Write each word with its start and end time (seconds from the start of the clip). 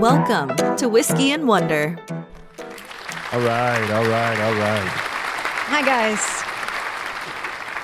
Welcome 0.00 0.56
to 0.78 0.88
Whiskey 0.88 1.32
and 1.32 1.46
Wonder. 1.46 1.98
All 3.32 3.40
right, 3.40 3.90
all 3.90 4.08
right, 4.08 4.40
all 4.40 4.54
right. 4.54 4.88
Hi, 5.68 5.82
guys. 5.82 6.42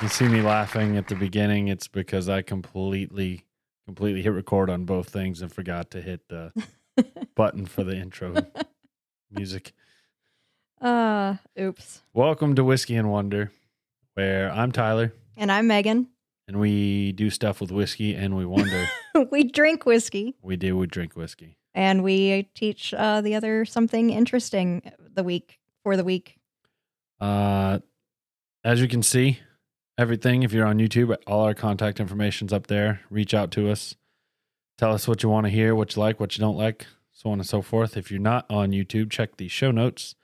You 0.02 0.08
see 0.08 0.26
me 0.26 0.40
laughing 0.40 0.96
at 0.96 1.08
the 1.08 1.14
beginning. 1.14 1.68
It's 1.68 1.88
because 1.88 2.30
I 2.30 2.40
completely, 2.40 3.44
completely 3.84 4.22
hit 4.22 4.30
record 4.30 4.70
on 4.70 4.86
both 4.86 5.10
things 5.10 5.42
and 5.42 5.52
forgot 5.52 5.90
to 5.90 6.00
hit 6.00 6.26
the 6.28 6.52
button 7.34 7.66
for 7.66 7.84
the 7.84 7.96
intro 7.96 8.34
music. 9.30 9.74
Uh, 10.80 11.34
oops. 11.60 12.00
Welcome 12.14 12.54
to 12.54 12.64
Whiskey 12.64 12.96
and 12.96 13.10
Wonder, 13.10 13.52
where 14.14 14.50
I'm 14.50 14.72
Tyler 14.72 15.12
And 15.36 15.52
I'm 15.52 15.66
Megan. 15.66 16.08
and 16.48 16.58
we 16.58 17.12
do 17.12 17.28
stuff 17.28 17.60
with 17.60 17.70
whiskey 17.70 18.14
and 18.14 18.34
we 18.36 18.46
wonder. 18.46 18.88
we 19.30 19.44
drink 19.44 19.84
whiskey 19.84 20.34
we 20.42 20.56
do, 20.56 20.78
we 20.78 20.86
drink 20.86 21.14
whiskey. 21.14 21.58
And 21.76 22.02
we 22.02 22.44
teach 22.54 22.94
uh, 22.94 23.20
the 23.20 23.34
other 23.34 23.64
something 23.66 24.08
interesting 24.10 24.90
the 25.14 25.22
week 25.22 25.60
for 25.84 25.96
the 25.96 26.02
week. 26.02 26.38
Uh, 27.20 27.78
as 28.64 28.80
you 28.80 28.88
can 28.88 29.02
see, 29.02 29.40
everything, 29.98 30.42
if 30.42 30.52
you're 30.52 30.66
on 30.66 30.78
YouTube, 30.78 31.14
all 31.26 31.44
our 31.44 31.54
contact 31.54 32.00
information's 32.00 32.52
up 32.52 32.66
there. 32.66 33.02
Reach 33.10 33.34
out 33.34 33.50
to 33.52 33.70
us. 33.70 33.94
Tell 34.78 34.92
us 34.92 35.06
what 35.06 35.22
you 35.22 35.28
want 35.28 35.44
to 35.46 35.50
hear, 35.50 35.74
what 35.74 35.94
you 35.94 36.02
like, 36.02 36.18
what 36.18 36.36
you 36.36 36.40
don't 36.40 36.56
like, 36.56 36.86
so 37.12 37.30
on 37.30 37.38
and 37.38 37.46
so 37.46 37.60
forth. 37.62 37.96
If 37.96 38.10
you're 38.10 38.20
not 38.20 38.46
on 38.50 38.72
YouTube, 38.72 39.10
check 39.10 39.36
the 39.36 39.48
show 39.48 39.70
notes. 39.70 40.14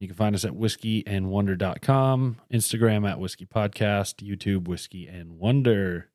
You 0.00 0.08
can 0.08 0.16
find 0.16 0.34
us 0.34 0.44
at 0.44 0.52
whiskeyandwonder.com, 0.52 2.36
Instagram 2.52 3.08
at 3.08 3.20
whiskey 3.20 3.46
podcast, 3.46 4.26
YouTube 4.26 4.68
whiskey 4.68 5.06
and 5.06 5.38
wonder, 5.38 6.10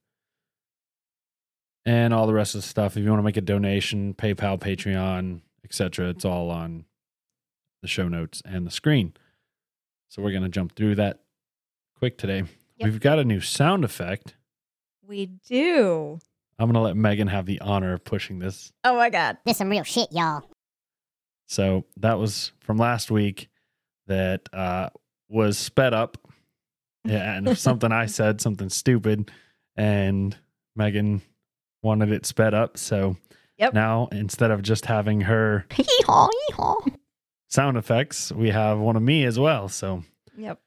and 1.89 2.13
all 2.13 2.27
the 2.27 2.33
rest 2.35 2.53
of 2.53 2.61
the 2.61 2.67
stuff. 2.67 2.95
If 2.95 3.03
you 3.03 3.09
want 3.09 3.17
to 3.17 3.23
make 3.23 3.37
a 3.37 3.41
donation, 3.41 4.13
PayPal, 4.13 4.59
Patreon, 4.59 5.41
etc., 5.63 6.09
it's 6.09 6.23
all 6.23 6.51
on 6.51 6.85
the 7.81 7.87
show 7.87 8.07
notes 8.07 8.43
and 8.45 8.67
the 8.67 8.71
screen. 8.71 9.13
So 10.07 10.21
we're 10.21 10.29
going 10.29 10.43
to 10.43 10.49
jump 10.49 10.75
through 10.75 10.95
that 10.95 11.21
quick 11.97 12.19
today. 12.19 12.43
Yep. 12.77 12.83
We've 12.83 12.99
got 12.99 13.17
a 13.17 13.23
new 13.25 13.41
sound 13.41 13.83
effect. 13.83 14.35
We 15.07 15.31
do. 15.47 16.19
I'm 16.59 16.67
going 16.67 16.75
to 16.75 16.81
let 16.81 16.95
Megan 16.95 17.27
have 17.27 17.47
the 17.47 17.59
honor 17.59 17.93
of 17.93 18.03
pushing 18.03 18.37
this. 18.37 18.71
Oh 18.83 18.95
my 18.95 19.09
God. 19.09 19.37
This 19.43 19.57
some 19.57 19.69
real 19.69 19.83
shit, 19.83 20.09
y'all. 20.11 20.43
So 21.47 21.85
that 21.97 22.19
was 22.19 22.51
from 22.59 22.77
last 22.77 23.09
week 23.09 23.49
that 24.05 24.47
uh, 24.53 24.89
was 25.27 25.57
sped 25.57 25.93
up. 25.95 26.17
Yeah, 27.05 27.37
and 27.37 27.57
something 27.57 27.93
I 27.93 28.07
said, 28.07 28.41
something 28.41 28.67
stupid, 28.67 29.31
and 29.77 30.35
Megan 30.75 31.21
wanted 31.81 32.11
it 32.11 32.25
sped 32.25 32.53
up. 32.53 32.77
So 32.77 33.17
Yep. 33.57 33.73
now 33.73 34.07
instead 34.11 34.51
of 34.51 34.61
just 34.61 34.85
having 34.85 35.21
her 35.21 35.65
hee-haw. 35.73 36.29
sound 37.47 37.77
effects, 37.77 38.31
we 38.31 38.49
have 38.51 38.79
one 38.79 38.95
of 38.95 39.01
me 39.01 39.25
as 39.25 39.37
well. 39.39 39.67
So 39.69 40.03
Yep. 40.37 40.59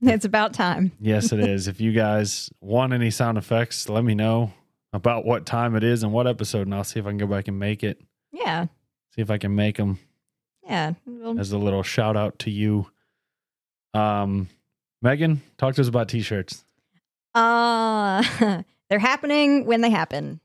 It's 0.00 0.24
about 0.24 0.52
time. 0.54 0.92
Yes, 1.00 1.32
it 1.32 1.40
is. 1.40 1.66
if 1.68 1.80
you 1.80 1.92
guys 1.92 2.50
want 2.60 2.92
any 2.92 3.10
sound 3.10 3.36
effects, 3.36 3.88
let 3.88 4.04
me 4.04 4.14
know 4.14 4.52
about 4.92 5.24
what 5.26 5.44
time 5.44 5.74
it 5.74 5.82
is 5.82 6.02
and 6.04 6.12
what 6.12 6.26
episode, 6.28 6.62
and 6.68 6.74
I'll 6.74 6.84
see 6.84 7.00
if 7.00 7.06
I 7.06 7.10
can 7.10 7.18
go 7.18 7.26
back 7.26 7.48
and 7.48 7.58
make 7.58 7.82
it. 7.82 8.00
Yeah. 8.32 8.66
See 9.14 9.20
if 9.22 9.30
I 9.30 9.38
can 9.38 9.54
make 9.56 9.76
them 9.76 9.98
Yeah. 10.64 10.92
We'll- 11.04 11.38
as 11.40 11.50
a 11.52 11.58
little 11.58 11.82
shout 11.82 12.16
out 12.16 12.38
to 12.40 12.50
you. 12.50 12.86
Um, 13.92 14.48
Megan, 15.02 15.42
talk 15.56 15.74
to 15.74 15.80
us 15.80 15.88
about 15.88 16.08
t-shirts. 16.08 16.64
Uh, 17.34 18.22
they're 18.88 18.98
happening 18.98 19.66
when 19.66 19.80
they 19.80 19.90
happen. 19.90 20.40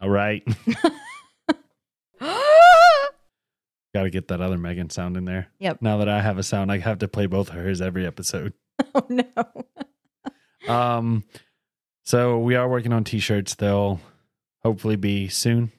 All 0.00 0.08
right, 0.10 0.42
got 3.94 4.04
to 4.04 4.10
get 4.10 4.28
that 4.28 4.40
other 4.40 4.58
Megan 4.58 4.90
sound 4.90 5.16
in 5.16 5.24
there. 5.24 5.48
Yep. 5.58 5.82
Now 5.82 5.98
that 5.98 6.08
I 6.08 6.20
have 6.22 6.38
a 6.38 6.42
sound, 6.42 6.70
I 6.72 6.78
have 6.78 6.98
to 6.98 7.08
play 7.08 7.26
both 7.26 7.48
of 7.48 7.54
hers 7.54 7.80
every 7.80 8.06
episode. 8.06 8.52
oh 8.94 9.06
no. 9.08 9.24
Um, 10.68 11.24
so 12.04 12.38
we 12.38 12.54
are 12.54 12.68
working 12.68 12.92
on 12.92 13.04
t-shirts. 13.04 13.54
They'll 13.56 14.00
hopefully 14.62 14.96
be 14.96 15.28
soon. 15.28 15.72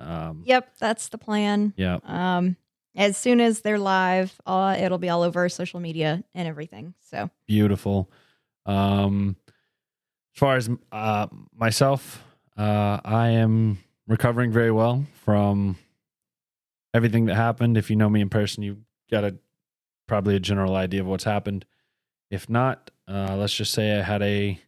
Um, 0.00 0.42
Yep, 0.46 0.76
that's 0.78 1.08
the 1.08 1.18
plan. 1.18 1.74
yeah. 1.76 1.98
Um, 2.04 2.56
as 2.96 3.16
soon 3.16 3.40
as 3.40 3.60
they're 3.60 3.78
live, 3.78 4.40
uh, 4.46 4.76
it'll 4.80 4.98
be 4.98 5.08
all 5.08 5.22
over 5.22 5.48
social 5.48 5.78
media 5.78 6.24
and 6.34 6.48
everything. 6.48 6.94
So 7.10 7.30
beautiful. 7.46 8.10
Um, 8.66 9.36
as 10.34 10.38
far 10.40 10.56
as 10.56 10.70
uh, 10.90 11.26
myself, 11.54 12.24
uh, 12.58 13.00
I 13.04 13.28
am 13.30 13.78
recovering 14.08 14.50
very 14.50 14.72
well 14.72 15.06
from 15.24 15.78
everything 16.92 17.26
that 17.26 17.36
happened. 17.36 17.76
If 17.76 17.88
you 17.88 17.96
know 17.96 18.10
me 18.10 18.20
in 18.20 18.28
person, 18.28 18.64
you 18.64 18.78
got 19.10 19.24
a 19.24 19.36
probably 20.08 20.34
a 20.34 20.40
general 20.40 20.74
idea 20.74 21.00
of 21.00 21.06
what's 21.06 21.24
happened. 21.24 21.64
If 22.30 22.50
not, 22.50 22.90
uh, 23.06 23.36
let's 23.36 23.54
just 23.54 23.72
say 23.72 23.98
I 23.98 24.02
had 24.02 24.22
a 24.22 24.60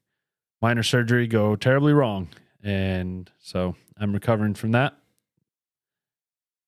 minor 0.62 0.82
surgery 0.82 1.26
go 1.26 1.56
terribly 1.56 1.92
wrong, 1.92 2.28
and 2.62 3.30
so 3.40 3.74
I'm 3.98 4.12
recovering 4.12 4.54
from 4.54 4.72
that. 4.72 4.94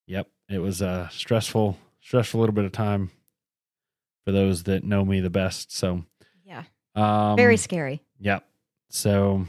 Yep, 0.07 0.27
it 0.49 0.59
was 0.59 0.81
a 0.81 1.09
stressful, 1.11 1.77
stressful 2.01 2.39
little 2.39 2.53
bit 2.53 2.65
of 2.65 2.73
time 2.73 3.11
for 4.25 4.31
those 4.31 4.63
that 4.63 4.83
know 4.83 5.05
me 5.05 5.21
the 5.21 5.29
best. 5.29 5.71
So 5.71 6.03
yeah, 6.43 6.63
um, 6.95 7.37
very 7.37 7.57
scary. 7.57 8.01
Yep. 8.19 8.45
So 8.89 9.45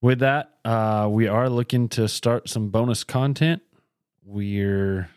with 0.00 0.20
that, 0.20 0.54
uh, 0.64 1.08
we 1.10 1.26
are 1.26 1.48
looking 1.48 1.88
to 1.90 2.08
start 2.08 2.48
some 2.48 2.68
bonus 2.68 3.04
content. 3.04 3.62
We're 4.24 5.08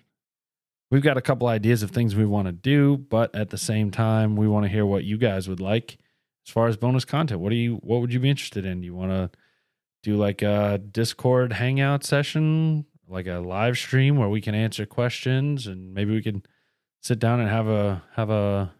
we've 0.89 1.01
got 1.01 1.17
a 1.17 1.21
couple 1.21 1.47
ideas 1.47 1.83
of 1.83 1.91
things 1.91 2.15
we 2.15 2.25
want 2.25 2.47
to 2.47 2.51
do, 2.51 2.97
but 2.97 3.33
at 3.35 3.49
the 3.49 3.57
same 3.57 3.91
time, 3.91 4.35
we 4.35 4.47
want 4.47 4.65
to 4.65 4.69
hear 4.69 4.85
what 4.85 5.03
you 5.03 5.17
guys 5.17 5.47
would 5.47 5.59
like 5.59 5.97
as 6.45 6.51
far 6.51 6.67
as 6.67 6.77
bonus 6.77 7.05
content. 7.05 7.41
What 7.41 7.49
do 7.49 7.55
you 7.55 7.75
what 7.77 8.01
would 8.01 8.13
you 8.13 8.19
be 8.19 8.29
interested 8.29 8.65
in? 8.65 8.83
You 8.83 8.95
want 8.95 9.11
to 9.11 9.29
do 10.03 10.17
like 10.17 10.41
a 10.41 10.79
Discord 10.79 11.53
hangout 11.53 12.03
session, 12.03 12.85
like 13.07 13.27
a 13.27 13.39
live 13.39 13.77
stream 13.77 14.17
where 14.17 14.29
we 14.29 14.41
can 14.41 14.55
answer 14.55 14.85
questions 14.85 15.67
and 15.67 15.93
maybe 15.93 16.13
we 16.13 16.23
can 16.23 16.43
sit 17.01 17.19
down 17.19 17.39
and 17.39 17.49
have 17.49 17.67
a 17.67 18.03
have 18.15 18.29
a 18.29 18.73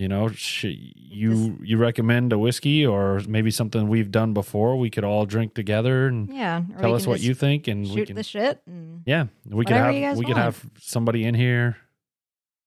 you 0.00 0.06
know 0.08 0.28
sh- 0.28 0.66
you 0.94 1.58
you 1.62 1.76
recommend 1.76 2.32
a 2.32 2.38
whiskey 2.38 2.86
or 2.86 3.20
maybe 3.26 3.50
something 3.50 3.88
we've 3.88 4.10
done 4.10 4.32
before 4.32 4.76
we 4.78 4.90
could 4.90 5.04
all 5.04 5.26
drink 5.26 5.54
together 5.54 6.06
and 6.06 6.32
Yeah. 6.32 6.62
tell 6.78 6.94
us 6.94 7.06
what 7.06 7.20
you 7.20 7.34
think 7.34 7.66
and 7.68 7.82
we 7.82 7.94
shoot 7.96 8.06
can 8.06 8.16
the 8.16 8.22
shit. 8.22 8.62
And, 8.66 9.02
yeah 9.06 9.26
we 9.44 9.64
could 9.64 9.76
have 9.76 10.16
we 10.18 10.24
could 10.24 10.36
have 10.36 10.64
somebody 10.78 11.24
in 11.24 11.34
here 11.34 11.76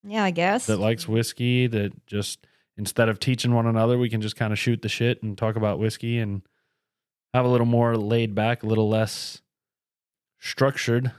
yeah, 0.04 0.24
I 0.24 0.32
guess 0.32 0.66
that 0.66 0.78
likes 0.78 1.08
whiskey 1.08 1.68
that 1.68 2.06
just 2.08 2.48
instead 2.76 3.08
of 3.08 3.20
teaching 3.20 3.54
one 3.54 3.68
another 3.68 3.98
we 3.98 4.10
can 4.10 4.20
just 4.22 4.36
kind 4.36 4.52
of 4.52 4.58
shoot 4.60 4.82
the 4.82 4.90
shit 4.90 5.22
and 5.24 5.38
talk 5.38 5.56
about 5.56 5.78
whiskey 5.80 6.18
and 6.20 6.42
have 7.34 7.46
a 7.46 7.48
little 7.48 7.68
more 7.68 7.96
laid 7.96 8.34
back 8.36 8.64
a 8.64 8.66
little 8.66 8.90
less 8.90 9.42
structured 10.40 11.12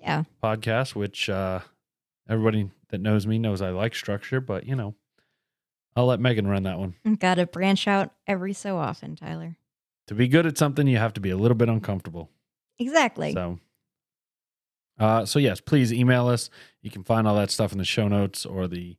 Yeah. 0.00 0.24
podcast 0.42 0.94
which 0.94 1.28
uh 1.28 1.60
everybody 2.28 2.70
that 2.88 3.00
knows 3.00 3.26
me 3.26 3.38
knows 3.38 3.60
i 3.62 3.70
like 3.70 3.94
structure 3.94 4.40
but 4.40 4.66
you 4.66 4.74
know 4.74 4.94
i'll 5.96 6.06
let 6.06 6.20
megan 6.20 6.46
run 6.46 6.62
that 6.64 6.78
one 6.78 6.94
Got 7.18 7.34
to 7.34 7.46
branch 7.46 7.88
out 7.88 8.12
every 8.26 8.52
so 8.52 8.76
often, 8.76 9.16
Tyler. 9.16 9.56
to 10.06 10.14
be 10.14 10.28
good 10.28 10.46
at 10.46 10.56
something 10.58 10.86
you 10.86 10.98
have 10.98 11.14
to 11.14 11.20
be 11.20 11.30
a 11.30 11.36
little 11.36 11.56
bit 11.56 11.68
uncomfortable 11.68 12.30
Exactly. 12.78 13.32
so 13.32 13.58
uh 14.98 15.24
so 15.24 15.38
yes 15.38 15.60
please 15.60 15.92
email 15.92 16.28
us 16.28 16.48
you 16.82 16.90
can 16.90 17.02
find 17.04 17.26
all 17.26 17.34
that 17.36 17.50
stuff 17.50 17.72
in 17.72 17.78
the 17.78 17.84
show 17.84 18.08
notes 18.08 18.46
or 18.46 18.66
the 18.68 18.96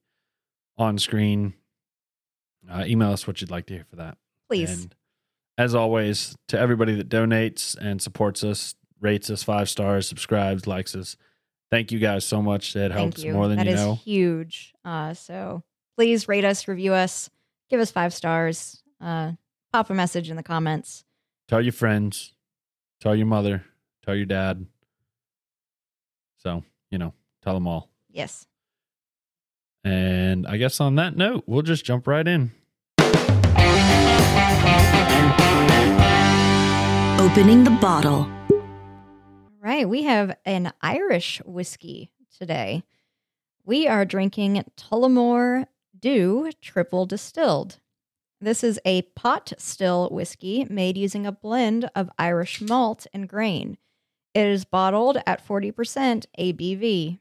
on 0.77 0.97
screen 0.97 1.53
uh, 2.69 2.83
email 2.85 3.11
us 3.11 3.25
what 3.25 3.39
you'd 3.41 3.49
like 3.51 3.65
to 3.67 3.73
hear 3.75 3.85
for 3.89 3.95
that 3.95 4.17
Please. 4.49 4.83
and 4.83 4.95
as 5.57 5.73
always 5.73 6.35
to 6.49 6.59
everybody 6.59 6.93
that 6.95 7.09
donates 7.09 7.75
and 7.77 8.01
supports 8.01 8.43
us 8.43 8.75
rates 8.99 9.29
us 9.29 9.41
five 9.43 9.69
stars 9.69 10.07
subscribes 10.07 10.67
likes 10.67 10.93
us 10.95 11.15
thank 11.71 11.91
you 11.91 11.99
guys 11.99 12.25
so 12.25 12.41
much 12.41 12.73
that 12.73 12.91
Thank 12.91 13.17
helps 13.17 13.25
more 13.25 13.47
than 13.47 13.57
That 13.57 13.65
you 13.67 13.73
is 13.73 13.79
know 13.79 13.95
huge. 13.95 14.73
Uh, 14.85 15.13
so 15.13 15.63
please 15.97 16.27
rate 16.27 16.45
us, 16.45 16.67
review 16.67 16.93
us, 16.93 17.29
give 17.69 17.79
us 17.79 17.89
five 17.89 18.13
stars, 18.13 18.83
uh, 19.01 19.31
pop 19.73 19.89
a 19.89 19.93
message 19.95 20.29
in 20.29 20.35
the 20.37 20.43
comments. 20.43 21.03
tell 21.49 21.61
your 21.61 21.73
friends 21.73 22.33
tell 23.01 23.15
your 23.15 23.25
mother 23.27 23.63
tell 24.05 24.15
your 24.15 24.25
dad 24.25 24.65
so 26.37 26.63
you 26.91 26.97
know 26.97 27.13
tell 27.43 27.53
them 27.53 27.67
all 27.67 27.89
Yes. 28.09 28.47
and 29.83 30.45
i 30.47 30.57
guess 30.57 30.79
on 30.81 30.95
that 30.95 31.15
note 31.15 31.43
we'll 31.47 31.61
just 31.61 31.85
jump 31.85 32.07
right 32.07 32.27
in 32.27 32.51
Opening 37.19 37.63
the 37.65 37.77
bottle. 37.81 38.27
All 38.51 38.61
right. 39.61 39.87
We 39.87 40.03
have 40.03 40.37
an 40.45 40.71
Irish 40.81 41.41
whiskey 41.45 42.09
today. 42.39 42.83
We 43.65 43.87
are 43.87 44.05
drinking 44.05 44.63
Tullamore 44.77 45.65
Dew 45.99 46.51
Triple 46.61 47.05
Distilled. 47.05 47.79
This 48.39 48.63
is 48.63 48.79
a 48.85 49.01
pot 49.01 49.53
still 49.57 50.09
whiskey 50.09 50.65
made 50.69 50.97
using 50.97 51.25
a 51.25 51.31
blend 51.31 51.89
of 51.95 52.09
Irish 52.19 52.61
malt 52.61 53.07
and 53.13 53.27
grain. 53.27 53.77
It 54.33 54.45
is 54.45 54.65
bottled 54.65 55.17
at 55.25 55.45
40% 55.45 56.25
ABV. 56.37 57.19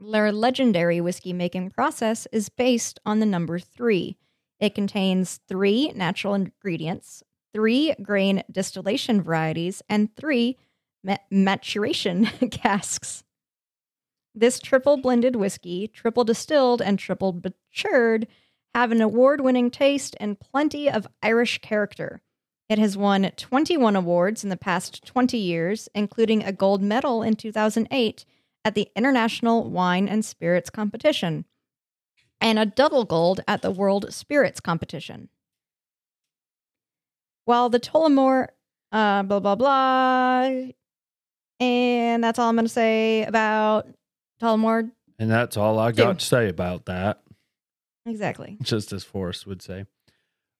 Their 0.00 0.32
legendary 0.32 1.00
whiskey 1.00 1.32
making 1.32 1.70
process 1.70 2.26
is 2.32 2.48
based 2.48 2.98
on 3.04 3.20
the 3.20 3.26
number 3.26 3.58
three. 3.58 4.16
It 4.58 4.74
contains 4.74 5.40
three 5.48 5.92
natural 5.94 6.34
ingredients, 6.34 7.22
three 7.52 7.94
grain 8.02 8.42
distillation 8.50 9.20
varieties, 9.20 9.82
and 9.88 10.14
three 10.16 10.56
ma- 11.04 11.16
maturation 11.30 12.24
casks. 12.50 13.24
This 14.38 14.60
triple 14.60 14.98
blended 14.98 15.34
whiskey, 15.34 15.88
triple 15.88 16.22
distilled 16.22 16.82
and 16.82 16.98
triple 16.98 17.40
matured, 17.42 18.28
have 18.74 18.92
an 18.92 19.00
award 19.00 19.40
winning 19.40 19.70
taste 19.70 20.14
and 20.20 20.38
plenty 20.38 20.90
of 20.90 21.06
Irish 21.22 21.62
character. 21.62 22.20
It 22.68 22.78
has 22.78 22.98
won 22.98 23.30
21 23.34 23.96
awards 23.96 24.44
in 24.44 24.50
the 24.50 24.58
past 24.58 25.06
20 25.06 25.38
years, 25.38 25.88
including 25.94 26.44
a 26.44 26.52
gold 26.52 26.82
medal 26.82 27.22
in 27.22 27.36
2008 27.36 28.26
at 28.62 28.74
the 28.74 28.90
International 28.94 29.70
Wine 29.70 30.06
and 30.06 30.22
Spirits 30.22 30.68
Competition 30.68 31.46
and 32.38 32.58
a 32.58 32.66
double 32.66 33.04
gold 33.04 33.40
at 33.48 33.62
the 33.62 33.70
World 33.70 34.12
Spirits 34.12 34.60
Competition. 34.60 35.30
While 37.46 37.70
the 37.70 37.80
Tullamore, 37.80 38.48
uh, 38.92 39.22
blah, 39.22 39.40
blah, 39.40 39.54
blah. 39.54 40.50
And 41.58 42.22
that's 42.22 42.38
all 42.38 42.50
I'm 42.50 42.56
going 42.56 42.66
to 42.66 42.72
say 42.72 43.24
about 43.24 43.86
Tullamore. 44.40 44.90
And 45.18 45.30
that's 45.30 45.56
all 45.56 45.78
I 45.78 45.92
got 45.92 46.12
Two. 46.12 46.18
to 46.18 46.24
say 46.24 46.48
about 46.48 46.86
that. 46.86 47.22
Exactly. 48.04 48.56
just 48.62 48.92
as 48.92 49.02
Forrest 49.04 49.46
would 49.46 49.62
say. 49.62 49.84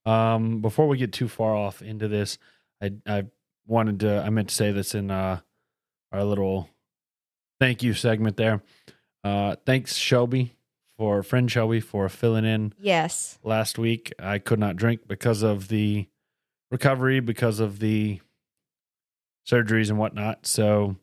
Um, 0.04 0.60
before 0.62 0.88
we 0.88 0.96
get 0.98 1.12
too 1.12 1.28
far 1.28 1.54
off 1.54 1.82
into 1.82 2.08
this, 2.08 2.38
I 2.82 2.92
I 3.06 3.24
wanted 3.66 4.00
to 4.00 4.22
I 4.22 4.30
meant 4.30 4.48
to 4.48 4.54
say 4.54 4.72
this 4.72 4.94
in 4.94 5.10
uh 5.10 5.40
our 6.12 6.24
little 6.24 6.68
thank 7.60 7.82
you 7.82 7.92
segment 7.94 8.36
there. 8.36 8.62
Uh, 9.24 9.56
thanks 9.66 9.96
Shelby 9.96 10.54
for 10.96 11.22
friend 11.22 11.50
Shelby 11.50 11.80
for 11.80 12.08
filling 12.08 12.44
in 12.44 12.72
Yes. 12.78 13.38
last 13.42 13.78
week. 13.78 14.12
I 14.18 14.38
could 14.38 14.58
not 14.60 14.76
drink 14.76 15.06
because 15.08 15.42
of 15.42 15.68
the 15.68 16.06
recovery, 16.70 17.20
because 17.20 17.58
of 17.60 17.78
the 17.80 18.20
surgeries 19.48 19.90
and 19.90 19.98
whatnot. 19.98 20.46
So 20.46 20.96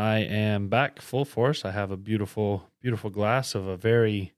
I 0.00 0.20
am 0.20 0.68
back 0.68 1.02
full 1.02 1.26
force. 1.26 1.66
I 1.66 1.72
have 1.72 1.90
a 1.90 1.96
beautiful, 1.96 2.64
beautiful 2.80 3.10
glass 3.10 3.54
of 3.54 3.66
a 3.66 3.76
very 3.76 4.32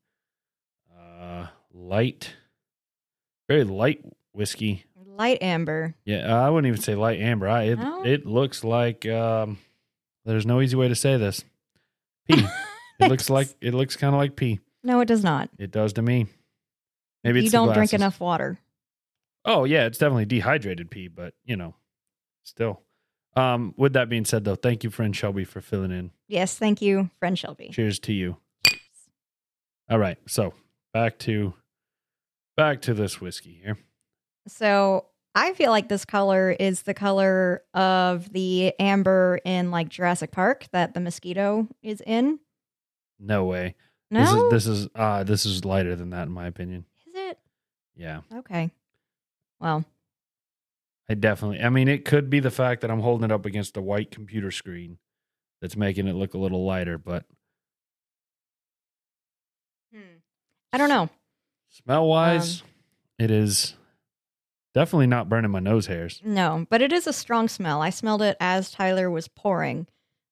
uh, 0.93 1.47
light, 1.73 2.35
very 3.49 3.63
light 3.63 4.05
whiskey. 4.33 4.85
Light 4.97 5.41
amber. 5.41 5.95
Yeah, 6.05 6.35
I 6.35 6.51
wouldn't 6.51 6.67
even 6.67 6.83
say 6.83 6.97
light 6.97 7.21
amber. 7.21 7.47
I, 7.47 7.63
it 7.65 7.79
No? 7.79 8.05
it 8.05 8.27
looks 8.27 8.65
like 8.65 9.07
um, 9.07 9.59
there's 10.25 10.47
no 10.47 10.61
easy 10.61 10.75
way 10.75 10.89
to 10.89 10.97
say 10.97 11.17
this. 11.17 11.45
Pea. 12.29 12.45
it 12.99 13.09
looks 13.09 13.31
like 13.31 13.49
it 13.61 13.73
looks 13.73 13.95
kind 13.95 14.13
of 14.13 14.19
like 14.19 14.35
pea. 14.35 14.59
No, 14.83 15.01
it 15.01 15.07
does 15.07 15.23
not. 15.23 15.49
It 15.59 15.71
does 15.71 15.93
to 15.93 16.03
me. 16.03 16.27
Maybe 17.23 17.45
you 17.45 17.51
don't 17.51 17.73
drink 17.73 17.93
enough 17.93 18.19
water. 18.19 18.59
Oh 19.45 19.63
yeah, 19.63 19.87
it's 19.87 19.99
definitely 19.99 20.25
dehydrated 20.25 20.91
pee, 20.91 21.07
but 21.07 21.35
you 21.45 21.55
know, 21.55 21.77
still. 22.43 22.81
Um, 23.35 23.73
with 23.77 23.95
that 23.95 24.09
being 24.09 24.25
said, 24.25 24.45
though, 24.45 24.55
thank 24.57 24.85
you, 24.85 24.91
friend 24.91 25.15
Shelby, 25.17 25.45
for 25.45 25.61
filling 25.61 25.91
in. 25.91 26.11
Yes, 26.29 26.57
thank 26.59 26.83
you, 26.83 27.11
friend 27.19 27.39
Shelby. 27.39 27.71
Cheers 27.73 27.99
to 28.01 28.13
you. 28.13 28.37
All 29.91 29.99
right, 29.99 30.19
so 30.27 30.55
back 30.93 31.19
to 31.21 31.55
back 32.57 32.83
to 32.83 32.95
this 32.95 33.21
whiskey 33.21 33.59
here. 33.63 33.79
So 34.49 35.07
I 35.35 35.53
feel 35.55 35.71
like 35.71 35.89
this 35.89 36.05
color 36.05 36.51
is 36.51 36.83
the 36.83 36.95
color 36.95 37.63
of 37.75 38.31
the 38.33 38.75
amber 38.79 39.41
in 39.45 39.71
like 39.71 39.89
Jurassic 39.89 40.31
Park 40.31 40.67
that 40.73 40.95
the 40.95 41.01
mosquito 41.01 41.69
is 41.83 42.03
in. 42.07 42.39
No 43.19 43.45
way. 43.45 43.75
No, 44.11 44.21
This 44.21 44.31
is 44.33 44.51
this 44.51 44.67
is 44.67 44.89
uh 44.95 45.25
this 45.25 45.47
is 45.47 45.65
lighter 45.65 45.97
than 45.97 46.11
that 46.11 46.25
in 46.27 46.33
my 46.33 46.47
opinion. 46.47 46.85
is 47.07 47.15
it? 47.15 47.39
Yeah. 47.97 48.21
Okay. 48.35 48.71
Well, 49.61 49.85
I 51.13 51.15
definitely 51.15 51.61
I 51.61 51.69
mean 51.69 51.89
it 51.89 52.07
could 52.07 52.31
be 52.31 52.41
the 52.41 52.51
fact 52.51 52.81
that 52.81 52.91
I'm 52.91 53.01
holding 53.01 53.27
it 53.27 53.31
up 53.31 53.45
against 53.45 53.77
a 53.77 53.83
white 53.83 54.11
computer 54.11 54.51
screen 54.51 54.97
that's 55.61 55.77
making 55.77 56.09
it 56.09 56.15
look 56.15 56.33
a 56.33 56.39
little 56.39 56.65
lighter, 56.65 56.97
but 56.97 57.27
I 60.73 60.79
don't 60.79 60.89
know. 60.89 61.11
smell 61.69 62.07
wise, 62.09 62.63
it 63.19 63.31
is 63.31 63.75
definitely 64.73 65.07
not 65.07 65.29
burning 65.29 65.51
my 65.51 65.61
nose 65.61 65.87
hairs. 65.87 66.19
No, 66.25 66.67
but 66.71 66.81
it 66.81 66.95
is 66.95 67.07
a 67.07 67.13
strong 67.13 67.47
smell. 67.47 67.83
I 67.83 67.91
smelled 67.91 68.23
it 68.23 68.39
as 68.41 68.71
Tyler 68.71 69.11
was 69.11 69.29
pouring. 69.29 69.87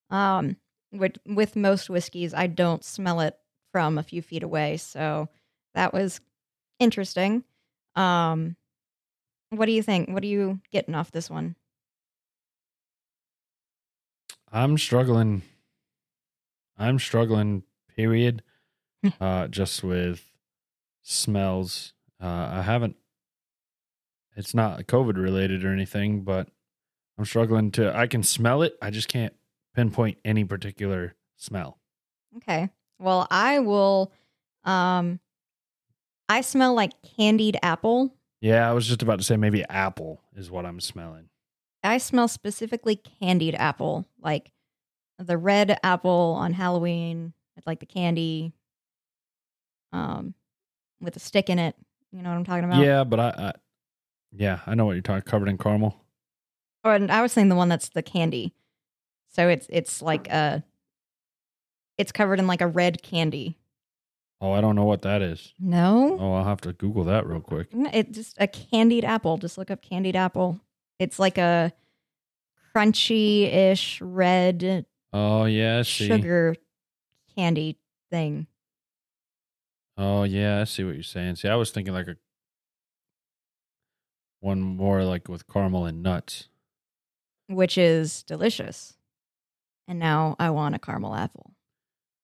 Um, 0.09 0.56
with 0.93 1.19
with 1.27 1.56
most 1.56 1.91
whiskeys, 1.91 2.32
I 2.32 2.47
don't 2.47 2.82
smell 2.82 3.21
it 3.21 3.37
from 3.71 3.99
a 3.99 4.03
few 4.03 4.23
feet 4.23 4.43
away, 4.43 4.79
so 4.79 5.29
that 5.75 5.93
was 5.93 6.23
interesting. 6.79 7.44
Um, 7.97 8.56
what 9.50 9.67
do 9.67 9.73
you 9.73 9.82
think? 9.82 10.08
What 10.08 10.23
are 10.23 10.26
you 10.29 10.61
getting 10.73 10.94
off 10.94 11.11
this 11.11 11.29
one? 11.29 11.56
I'm 14.52 14.79
struggling. 14.79 15.43
I'm 16.79 16.99
struggling. 16.99 17.64
Period. 17.97 18.43
uh, 19.20 19.49
just 19.49 19.82
with 19.82 20.25
smells. 21.02 21.93
Uh, 22.23 22.49
I 22.52 22.62
haven't. 22.62 22.97
It's 24.37 24.55
not 24.55 24.87
COVID 24.87 25.17
related 25.17 25.64
or 25.64 25.73
anything, 25.73 26.23
but 26.23 26.49
I'm 27.19 27.25
struggling 27.25 27.70
to. 27.73 27.94
I 27.96 28.06
can 28.06 28.23
smell 28.23 28.62
it. 28.62 28.75
I 28.81 28.91
just 28.91 29.08
can't 29.08 29.35
pinpoint 29.75 30.19
any 30.25 30.44
particular 30.44 31.14
smell. 31.37 31.79
Okay. 32.37 32.70
Well, 32.99 33.26
I 33.31 33.58
will. 33.58 34.12
Um, 34.64 35.20
I 36.29 36.43
smell 36.43 36.75
like 36.75 36.93
candied 37.17 37.58
apple. 37.62 38.14
Yeah, 38.40 38.69
I 38.69 38.72
was 38.72 38.87
just 38.87 39.02
about 39.02 39.19
to 39.19 39.25
say 39.25 39.37
maybe 39.37 39.64
apple 39.69 40.20
is 40.34 40.50
what 40.50 40.64
I'm 40.64 40.81
smelling. 40.81 41.28
I 41.82 41.98
smell 41.98 42.28
specifically 42.28 42.96
candied 42.96 43.54
apple, 43.54 44.06
like 44.20 44.52
the 45.19 45.37
red 45.37 45.78
apple 45.82 46.37
on 46.38 46.52
Halloween, 46.52 47.32
like 47.66 47.81
the 47.81 47.87
candy, 47.87 48.52
um, 49.92 50.34
with 51.00 51.16
a 51.16 51.20
stick 51.20 51.50
in 51.50 51.58
it. 51.58 51.76
You 52.12 52.22
know 52.22 52.31
what 52.31 52.37
I'm 52.37 52.44
talking 52.44 52.64
about? 52.64 52.84
Yeah, 52.84 53.04
but 53.04 53.20
I, 53.20 53.29
I, 53.29 53.53
yeah, 54.32 54.60
I 54.67 54.74
know 54.74 54.86
what 54.86 54.93
you're 54.93 55.03
talking. 55.03 55.22
Covered 55.22 55.48
in 55.48 55.58
caramel. 55.58 55.96
Or 56.84 56.94
and 56.94 57.10
I 57.10 57.22
was 57.22 57.32
saying 57.32 57.50
the 57.50 57.56
one 57.56 57.69
that's 57.69 57.91
the 57.91 58.03
candy. 58.03 58.55
So 59.29 59.48
it's 59.48 59.67
it's 59.69 60.03
like 60.03 60.29
a, 60.29 60.65
it's 61.98 62.12
covered 62.12 62.38
in 62.38 62.46
like 62.46 62.62
a 62.62 62.67
red 62.67 63.03
candy. 63.03 63.58
Oh, 64.41 64.53
I 64.53 64.61
don't 64.63 64.75
know 64.75 64.85
what 64.85 65.03
that 65.03 65.20
is. 65.20 65.53
No, 65.59 66.17
Oh, 66.19 66.32
I'll 66.35 66.44
have 66.44 66.63
to 66.63 66.73
Google 66.73 67.05
that 67.05 67.27
real 67.27 67.41
quick. 67.41 67.69
It's 67.73 68.17
just 68.17 68.37
a 68.41 68.47
candied 68.47 69.05
apple. 69.05 69.37
Just 69.37 69.59
look 69.59 69.70
up 69.70 69.82
candied 69.82 70.17
apple. 70.17 70.59
It's 70.99 71.19
like 71.19 71.37
a 71.39 71.73
crunchy-ish 72.75 74.01
red 74.01 74.87
Oh 75.13 75.44
yeah, 75.44 75.82
sugar 75.82 76.55
candy 77.37 77.79
thing. 78.11 78.47
Oh 79.99 80.23
yeah, 80.23 80.61
I 80.61 80.65
see 80.65 80.85
what 80.85 80.94
you're 80.94 81.03
saying. 81.03 81.37
See, 81.37 81.49
I 81.49 81.56
was 81.56 81.70
thinking 81.73 81.93
like 81.93 82.06
a 82.09 82.17
one 84.39 84.61
more 84.63 85.05
like 85.05 85.29
with 85.29 85.47
caramel 85.47 85.85
and 85.85 86.03
nuts. 86.03 86.49
which 87.49 87.77
is 87.77 88.23
delicious. 88.23 88.94
And 89.89 89.99
now 89.99 90.37
I 90.39 90.51
want 90.51 90.77
a 90.77 90.79
caramel 90.79 91.15
apple. 91.17 91.53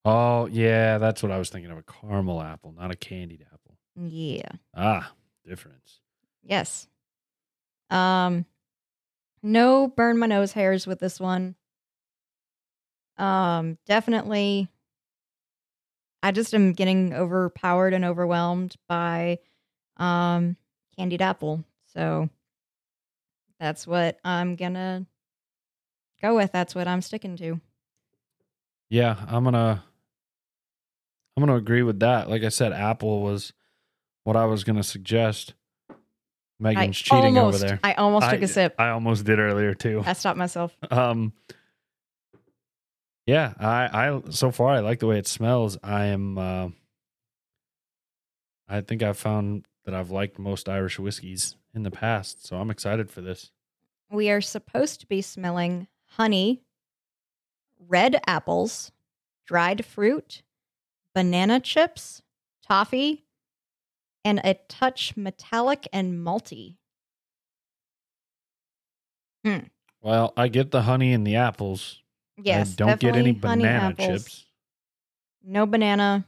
Oh 0.09 0.47
yeah, 0.47 0.99
that's 0.99 1.21
what 1.21 1.33
I 1.33 1.39
was 1.39 1.51
thinking 1.51 1.73
of 1.73 1.79
a 1.79 1.83
caramel 1.83 2.41
apple, 2.41 2.73
not 2.73 2.93
a 2.93 2.97
candied 2.97 3.45
apple. 3.53 3.77
Yeah. 3.97 4.49
Ah, 4.73 5.13
difference. 5.45 5.99
Yes. 6.45 6.87
Um 7.91 8.47
no 9.43 9.89
burn 9.89 10.19
my 10.19 10.27
nose 10.27 10.53
hairs 10.53 10.87
with 10.87 11.01
this 11.01 11.19
one. 11.19 11.57
Um 13.19 13.79
definitely 13.87 14.69
I 16.23 16.31
just 16.31 16.55
am 16.55 16.73
getting 16.73 17.13
overpowered 17.13 17.93
and 17.93 18.05
overwhelmed 18.05 18.77
by 18.89 19.39
um 19.97 20.57
candied 20.97 21.23
apple. 21.23 21.65
So 21.87 22.29
that's 23.59 23.89
what 23.89 24.19
I'm 24.25 24.55
going 24.55 24.75
to 24.75 25.07
go 26.21 26.37
with. 26.37 26.53
That's 26.53 26.75
what 26.75 26.87
I'm 26.87 27.01
sticking 27.01 27.37
to. 27.39 27.61
Yeah, 28.89 29.17
I'm 29.27 29.45
gonna 29.45 29.83
I'm 31.37 31.43
gonna 31.43 31.57
agree 31.57 31.83
with 31.83 32.01
that. 32.01 32.31
Like 32.31 32.43
I 32.43 32.49
said, 32.49 32.73
apple 32.73 33.23
was 33.23 33.53
what 34.25 34.37
I 34.37 34.47
was 34.47 34.65
gonna 34.65 34.83
suggest. 34.83 35.55
Megan's 36.59 36.89
I 36.89 36.91
cheating 36.93 37.37
almost, 37.37 37.63
over 37.63 37.67
there. 37.67 37.81
I 37.85 37.93
almost 37.95 38.31
took 38.31 38.41
a 38.41 38.49
sip. 38.49 38.75
I 38.79 38.89
almost 38.89 39.27
did 39.27 39.39
earlier 39.39 39.75
too. 39.75 40.03
I 40.07 40.15
stopped 40.15 40.39
myself. 40.39 40.75
Um 40.91 41.33
Yeah, 43.27 43.53
I 43.59 44.09
I 44.09 44.31
so 44.31 44.51
far 44.51 44.71
I 44.71 44.81
like 44.81 45.01
the 45.01 45.07
way 45.07 45.19
it 45.19 45.27
smells. 45.27 45.77
I 45.83 46.07
am 46.07 46.39
uh 46.39 46.69
I 48.69 48.81
think 48.81 49.03
I've 49.03 49.19
found 49.19 49.67
that 49.85 49.95
I've 49.95 50.11
liked 50.11 50.39
most 50.39 50.69
Irish 50.69 50.99
whiskeys 50.99 51.55
in 51.75 51.83
the 51.83 51.91
past, 51.91 52.45
so 52.47 52.57
I'm 52.57 52.71
excited 52.71 53.11
for 53.11 53.21
this. 53.21 53.53
We 54.11 54.31
are 54.31 54.41
supposed 54.41 55.01
to 55.01 55.07
be 55.07 55.21
smelling 55.21 55.89
honey 56.17 56.63
red 57.79 58.21
apples, 58.27 58.93
dried 59.47 59.85
fruit, 59.85 60.43
banana 61.17 61.59
chips, 61.59 62.21
toffee, 62.69 63.25
and 64.23 64.39
a 64.45 64.53
touch 64.69 65.17
metallic 65.17 65.89
and 65.91 66.13
malty. 66.19 66.77
Well, 70.03 70.35
I 70.37 70.49
get 70.49 70.73
the 70.73 70.83
honey 70.83 71.15
and 71.15 71.27
the 71.27 71.37
apples. 71.37 72.03
Yes, 72.37 72.73
I 72.73 72.75
don't 72.77 73.01
get 73.01 73.17
any 73.17 73.33
banana 73.33 73.95
chips. 73.95 74.45
No 75.43 75.65
banana. 75.65 76.27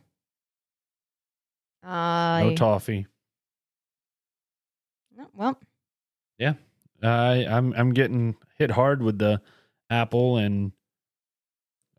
Uh, 1.85 2.41
No 2.45 2.55
toffee. 2.55 3.07
no, 5.15 5.27
well, 5.35 5.61
Yeah. 6.39 6.55
I 7.03 7.45
I'm 7.47 7.73
I'm 7.75 7.93
getting 7.93 8.37
hit 8.57 8.71
hard 8.71 9.03
with 9.03 9.19
the 9.19 9.41
apple 9.91 10.39
and 10.39 10.73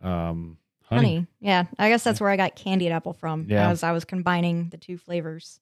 um 0.02 0.58
honey. 0.90 1.02
honey. 1.16 1.28
Yeah, 1.40 1.66
I 1.78 1.90
guess 1.90 2.04
that's 2.04 2.20
where 2.20 2.30
I 2.30 2.36
got 2.38 2.56
candied 2.56 2.92
apple 2.92 3.14
from. 3.14 3.46
Yeah. 3.50 3.70
as 3.70 3.84
I 3.84 3.92
was 3.92 4.06
combining 4.06 4.70
the 4.70 4.78
two 4.78 4.98
flavors. 4.98 5.60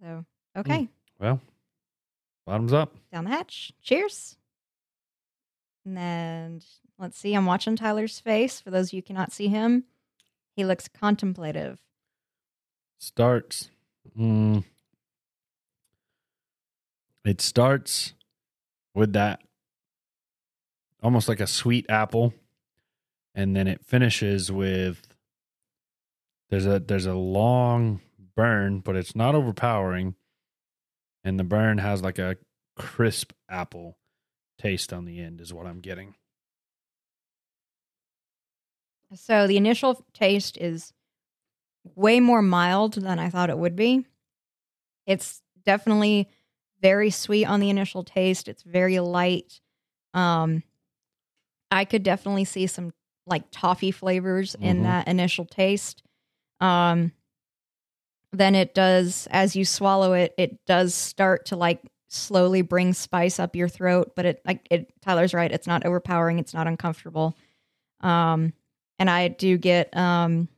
So 0.00 0.24
okay, 0.56 0.88
Well, 1.20 1.40
bottoms 2.46 2.72
up. 2.72 2.94
down 3.12 3.24
the 3.24 3.30
hatch. 3.30 3.72
Cheers. 3.82 4.36
And 5.84 5.96
then 5.96 6.60
let's 6.98 7.18
see. 7.18 7.34
I'm 7.34 7.46
watching 7.46 7.76
Tyler's 7.76 8.20
face. 8.20 8.60
For 8.60 8.70
those 8.70 8.88
of 8.88 8.92
you 8.94 8.98
who 8.98 9.02
cannot 9.06 9.32
see 9.32 9.48
him, 9.48 9.84
he 10.54 10.64
looks 10.64 10.88
contemplative. 10.88 11.80
Starts. 12.98 13.70
Mm, 14.18 14.64
it 17.24 17.40
starts 17.40 18.14
with 18.94 19.12
that 19.12 19.40
almost 21.02 21.28
like 21.28 21.40
a 21.40 21.46
sweet 21.46 21.86
apple, 21.88 22.34
and 23.38 23.54
then 23.54 23.68
it 23.68 23.84
finishes 23.84 24.50
with 24.50 25.06
there's 26.50 26.66
a 26.66 26.80
there's 26.80 27.06
a 27.06 27.14
long 27.14 28.00
burn, 28.34 28.80
but 28.80 28.96
it's 28.96 29.14
not 29.14 29.36
overpowering, 29.36 30.16
and 31.22 31.38
the 31.38 31.44
burn 31.44 31.78
has 31.78 32.02
like 32.02 32.18
a 32.18 32.36
crisp 32.76 33.32
apple 33.48 33.96
taste 34.58 34.92
on 34.92 35.04
the 35.04 35.20
end 35.20 35.40
is 35.40 35.54
what 35.54 35.66
I'm 35.66 35.78
getting. 35.78 36.16
So 39.14 39.46
the 39.46 39.56
initial 39.56 40.04
taste 40.12 40.58
is 40.58 40.92
way 41.94 42.18
more 42.18 42.42
mild 42.42 42.94
than 42.94 43.20
I 43.20 43.30
thought 43.30 43.50
it 43.50 43.58
would 43.58 43.76
be. 43.76 44.04
It's 45.06 45.42
definitely 45.64 46.28
very 46.82 47.10
sweet 47.10 47.44
on 47.44 47.60
the 47.60 47.70
initial 47.70 48.02
taste. 48.02 48.48
It's 48.48 48.64
very 48.64 48.98
light. 48.98 49.60
Um 50.12 50.64
I 51.70 51.84
could 51.84 52.02
definitely 52.02 52.44
see 52.44 52.66
some 52.66 52.92
like 53.28 53.44
toffee 53.50 53.90
flavors 53.90 54.54
in 54.60 54.80
Mhm. 54.80 54.82
that 54.84 55.08
initial 55.08 55.44
taste. 55.44 56.02
Um 56.60 57.12
then 58.32 58.54
it 58.54 58.74
does 58.74 59.26
as 59.30 59.56
you 59.56 59.64
swallow 59.64 60.12
it, 60.12 60.34
it 60.36 60.64
does 60.66 60.94
start 60.94 61.46
to 61.46 61.56
like 61.56 61.80
slowly 62.08 62.62
bring 62.62 62.92
spice 62.92 63.38
up 63.38 63.54
your 63.56 63.68
throat, 63.68 64.12
but 64.16 64.24
it 64.26 64.42
like 64.46 64.66
it 64.70 64.92
Tyler's 65.02 65.34
right, 65.34 65.50
it's 65.52 65.66
not 65.66 65.84
overpowering, 65.86 66.38
it's 66.38 66.54
not 66.54 66.66
uncomfortable. 66.66 67.36
Um 68.00 68.52
and 68.98 69.08
I 69.08 69.28
do 69.28 69.56
get 69.56 69.96
um, 69.96 70.48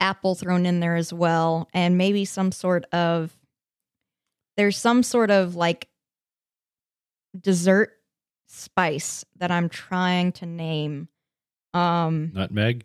apple 0.00 0.34
thrown 0.34 0.64
in 0.64 0.80
there 0.80 0.96
as 0.96 1.12
well, 1.12 1.68
and 1.74 1.98
maybe 1.98 2.24
some 2.24 2.50
sort 2.50 2.84
of 2.92 3.36
there's 4.56 4.76
some 4.78 5.02
sort 5.02 5.30
of 5.30 5.54
like 5.54 5.88
dessert 7.38 7.92
spice 8.46 9.24
that 9.36 9.50
I'm 9.50 9.68
trying 9.68 10.32
to 10.32 10.46
name. 10.46 11.08
Um, 11.74 12.32
Nutmeg. 12.34 12.84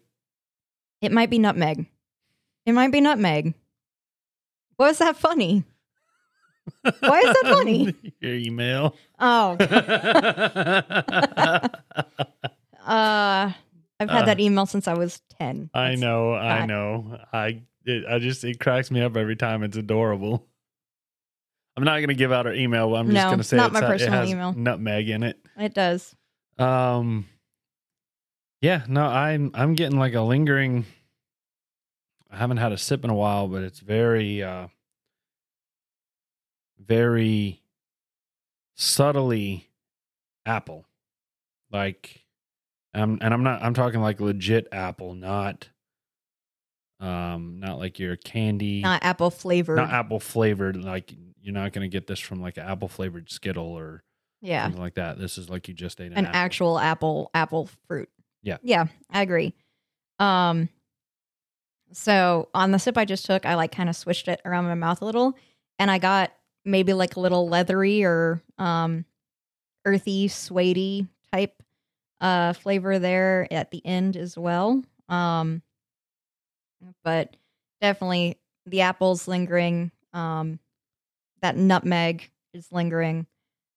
it 1.02 1.12
might 1.12 1.30
be 1.30 1.40
nutmeg. 1.40 1.86
It 2.66 2.72
might 2.74 2.92
be 2.92 3.02
nutmeg. 3.02 3.54
What 4.78 4.88
was 4.88 4.98
that 5.00 5.18
funny? 5.18 5.64
Why 6.82 7.20
is 7.20 7.34
that 7.34 7.44
funny? 7.46 7.94
Your 8.22 8.36
email. 8.36 8.96
Oh, 9.20 9.52
uh, 12.86 13.52
I've 14.00 14.10
had 14.10 14.24
Uh, 14.24 14.26
that 14.26 14.40
email 14.40 14.66
since 14.66 14.88
I 14.88 14.94
was 14.94 15.22
ten. 15.40 15.70
I 15.74 15.96
That's- 15.96 16.00
know, 16.00 16.34
I 16.34 16.60
I- 16.60 16.66
know. 16.66 17.20
I 17.34 17.62
it, 17.86 18.06
I 18.08 18.20
just 18.20 18.44
it 18.44 18.60
cracks 18.60 18.92
me 18.92 19.02
up 19.02 19.16
every 19.18 19.36
time. 19.36 19.64
It's 19.64 19.78
adorable. 19.78 20.46
I'm 21.78 21.84
not 21.84 21.98
going 21.98 22.08
to 22.10 22.16
give 22.16 22.32
out 22.32 22.48
our 22.48 22.54
email. 22.54 22.90
But 22.90 22.96
I'm 22.98 23.12
just 23.12 23.26
going 23.28 23.38
to 23.38 23.44
say 23.44 23.58
not 23.58 23.72
my 23.72 23.82
personal 23.82 24.16
it 24.16 24.18
has 24.22 24.30
email. 24.32 24.54
nutmeg 24.54 25.10
in 25.10 25.24
it. 25.24 25.38
It 25.58 25.74
does. 25.74 26.16
Um, 26.58 27.28
yeah, 28.62 28.84
no, 28.88 29.06
I'm 29.06 29.52
I'm 29.54 29.74
getting 29.76 29.98
like 30.00 30.14
a 30.14 30.22
lingering. 30.22 30.86
I 32.30 32.38
haven't 32.38 32.58
had 32.58 32.72
a 32.72 32.78
sip 32.78 33.04
in 33.04 33.10
a 33.10 33.16
while, 33.16 33.48
but 33.48 33.64
it's 33.64 33.80
very, 33.80 34.44
uh 34.44 34.68
very 36.80 37.62
subtly 38.76 39.70
apple, 40.46 40.86
like, 41.72 42.26
um, 42.94 43.18
and 43.22 43.34
I'm 43.34 43.44
not. 43.44 43.62
I'm 43.62 43.74
talking 43.74 44.02
like 44.02 44.20
legit 44.20 44.68
apple, 44.72 45.14
not, 45.14 45.70
um, 47.00 47.60
not 47.60 47.80
like 47.80 48.00
your 48.00 48.16
candy, 48.16 48.82
Not 48.82 49.04
apple 49.04 49.30
flavored. 49.30 49.78
not 49.78 49.92
apple 49.92 50.20
flavored. 50.20 50.78
Like 50.84 51.14
you're 51.42 51.54
not 51.54 51.74
going 51.74 51.90
to 51.90 51.94
get 51.96 52.08
this 52.08 52.20
from 52.20 52.42
like 52.42 52.58
an 52.58 52.64
apple 52.68 52.88
flavored 52.88 53.30
Skittle 53.30 53.68
or 53.68 54.04
yeah. 54.42 54.64
something 54.64 54.82
like 54.82 54.96
that. 54.96 55.18
This 55.20 55.38
is 55.38 55.50
like 55.50 55.68
you 55.68 55.74
just 55.74 56.00
ate 56.02 56.12
an, 56.12 56.18
An 56.18 56.26
apple. 56.26 56.40
actual 56.40 56.80
apple 56.80 57.32
apple 57.34 57.70
fruit. 57.88 58.10
Yeah. 58.48 58.58
Yeah, 58.64 58.86
I 59.12 59.22
agree. 59.22 59.54
Um 60.20 60.70
so 61.92 62.50
on 62.54 62.72
the 62.72 62.80
sip 62.80 62.98
I 62.98 63.06
just 63.06 63.26
took, 63.26 63.46
I 63.46 63.56
like 63.56 63.72
kind 63.72 63.90
of 63.90 63.96
switched 63.96 64.28
it 64.28 64.42
around 64.46 64.66
my 64.66 64.74
mouth 64.76 65.02
a 65.02 65.06
little 65.06 65.34
and 65.80 65.90
I 65.90 66.00
got 66.00 66.32
maybe 66.66 66.94
like 66.94 67.16
a 67.16 67.20
little 67.20 67.48
leathery 67.48 68.04
or 68.04 68.42
um 68.58 69.06
earthy, 69.86 70.28
suedey 70.28 71.08
type 71.34 71.62
uh 72.22 72.54
flavor 72.54 73.00
there 73.00 73.48
at 73.52 73.72
the 73.72 73.86
end 73.86 74.18
as 74.18 74.38
well. 74.38 74.84
Um 75.10 75.62
but 77.04 77.36
definitely 77.82 78.38
the 78.66 78.82
apples 78.82 79.28
lingering, 79.28 79.92
um 80.14 80.60
that 81.42 81.56
nutmeg 81.56 82.30
is 82.54 82.72
lingering. 82.72 83.28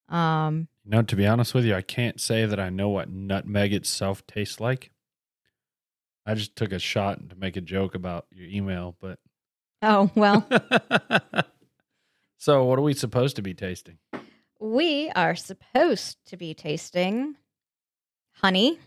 Um 0.08 0.68
No, 0.90 1.02
to 1.02 1.14
be 1.14 1.24
honest 1.24 1.54
with 1.54 1.64
you, 1.64 1.76
I 1.76 1.82
can't 1.82 2.20
say 2.20 2.46
that 2.46 2.58
I 2.58 2.68
know 2.68 2.88
what 2.88 3.08
nutmeg 3.08 3.72
itself 3.72 4.26
tastes 4.26 4.58
like. 4.58 4.90
I 6.26 6.34
just 6.34 6.56
took 6.56 6.72
a 6.72 6.80
shot 6.80 7.30
to 7.30 7.36
make 7.36 7.56
a 7.56 7.60
joke 7.60 7.94
about 7.94 8.26
your 8.32 8.48
email, 8.48 8.96
but 9.00 9.20
oh, 9.82 10.10
well, 10.16 10.48
so 12.38 12.64
what 12.64 12.76
are 12.76 12.82
we 12.82 12.92
supposed 12.92 13.36
to 13.36 13.42
be 13.42 13.54
tasting? 13.54 13.98
We 14.58 15.10
are 15.14 15.36
supposed 15.36 16.18
to 16.26 16.36
be 16.36 16.54
tasting 16.54 17.36
honey, 18.32 18.80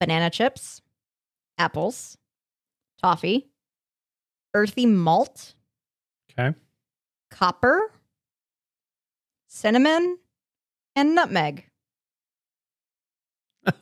banana 0.00 0.28
chips, 0.28 0.82
apples, 1.56 2.18
toffee, 3.02 3.48
earthy 4.52 4.84
malt, 4.84 5.54
Okay. 6.38 6.54
copper, 7.30 7.90
cinnamon, 9.46 10.18
and 10.98 11.14
nutmeg. 11.14 11.64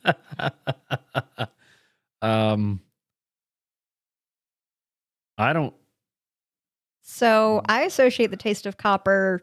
um 2.23 2.81
I 5.39 5.53
don't 5.53 5.75
So 7.03 7.63
I 7.69 7.83
associate 7.83 8.31
the 8.31 8.37
taste 8.37 8.67
of 8.67 8.77
copper 8.77 9.43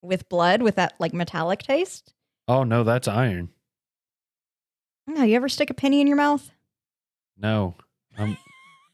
with 0.00 0.28
blood, 0.28 0.62
with 0.62 0.76
that 0.76 0.94
like 0.98 1.12
metallic 1.14 1.62
taste. 1.62 2.12
Oh 2.48 2.64
no, 2.64 2.82
that's 2.84 3.06
iron. 3.08 3.50
No, 5.06 5.22
you 5.22 5.36
ever 5.36 5.48
stick 5.48 5.70
a 5.70 5.74
penny 5.74 6.00
in 6.00 6.06
your 6.06 6.16
mouth? 6.16 6.50
No. 7.36 7.74
Um 8.18 8.36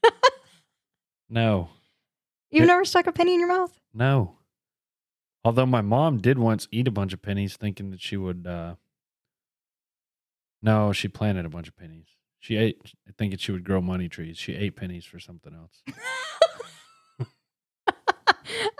No. 1.30 1.68
You've 2.50 2.64
It- 2.64 2.68
never 2.68 2.85
stuck 2.85 3.07
a 3.07 3.12
penny 3.12 3.35
in 3.35 3.40
your 3.40 3.49
mouth? 3.49 3.78
No. 3.95 4.38
Although 5.45 5.66
my 5.66 5.80
mom 5.80 6.18
did 6.18 6.38
once 6.38 6.66
eat 6.71 6.88
a 6.88 6.90
bunch 6.90 7.12
of 7.12 7.23
pennies 7.23 7.57
thinking 7.57 7.90
that 7.90 8.00
she 8.00 8.16
would 8.16 8.47
uh 8.47 8.75
No, 10.62 10.92
she 10.92 11.09
planted 11.09 11.45
a 11.47 11.49
bunch 11.49 11.68
of 11.68 11.76
pennies. 11.76 12.07
She 12.40 12.57
ate 12.57 12.78
thinking 13.16 13.38
she 13.38 13.52
would 13.52 13.64
grow 13.64 13.80
money 13.80 14.09
trees. 14.09 14.37
She 14.38 14.54
ate 14.54 14.76
pennies 14.76 15.04
for 15.04 15.18
something 15.18 15.52
else. 15.54 15.83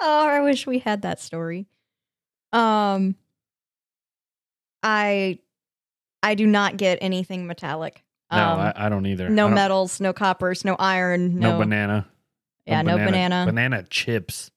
oh, 0.01 0.27
I 0.29 0.41
wish 0.41 0.67
we 0.67 0.79
had 0.81 1.03
that 1.03 1.21
story. 1.21 1.67
Um 2.53 3.17
I 4.83 5.39
I 6.23 6.35
do 6.35 6.47
not 6.47 6.77
get 6.77 6.99
anything 7.01 7.47
metallic. 7.47 8.05
No, 8.31 8.37
Um, 8.39 8.59
I, 8.61 8.73
I 8.77 8.89
don't 8.89 9.07
either. 9.07 9.29
no 9.31 9.45
don't- 9.47 9.55
metals, 9.55 10.01
no 10.01 10.13
coppers, 10.13 10.65
no 10.65 10.77
iron, 10.79 11.39
No, 11.39 11.53
no, 11.53 11.59
banana. 11.59 12.07
Yeah, 12.67 12.83
no 12.83 12.97
banana. 12.99 13.45
Banana 13.47 13.83
chips. 13.85 14.51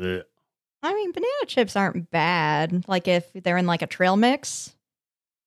Ugh. 0.00 0.22
I 0.84 0.94
mean, 0.94 1.12
banana 1.12 1.46
chips 1.46 1.76
aren't 1.76 2.10
bad. 2.10 2.84
Like 2.88 3.08
if 3.08 3.32
they're 3.32 3.56
in 3.56 3.66
like 3.66 3.82
a 3.82 3.86
trail 3.86 4.16
mix 4.16 4.74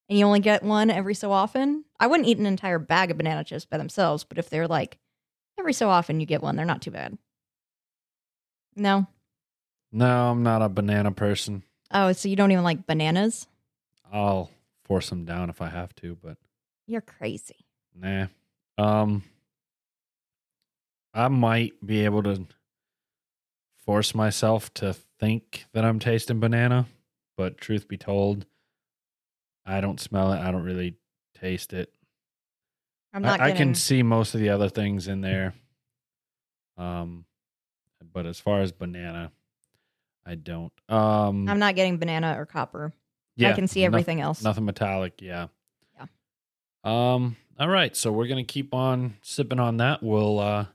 and 0.10 0.17
you 0.17 0.25
only 0.25 0.39
get 0.39 0.63
one 0.63 0.89
every 0.89 1.13
so 1.13 1.32
often, 1.32 1.86
I 2.00 2.08
wouldn't 2.08 2.27
eat 2.27 2.38
an 2.39 2.46
entire 2.46 2.79
bag 2.79 3.12
of 3.12 3.17
banana 3.17 3.44
chips 3.44 3.65
by 3.65 3.77
themselves, 3.77 4.24
but 4.24 4.38
if 4.38 4.50
they're 4.50 4.67
like 4.67 4.98
every 5.60 5.74
so 5.74 5.89
often 5.89 6.20
you 6.20 6.25
get 6.25 6.41
one, 6.41 6.56
they're 6.56 6.65
not 6.65 6.82
too 6.82 6.91
bad. 6.91 7.17
No. 8.75 9.08
No, 9.91 10.32
I'm 10.32 10.44
not 10.44 10.62
a 10.62 10.70
banana 10.70 11.12
person. 11.12 11.63
Oh, 11.91 12.12
so 12.12 12.27
you 12.29 12.36
don't 12.36 12.51
even 12.51 12.63
like 12.63 12.86
bananas? 12.86 13.48
I'll 14.12 14.51
force 14.84 15.10
them 15.10 15.25
down 15.25 15.50
if 15.50 15.62
I 15.62 15.70
have 15.70 15.96
to, 15.98 16.17
but 16.22 16.38
You're 16.88 17.01
crazy. 17.01 17.65
nah. 17.96 18.27
Um, 18.77 19.24
I 21.13 21.27
might 21.29 21.74
be 21.86 22.06
able 22.06 22.22
to 22.24 22.46
force 23.88 24.13
myself 24.13 24.72
to 24.75 24.94
think 24.94 25.65
that 25.72 25.86
I'm 25.86 25.98
tasting 25.98 26.41
banana, 26.41 26.86
but 27.38 27.58
truth 27.58 27.88
be 27.88 27.98
told, 27.98 28.46
I 29.65 29.79
don't 29.79 30.00
smell 30.00 30.34
it. 30.34 30.39
I 30.39 30.51
don't 30.51 30.63
really 30.63 30.96
taste 31.39 31.72
it. 31.72 31.91
I'm 33.13 33.22
not 33.22 33.39
I, 33.39 33.46
I 33.48 33.51
can 33.53 33.74
see 33.74 34.03
most 34.03 34.36
of 34.36 34.41
the 34.41 34.50
other 34.50 34.67
things 34.67 35.08
in 35.08 35.22
there. 35.22 35.53
Um, 36.77 37.24
but 38.13 38.25
as 38.25 38.39
far 38.39 38.60
as 38.60 38.74
banana, 38.74 39.32
I 40.25 40.36
don't. 40.36 40.74
Um, 40.89 41.48
I'm 41.48 41.58
not 41.58 41.75
getting 41.75 41.98
banana 41.98 42.36
or 42.38 42.46
copper. 42.46 42.94
Yeah, 43.38 43.51
I 43.51 43.53
can 43.53 43.67
see 43.67 43.86
everything 43.86 44.20
else. 44.20 44.44
Nothing 44.44 44.65
metallic, 44.65 45.22
yeah. 45.22 45.48
Yeah. 45.96 46.06
Um, 46.84 47.38
all 47.58 47.70
right, 47.70 47.96
so 47.96 48.12
we're 48.12 48.27
gonna 48.27 48.44
keep 48.44 48.74
on 48.74 49.15
sipping 49.22 49.60
on 49.60 49.77
that. 49.77 50.03
We'll 50.03 50.39
uh 50.39 50.65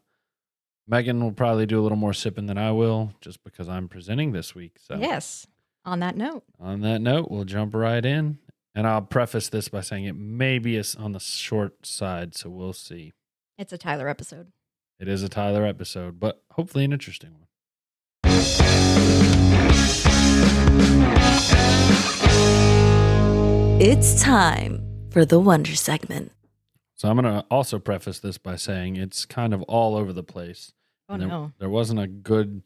Megan 0.86 1.22
will 1.22 1.32
probably 1.32 1.66
do 1.66 1.80
a 1.80 1.82
little 1.82 1.96
more 1.96 2.12
sipping 2.12 2.46
than 2.46 2.58
I 2.58 2.72
will, 2.72 3.12
just 3.20 3.42
because 3.44 3.68
I'm 3.68 3.88
presenting 3.88 4.32
this 4.32 4.54
week. 4.54 4.78
So 4.78 4.96
Yes. 4.98 5.46
On 5.84 5.98
that 6.00 6.16
note, 6.16 6.44
on 6.60 6.80
that 6.82 7.00
note, 7.00 7.28
we'll 7.30 7.44
jump 7.44 7.74
right 7.74 8.04
in. 8.04 8.38
And 8.74 8.86
I'll 8.86 9.02
preface 9.02 9.48
this 9.48 9.68
by 9.68 9.80
saying 9.80 10.04
it 10.04 10.14
may 10.16 10.58
be 10.60 10.76
a 10.76 10.80
s- 10.80 10.94
on 10.94 11.12
the 11.12 11.18
short 11.20 11.84
side, 11.84 12.34
so 12.36 12.48
we'll 12.50 12.72
see. 12.72 13.12
it's 13.58 13.72
a 13.72 13.78
Tyler 13.78 14.08
episode. 14.08 14.52
It 15.00 15.08
is 15.08 15.22
a 15.24 15.28
Tyler 15.28 15.66
episode, 15.66 16.18
but 16.20 16.42
hopefully 16.52 16.84
an 16.84 16.92
interesting 16.92 17.32
one. 17.34 17.48
It's 23.84 24.22
time 24.22 24.80
for 25.10 25.24
the 25.24 25.40
Wonder 25.40 25.74
segment. 25.74 26.30
So 27.02 27.08
I'm 27.08 27.16
gonna 27.16 27.44
also 27.50 27.80
preface 27.80 28.20
this 28.20 28.38
by 28.38 28.54
saying 28.54 28.94
it's 28.94 29.26
kind 29.26 29.52
of 29.52 29.60
all 29.62 29.96
over 29.96 30.12
the 30.12 30.22
place. 30.22 30.72
Oh 31.08 31.16
there, 31.18 31.26
no. 31.26 31.50
there 31.58 31.68
wasn't 31.68 31.98
a 31.98 32.06
good 32.06 32.62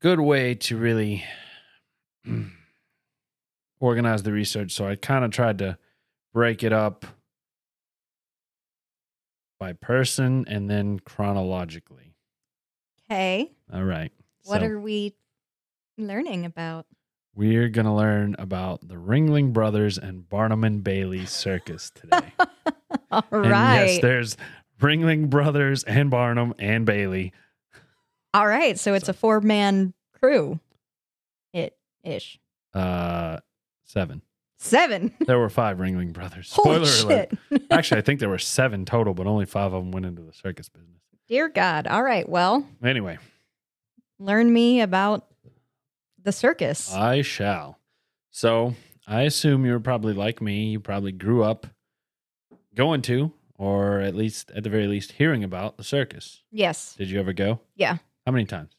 good 0.00 0.20
way 0.20 0.54
to 0.54 0.78
really 0.78 1.22
organize 3.78 4.22
the 4.22 4.32
research 4.32 4.72
so 4.72 4.86
i 4.88 4.96
kind 4.96 5.22
of 5.26 5.30
tried 5.30 5.58
to 5.58 5.76
break 6.32 6.62
it 6.62 6.72
up 6.72 7.04
by 9.58 9.74
person 9.74 10.46
and 10.48 10.70
then 10.70 10.98
chronologically 11.00 12.14
Okay. 13.10 13.52
all 13.70 13.84
right 13.84 14.12
What 14.44 14.62
so 14.62 14.66
are 14.66 14.80
we 14.80 15.14
learning 15.98 16.46
about? 16.46 16.86
we're 17.34 17.68
gonna 17.68 17.94
learn 17.94 18.34
about 18.38 18.88
the 18.88 18.94
ringling 18.96 19.52
brothers 19.52 19.98
and 19.98 20.26
barnum 20.26 20.64
and 20.64 20.82
bailey 20.82 21.26
circus 21.26 21.90
today 21.94 22.32
All 23.12 23.24
And 23.30 23.50
right. 23.50 23.84
yes 23.86 24.00
there's 24.02 24.36
ringling 24.80 25.28
brothers 25.30 25.84
and 25.84 26.10
barnum 26.10 26.54
and 26.58 26.86
bailey 26.86 27.32
All 28.32 28.46
right. 28.46 28.78
So 28.78 28.94
it's 28.94 29.06
So- 29.06 29.10
a 29.10 29.14
four 29.14 29.40
man 29.40 29.92
crew. 30.20 30.60
It 31.52 31.76
ish. 32.04 32.38
uh 32.74 33.38
seven 33.84 34.22
Seven. 34.62 35.14
there 35.26 35.38
were 35.38 35.48
five 35.48 35.78
ringling 35.78 36.12
brothers 36.12 36.52
Holy 36.52 36.84
spoiler 36.84 37.14
alert 37.16 37.30
shit. 37.50 37.62
Actually, 37.70 37.98
I 37.98 38.02
think 38.02 38.20
there 38.20 38.28
were 38.28 38.38
seven 38.38 38.84
total, 38.84 39.14
but 39.14 39.26
only 39.26 39.46
five 39.46 39.72
of 39.72 39.82
them 39.82 39.90
went 39.90 40.04
into 40.06 40.20
the 40.22 40.32
circus 40.34 40.68
business. 40.68 41.00
Dear 41.28 41.48
God. 41.48 41.86
All 41.86 42.02
right. 42.02 42.28
Well, 42.28 42.66
Anyway, 42.84 43.16
learn 44.18 44.52
me 44.52 44.80
about 44.82 45.26
the 46.22 46.30
circus. 46.32 46.92
I 46.94 47.22
shall. 47.22 47.78
So 48.30 48.74
I 49.06 49.22
assume 49.22 49.64
you're 49.64 49.80
probably 49.80 50.12
like 50.12 50.42
me. 50.42 50.66
You 50.66 50.78
probably 50.80 51.12
grew 51.12 51.42
up 51.42 51.66
going 52.74 53.02
to, 53.02 53.32
or 53.56 54.00
at 54.00 54.14
least 54.14 54.50
at 54.54 54.62
the 54.64 54.70
very 54.70 54.86
least, 54.86 55.12
hearing 55.12 55.44
about 55.44 55.76
the 55.76 55.84
circus. 55.84 56.42
yes. 56.50 56.94
Did 56.96 57.10
you 57.10 57.20
ever 57.20 57.32
go? 57.32 57.60
Yeah. 57.76 57.98
How 58.26 58.32
many 58.32 58.44
times? 58.46 58.72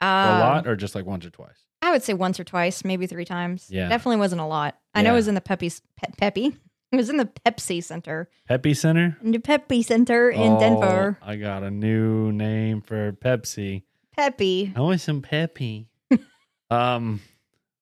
Um, 0.00 0.08
a 0.08 0.38
lot, 0.40 0.66
or 0.66 0.76
just 0.76 0.94
like 0.94 1.06
once 1.06 1.24
or 1.24 1.30
twice? 1.30 1.64
I 1.82 1.90
would 1.90 2.02
say 2.02 2.14
once 2.14 2.38
or 2.40 2.44
twice, 2.44 2.84
maybe 2.84 3.06
three 3.06 3.24
times. 3.24 3.66
Yeah. 3.70 3.88
Definitely 3.88 4.16
wasn't 4.18 4.40
a 4.40 4.46
lot. 4.46 4.78
I 4.94 5.02
know 5.02 5.12
it 5.12 5.16
was 5.16 5.28
in 5.28 5.34
the 5.34 5.40
Peppy, 5.40 5.70
Pe- 5.96 6.12
Peppy. 6.18 6.56
It 6.92 6.96
was 6.96 7.10
in 7.10 7.16
the 7.16 7.24
Pepsi 7.44 7.82
Center. 7.82 8.28
Peppy 8.46 8.72
Center 8.72 9.16
In 9.22 9.32
the 9.32 9.38
Peppy 9.40 9.82
Center 9.82 10.30
in 10.30 10.52
Oh, 10.52 10.60
Denver. 10.60 11.18
I 11.22 11.36
got 11.36 11.62
a 11.64 11.70
new 11.70 12.30
name 12.32 12.82
for 12.82 13.12
Pepsi. 13.12 13.82
Peppy. 14.16 14.72
I 14.76 14.80
want 14.80 15.00
some 15.00 15.20
Peppy. 15.22 15.88
um. 16.70 17.20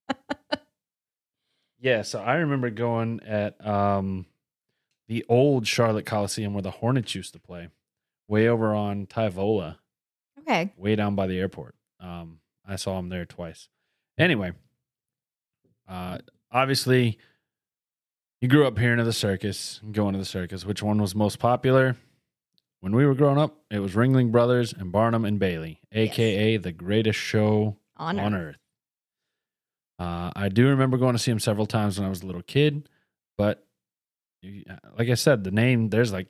yeah, 1.80 2.02
so 2.02 2.20
I 2.20 2.36
remember 2.36 2.70
going 2.70 3.20
at 3.26 3.64
um 3.66 4.26
the 5.08 5.24
old 5.28 5.66
Charlotte 5.66 6.06
Coliseum 6.06 6.54
where 6.54 6.62
the 6.62 6.70
Hornets 6.70 7.14
used 7.14 7.32
to 7.34 7.40
play, 7.40 7.68
way 8.28 8.48
over 8.48 8.74
on 8.74 9.06
Tyvola, 9.06 9.76
Okay. 10.40 10.72
way 10.76 10.96
down 10.96 11.14
by 11.14 11.26
the 11.26 11.38
airport. 11.38 11.74
Um, 12.00 12.40
I 12.66 12.76
saw 12.76 12.98
him 12.98 13.08
there 13.08 13.26
twice. 13.26 13.68
Anyway, 14.18 14.52
uh, 15.88 16.18
obviously, 16.50 17.18
you 18.40 18.48
grew 18.48 18.66
up 18.66 18.78
hearing 18.78 18.98
of 19.00 19.06
the 19.06 19.12
circus, 19.12 19.80
and 19.82 19.94
going 19.94 20.12
to 20.14 20.18
the 20.18 20.24
circus. 20.24 20.64
Which 20.64 20.82
one 20.82 21.00
was 21.00 21.14
most 21.14 21.38
popular? 21.38 21.96
When 22.80 22.94
we 22.96 23.06
were 23.06 23.14
growing 23.14 23.38
up, 23.38 23.56
it 23.70 23.78
was 23.78 23.92
Ringling 23.94 24.32
Brothers 24.32 24.72
and 24.72 24.90
Barnum 24.90 25.24
and 25.24 25.38
Bailey, 25.38 25.80
aka 25.92 26.56
the 26.56 26.72
greatest 26.72 27.18
show 27.18 27.76
On, 27.96 28.18
on 28.18 28.34
Earth. 28.34 28.42
Earth. 28.56 28.58
Uh, 29.98 30.32
I 30.34 30.48
do 30.48 30.66
remember 30.68 30.96
going 30.96 31.12
to 31.14 31.18
see 31.18 31.30
him 31.30 31.38
several 31.38 31.66
times 31.66 31.98
when 31.98 32.06
I 32.06 32.08
was 32.10 32.22
a 32.22 32.26
little 32.26 32.42
kid, 32.42 32.88
but 33.38 33.64
Uh, 34.44 34.74
like 34.98 35.08
I 35.08 35.14
said, 35.14 35.44
the 35.44 35.50
name 35.50 35.88
there's 35.88 36.12
like 36.12 36.28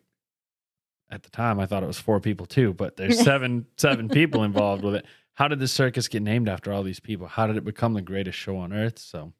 at 1.11 1.23
the 1.23 1.31
time 1.31 1.61
I 1.61 1.67
thought 1.67 1.83
it 1.83 1.87
was 1.87 1.99
four 1.99 2.21
people 2.21 2.47
too, 2.47 2.75
but 2.75 2.97
there's 2.97 3.21
seven 3.25 3.67
seven 3.77 4.09
people 4.09 4.45
involved 4.45 4.85
with 4.85 4.95
it. 4.95 5.07
How 5.35 5.49
did 5.49 5.61
the 5.61 5.69
circus 5.69 6.09
get 6.09 6.23
named 6.23 6.49
after 6.49 6.73
all 6.73 6.83
these 6.83 7.01
people? 7.01 7.27
How 7.27 7.47
did 7.47 7.57
it 7.57 7.65
become 7.65 7.95
the 7.95 8.03
greatest 8.03 8.39
show 8.39 8.57
on 8.59 8.73
earth? 8.73 8.99
So 8.99 9.33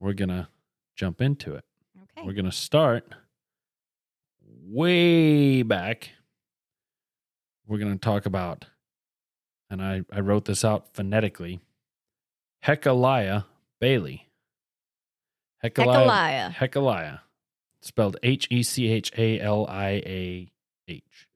we're 0.00 0.14
gonna 0.14 0.48
jump 0.96 1.20
into 1.20 1.54
it. 1.54 1.64
Okay. 2.16 2.26
We're 2.26 2.34
gonna 2.34 2.52
start 2.52 3.14
way 4.66 5.62
back. 5.62 6.10
We're 7.66 7.78
gonna 7.78 7.96
talk 7.96 8.26
about, 8.26 8.66
and 9.70 9.82
I, 9.82 10.02
I 10.12 10.20
wrote 10.20 10.44
this 10.44 10.64
out 10.64 10.94
phonetically. 10.94 11.60
Hecaliah 12.64 13.44
Bailey. 13.80 14.28
Hecaliah. 15.62 16.52
Hecaliah. 16.54 17.20
Spelled 17.84 18.16
H 18.22 18.48
E 18.50 18.62
C 18.62 18.88
H 18.88 19.12
A 19.18 19.38
L 19.40 19.66
I 19.68 19.88
A 20.06 20.48
H. 20.88 21.28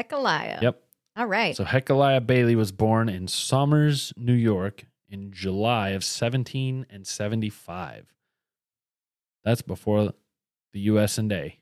Hecaliah. 0.00 0.62
Yep. 0.62 0.82
All 1.14 1.26
right. 1.26 1.54
So 1.54 1.64
Hecaliah 1.64 2.26
Bailey 2.26 2.56
was 2.56 2.72
born 2.72 3.10
in 3.10 3.28
Somers, 3.28 4.14
New 4.16 4.32
York 4.32 4.86
in 5.10 5.30
July 5.30 5.90
of 5.90 6.02
17 6.02 6.86
and 6.88 7.06
75. 7.06 8.06
That's 9.44 9.60
before 9.60 10.14
the 10.72 10.80
US 10.80 11.18
and 11.18 11.30
A 11.32 11.58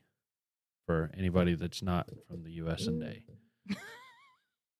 for 0.85 1.11
anybody 1.17 1.55
that's 1.55 1.81
not 1.81 2.09
from 2.25 2.43
the 2.43 2.51
US 2.63 2.87
and 2.87 3.03
A 3.03 3.21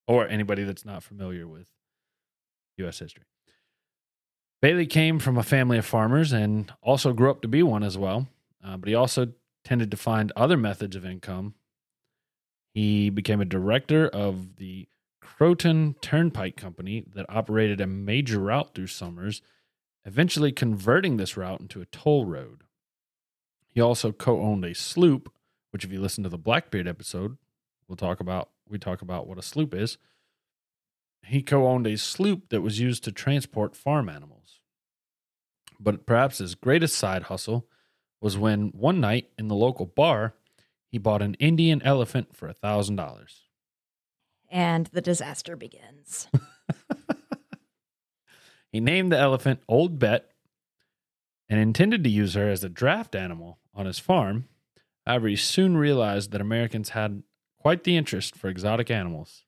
or 0.08 0.26
anybody 0.26 0.64
that's 0.64 0.86
not 0.86 1.02
familiar 1.02 1.46
with 1.46 1.68
US 2.78 2.98
history. 2.98 3.24
Bailey 4.62 4.86
came 4.86 5.18
from 5.18 5.36
a 5.36 5.42
family 5.42 5.76
of 5.76 5.84
farmers 5.84 6.32
and 6.32 6.72
also 6.80 7.12
grew 7.12 7.30
up 7.30 7.42
to 7.42 7.48
be 7.48 7.62
one 7.62 7.82
as 7.82 7.98
well, 7.98 8.26
uh, 8.64 8.78
but 8.78 8.88
he 8.88 8.94
also 8.94 9.32
tended 9.64 9.90
to 9.90 9.96
find 9.96 10.32
other 10.36 10.56
methods 10.56 10.96
of 10.96 11.04
income 11.04 11.54
he 12.72 13.10
became 13.10 13.40
a 13.40 13.46
director 13.46 14.06
of 14.08 14.56
the 14.56 14.88
Croton 15.20 15.96
Turnpike 16.00 16.56
Company 16.56 17.04
that 17.14 17.26
operated 17.28 17.80
a 17.80 17.86
major 17.86 18.38
route 18.38 18.74
through 18.74 18.86
Somers, 18.86 19.42
eventually 20.04 20.52
converting 20.52 21.16
this 21.16 21.36
route 21.36 21.60
into 21.60 21.80
a 21.80 21.86
toll 21.86 22.24
road. 22.24 22.62
He 23.66 23.80
also 23.80 24.12
co-owned 24.12 24.64
a 24.64 24.74
sloop, 24.74 25.32
which 25.70 25.84
if 25.84 25.92
you 25.92 26.00
listen 26.00 26.24
to 26.24 26.30
the 26.30 26.38
Blackbeard 26.38 26.86
episode, 26.86 27.36
we'll 27.88 27.96
talk 27.96 28.20
about 28.20 28.50
we 28.68 28.78
talk 28.78 29.02
about 29.02 29.26
what 29.26 29.38
a 29.38 29.42
sloop 29.42 29.74
is. 29.74 29.98
He 31.24 31.42
co-owned 31.42 31.88
a 31.88 31.96
sloop 31.96 32.50
that 32.50 32.60
was 32.60 32.78
used 32.78 33.02
to 33.04 33.12
transport 33.12 33.74
farm 33.74 34.08
animals. 34.08 34.60
But 35.80 36.06
perhaps 36.06 36.38
his 36.38 36.54
greatest 36.54 36.96
side 36.96 37.24
hustle 37.24 37.66
was 38.20 38.36
when 38.38 38.68
one 38.68 39.00
night 39.00 39.30
in 39.38 39.48
the 39.48 39.54
local 39.54 39.86
bar, 39.86 40.34
he 40.88 40.98
bought 40.98 41.22
an 41.22 41.34
Indian 41.34 41.80
elephant 41.82 42.36
for 42.36 42.48
a 42.48 42.52
thousand 42.54 42.96
dollars. 42.96 43.42
and 44.50 44.86
the 44.88 45.00
disaster 45.00 45.56
begins. 45.56 46.28
He 48.72 48.78
named 48.80 49.10
the 49.10 49.18
elephant 49.18 49.60
Old 49.68 49.98
Bet, 49.98 50.30
and 51.48 51.58
intended 51.58 52.04
to 52.04 52.10
use 52.10 52.34
her 52.34 52.48
as 52.48 52.62
a 52.62 52.68
draft 52.68 53.16
animal 53.16 53.58
on 53.74 53.86
his 53.86 53.98
farm. 53.98 54.46
However, 55.04 55.26
he 55.26 55.34
soon 55.34 55.76
realized 55.76 56.30
that 56.30 56.40
Americans 56.40 56.90
had 56.90 57.24
quite 57.58 57.82
the 57.82 57.96
interest 57.96 58.36
for 58.36 58.48
exotic 58.48 58.88
animals. 58.88 59.42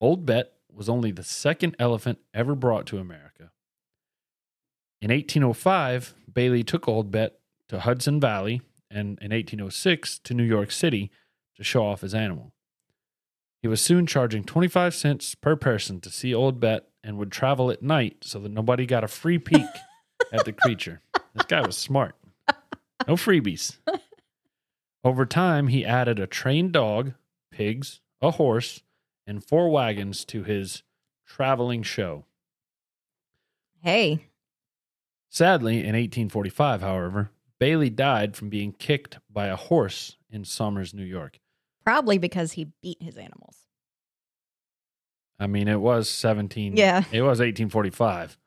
Old 0.00 0.26
Bet 0.26 0.54
was 0.72 0.88
only 0.88 1.12
the 1.12 1.22
second 1.22 1.76
elephant 1.78 2.18
ever 2.34 2.56
brought 2.56 2.86
to 2.86 2.98
America. 2.98 3.52
In 5.04 5.10
1805, 5.10 6.14
Bailey 6.32 6.64
took 6.64 6.88
Old 6.88 7.10
Bet 7.10 7.38
to 7.68 7.80
Hudson 7.80 8.20
Valley 8.20 8.62
and 8.90 9.18
in 9.20 9.32
1806 9.32 10.18
to 10.20 10.32
New 10.32 10.44
York 10.44 10.70
City 10.70 11.10
to 11.56 11.62
show 11.62 11.84
off 11.84 12.00
his 12.00 12.14
animal. 12.14 12.54
He 13.60 13.68
was 13.68 13.82
soon 13.82 14.06
charging 14.06 14.44
25 14.44 14.94
cents 14.94 15.34
per 15.34 15.56
person 15.56 16.00
to 16.00 16.08
see 16.08 16.32
Old 16.32 16.58
Bet 16.58 16.88
and 17.02 17.18
would 17.18 17.30
travel 17.30 17.70
at 17.70 17.82
night 17.82 18.16
so 18.22 18.38
that 18.38 18.52
nobody 18.52 18.86
got 18.86 19.04
a 19.04 19.08
free 19.08 19.38
peek 19.38 19.66
at 20.32 20.46
the 20.46 20.54
creature. 20.54 21.02
This 21.34 21.44
guy 21.48 21.60
was 21.60 21.76
smart. 21.76 22.14
No 23.06 23.16
freebies. 23.16 23.76
Over 25.04 25.26
time, 25.26 25.68
he 25.68 25.84
added 25.84 26.18
a 26.18 26.26
trained 26.26 26.72
dog, 26.72 27.12
pigs, 27.50 28.00
a 28.22 28.30
horse, 28.30 28.80
and 29.26 29.44
four 29.44 29.68
wagons 29.68 30.24
to 30.24 30.44
his 30.44 30.82
traveling 31.26 31.82
show. 31.82 32.24
Hey, 33.82 34.30
Sadly, 35.38 35.78
in 35.78 35.96
1845, 35.96 36.80
however, 36.80 37.30
Bailey 37.58 37.90
died 37.90 38.36
from 38.36 38.50
being 38.50 38.70
kicked 38.70 39.18
by 39.28 39.48
a 39.48 39.56
horse 39.56 40.16
in 40.30 40.44
Somers, 40.44 40.94
New 40.94 41.02
York. 41.04 41.40
probably 41.84 42.18
because 42.18 42.52
he 42.52 42.68
beat 42.80 43.02
his 43.02 43.16
animals. 43.16 43.56
I 45.40 45.48
mean, 45.48 45.66
it 45.66 45.80
was 45.80 46.08
17. 46.08 46.76
Yeah. 46.76 46.98
It 47.10 47.22
was 47.22 47.40
1845. 47.40 48.38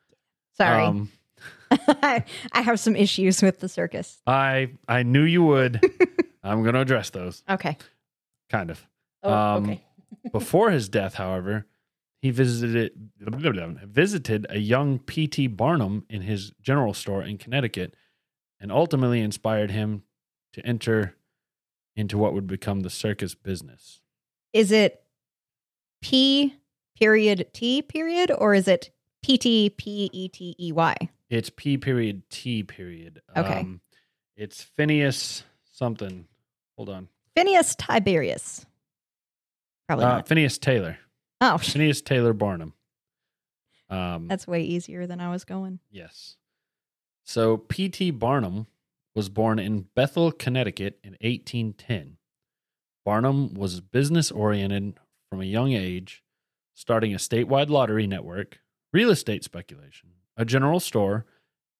Sorry. 0.53 0.83
Um, 0.85 1.11
I 1.71 2.23
have 2.53 2.79
some 2.79 2.95
issues 2.95 3.41
with 3.41 3.59
the 3.59 3.67
circus. 3.67 4.21
I 4.25 4.69
I 4.87 5.03
knew 5.03 5.23
you 5.23 5.43
would. 5.43 5.81
I'm 6.43 6.61
going 6.63 6.73
to 6.75 6.79
address 6.79 7.09
those, 7.09 7.43
Okay. 7.49 7.77
kind 8.49 8.71
of. 8.71 8.87
Oh, 9.23 9.33
Um, 9.33 9.63
okay. 9.65 9.83
Before 10.31 10.71
his 10.71 10.87
death, 10.87 11.15
however, 11.15 11.65
he 12.21 12.31
visited 12.31 12.91
visited 13.19 14.45
a 14.49 14.57
young 14.59 14.99
P.T. 14.99 15.47
Barnum 15.47 16.05
in 16.09 16.21
his 16.21 16.51
general 16.61 16.93
store 16.93 17.23
in 17.23 17.37
Connecticut, 17.37 17.95
and 18.59 18.71
ultimately 18.71 19.21
inspired 19.21 19.71
him 19.71 20.03
to 20.53 20.65
enter 20.65 21.15
into 21.95 22.17
what 22.17 22.33
would 22.33 22.47
become 22.47 22.81
the 22.81 22.89
circus 22.89 23.35
business. 23.35 24.01
Is 24.53 24.71
it 24.71 25.03
P 26.01 26.55
period 26.95 27.47
T 27.53 27.81
period 27.81 28.31
or 28.35 28.53
is 28.53 28.67
it 28.67 28.91
P 29.23 29.37
T 29.37 29.69
P 29.69 30.09
E 30.13 30.27
T 30.29 30.55
E 30.59 30.71
Y? 30.71 30.95
It's 31.29 31.49
P 31.49 31.77
period 31.77 32.23
T 32.29 32.63
period. 32.63 33.21
Okay. 33.35 33.59
Um, 33.59 33.81
it's 34.35 34.63
Phineas 34.63 35.43
something. 35.71 36.27
Hold 36.77 36.89
on. 36.89 37.07
Phineas 37.35 37.75
Tiberius. 37.75 38.65
Probably 39.87 40.05
Uh, 40.05 40.09
not. 40.09 40.27
Phineas 40.27 40.57
Taylor. 40.57 40.97
Oh, 41.39 41.57
Phineas 41.57 42.01
Taylor 42.01 42.33
Barnum. 42.33 42.73
Um, 43.89 44.27
that's 44.27 44.47
way 44.47 44.63
easier 44.63 45.07
than 45.07 45.19
I 45.19 45.29
was 45.29 45.43
going. 45.45 45.79
Yes. 45.91 46.35
So 47.23 47.57
P.T. 47.57 48.11
Barnum 48.11 48.67
was 49.15 49.29
born 49.29 49.59
in 49.59 49.87
Bethel, 49.95 50.31
Connecticut 50.31 50.99
in 51.03 51.11
1810. 51.21 52.17
Barnum 53.05 53.53
was 53.53 53.81
business 53.81 54.31
oriented 54.31 54.99
from 55.29 55.41
a 55.41 55.45
young 55.45 55.73
age, 55.73 56.23
starting 56.73 57.13
a 57.13 57.17
statewide 57.17 57.69
lottery 57.69 58.07
network, 58.07 58.59
real 58.91 59.09
estate 59.09 59.43
speculation, 59.43 60.09
a 60.35 60.45
general 60.45 60.79
store, 60.79 61.25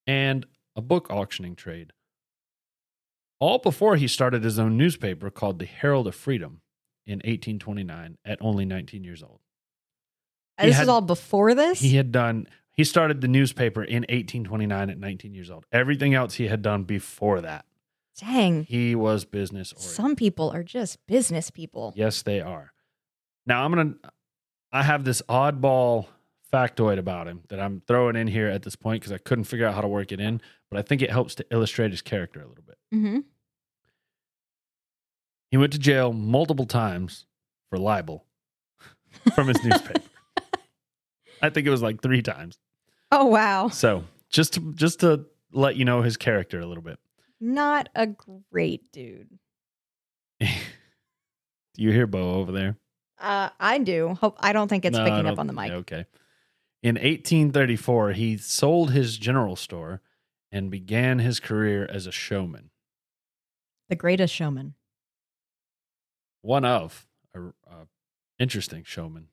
and 0.05 0.45
a 0.75 0.81
book 0.81 1.07
auctioning 1.09 1.55
trade. 1.55 1.93
All 3.39 3.59
before 3.59 3.97
he 3.97 4.07
started 4.07 4.43
his 4.43 4.57
own 4.57 4.77
newspaper 4.77 5.29
called 5.29 5.59
the 5.59 5.65
Herald 5.65 6.07
of 6.07 6.15
Freedom 6.15 6.61
in 7.05 7.17
1829 7.17 8.17
at 8.25 8.37
only 8.41 8.65
19 8.65 9.03
years 9.03 9.21
old. 9.21 9.41
This 10.59 10.75
had- 10.75 10.83
is 10.83 10.89
all 10.89 11.01
before 11.01 11.53
this? 11.53 11.79
He 11.79 11.95
had 11.95 12.11
done. 12.11 12.47
He 12.71 12.83
started 12.83 13.21
the 13.21 13.27
newspaper 13.27 13.83
in 13.83 14.03
1829 14.03 14.89
at 14.91 14.99
19 14.99 15.33
years 15.33 15.49
old. 15.49 15.65
Everything 15.71 16.13
else 16.13 16.35
he 16.35 16.47
had 16.47 16.61
done 16.61 16.83
before 16.83 17.41
that. 17.41 17.65
Dang. 18.19 18.63
He 18.63 18.95
was 18.95 19.25
business 19.25 19.73
oriented. 19.73 19.95
Some 19.95 20.15
people 20.15 20.49
are 20.51 20.63
just 20.63 21.05
business 21.07 21.49
people. 21.51 21.93
Yes, 21.95 22.21
they 22.23 22.41
are. 22.41 22.73
Now 23.45 23.63
I'm 23.63 23.71
gonna. 23.73 23.93
I 24.71 24.83
have 24.83 25.03
this 25.05 25.21
oddball 25.29 26.07
factoid 26.53 26.97
about 26.97 27.27
him 27.27 27.41
that 27.49 27.59
I'm 27.59 27.81
throwing 27.87 28.15
in 28.15 28.27
here 28.27 28.47
at 28.47 28.63
this 28.63 28.75
point 28.75 29.01
because 29.01 29.11
I 29.11 29.17
couldn't 29.17 29.45
figure 29.45 29.65
out 29.67 29.75
how 29.75 29.81
to 29.81 29.87
work 29.87 30.11
it 30.11 30.19
in, 30.19 30.41
but 30.69 30.79
I 30.79 30.81
think 30.81 31.01
it 31.01 31.11
helps 31.11 31.35
to 31.35 31.45
illustrate 31.51 31.91
his 31.91 32.01
character 32.01 32.41
a 32.41 32.47
little 32.47 32.63
bit. 32.65 32.77
Mm-hmm. 32.93 33.19
He 35.51 35.57
went 35.57 35.73
to 35.73 35.79
jail 35.79 36.13
multiple 36.13 36.65
times 36.65 37.25
for 37.69 37.77
libel 37.77 38.25
from 39.35 39.47
his 39.47 39.63
newspaper. 39.63 40.01
I 41.41 41.49
think 41.49 41.67
it 41.67 41.69
was 41.69 41.81
like 41.81 42.01
three 42.01 42.21
times. 42.21 42.57
Oh 43.11 43.25
wow. 43.25 43.69
So 43.69 44.03
just 44.29 44.53
to, 44.53 44.73
just 44.73 44.99
to 45.01 45.25
let 45.51 45.75
you 45.75 45.85
know 45.85 46.01
his 46.01 46.17
character 46.17 46.59
a 46.59 46.65
little 46.65 46.83
bit. 46.83 46.99
Not 47.39 47.89
a 47.95 48.07
great 48.51 48.91
dude. 48.91 49.39
Do 50.39 50.47
you 51.83 51.91
hear 51.91 52.07
Bo 52.07 52.35
over 52.35 52.51
there? 52.51 52.77
Uh, 53.19 53.49
I 53.59 53.77
do. 53.79 54.15
Hope 54.19 54.37
I 54.39 54.53
don't 54.53 54.67
think 54.67 54.85
it's 54.85 54.97
No, 54.97 55.03
picking 55.03 55.25
up 55.27 55.39
on 55.39 55.47
the 55.47 55.53
mic. 55.53 55.71
Okay. 55.71 56.05
In 56.83 56.95
1834, 56.95 58.11
he 58.13 58.37
sold 58.37 58.91
his 58.91 59.17
general 59.17 59.55
store 59.55 60.01
and 60.51 60.69
began 60.69 61.19
his 61.19 61.39
career 61.39 61.87
as 61.91 62.05
a 62.05 62.11
showman. 62.11 62.69
The 63.89 63.95
greatest 63.95 64.33
showman. 64.33 64.75
One 66.41 66.65
of 66.65 67.07
a, 67.35 67.41
a 67.41 67.87
interesting 68.39 68.83
showman. 68.85 69.27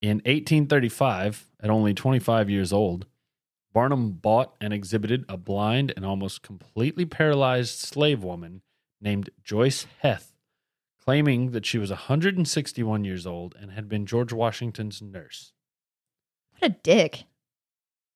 In 0.00 0.18
1835, 0.18 1.46
at 1.60 1.70
only 1.70 1.92
25 1.92 2.48
years 2.48 2.72
old, 2.72 3.06
Barnum 3.72 4.12
bought 4.12 4.54
and 4.60 4.72
exhibited 4.72 5.24
a 5.28 5.36
blind 5.36 5.92
and 5.96 6.06
almost 6.06 6.42
completely 6.42 7.04
paralyzed 7.04 7.78
slave 7.80 8.22
woman 8.22 8.62
named 9.00 9.30
Joyce 9.42 9.86
Heth, 10.00 10.32
claiming 11.00 11.50
that 11.50 11.66
she 11.66 11.78
was 11.78 11.90
161 11.90 13.04
years 13.04 13.26
old 13.26 13.56
and 13.60 13.72
had 13.72 13.88
been 13.88 14.06
George 14.06 14.32
Washington's 14.32 15.02
nurse. 15.02 15.52
What 16.58 16.70
a 16.70 16.76
dick. 16.82 17.24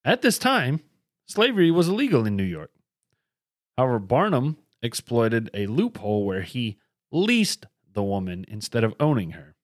At 0.04 0.22
this 0.22 0.38
time, 0.38 0.80
slavery 1.26 1.70
was 1.70 1.88
illegal 1.88 2.26
in 2.26 2.36
New 2.36 2.42
York. 2.44 2.70
However, 3.76 3.98
Barnum 3.98 4.56
exploited 4.82 5.50
a 5.52 5.66
loophole 5.66 6.24
where 6.24 6.42
he 6.42 6.78
leased 7.10 7.66
the 7.92 8.02
woman 8.02 8.44
instead 8.48 8.84
of 8.84 8.94
owning 9.00 9.32
her. 9.32 9.56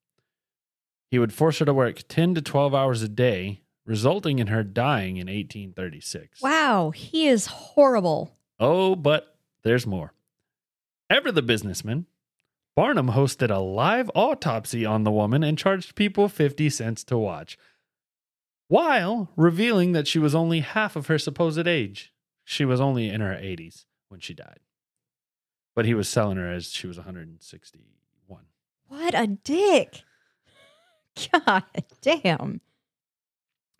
He 1.10 1.18
would 1.18 1.32
force 1.32 1.58
her 1.58 1.64
to 1.64 1.74
work 1.74 2.02
10 2.08 2.34
to 2.34 2.42
12 2.42 2.74
hours 2.74 3.02
a 3.02 3.08
day, 3.08 3.62
resulting 3.86 4.38
in 4.38 4.48
her 4.48 4.62
dying 4.62 5.16
in 5.16 5.26
1836. 5.26 6.42
Wow, 6.42 6.90
he 6.90 7.26
is 7.26 7.46
horrible. 7.46 8.36
Oh, 8.60 8.94
but 8.94 9.36
there's 9.62 9.86
more. 9.86 10.12
Ever 11.08 11.32
the 11.32 11.42
businessman, 11.42 12.06
Barnum 12.76 13.08
hosted 13.10 13.50
a 13.50 13.58
live 13.58 14.10
autopsy 14.14 14.84
on 14.84 15.04
the 15.04 15.10
woman 15.10 15.42
and 15.42 15.56
charged 15.56 15.94
people 15.94 16.28
50 16.28 16.68
cents 16.70 17.02
to 17.04 17.16
watch, 17.16 17.56
while 18.68 19.30
revealing 19.34 19.92
that 19.92 20.06
she 20.06 20.18
was 20.18 20.34
only 20.34 20.60
half 20.60 20.94
of 20.94 21.06
her 21.06 21.18
supposed 21.18 21.66
age. 21.66 22.12
She 22.44 22.64
was 22.64 22.80
only 22.80 23.08
in 23.08 23.20
her 23.20 23.34
80s 23.34 23.86
when 24.08 24.20
she 24.20 24.34
died. 24.34 24.60
But 25.74 25.86
he 25.86 25.94
was 25.94 26.08
selling 26.08 26.36
her 26.36 26.50
as 26.50 26.70
she 26.70 26.86
was 26.86 26.98
161. 26.98 28.42
What 28.88 29.14
a 29.14 29.26
dick. 29.26 30.02
God 31.32 31.64
damn. 32.00 32.60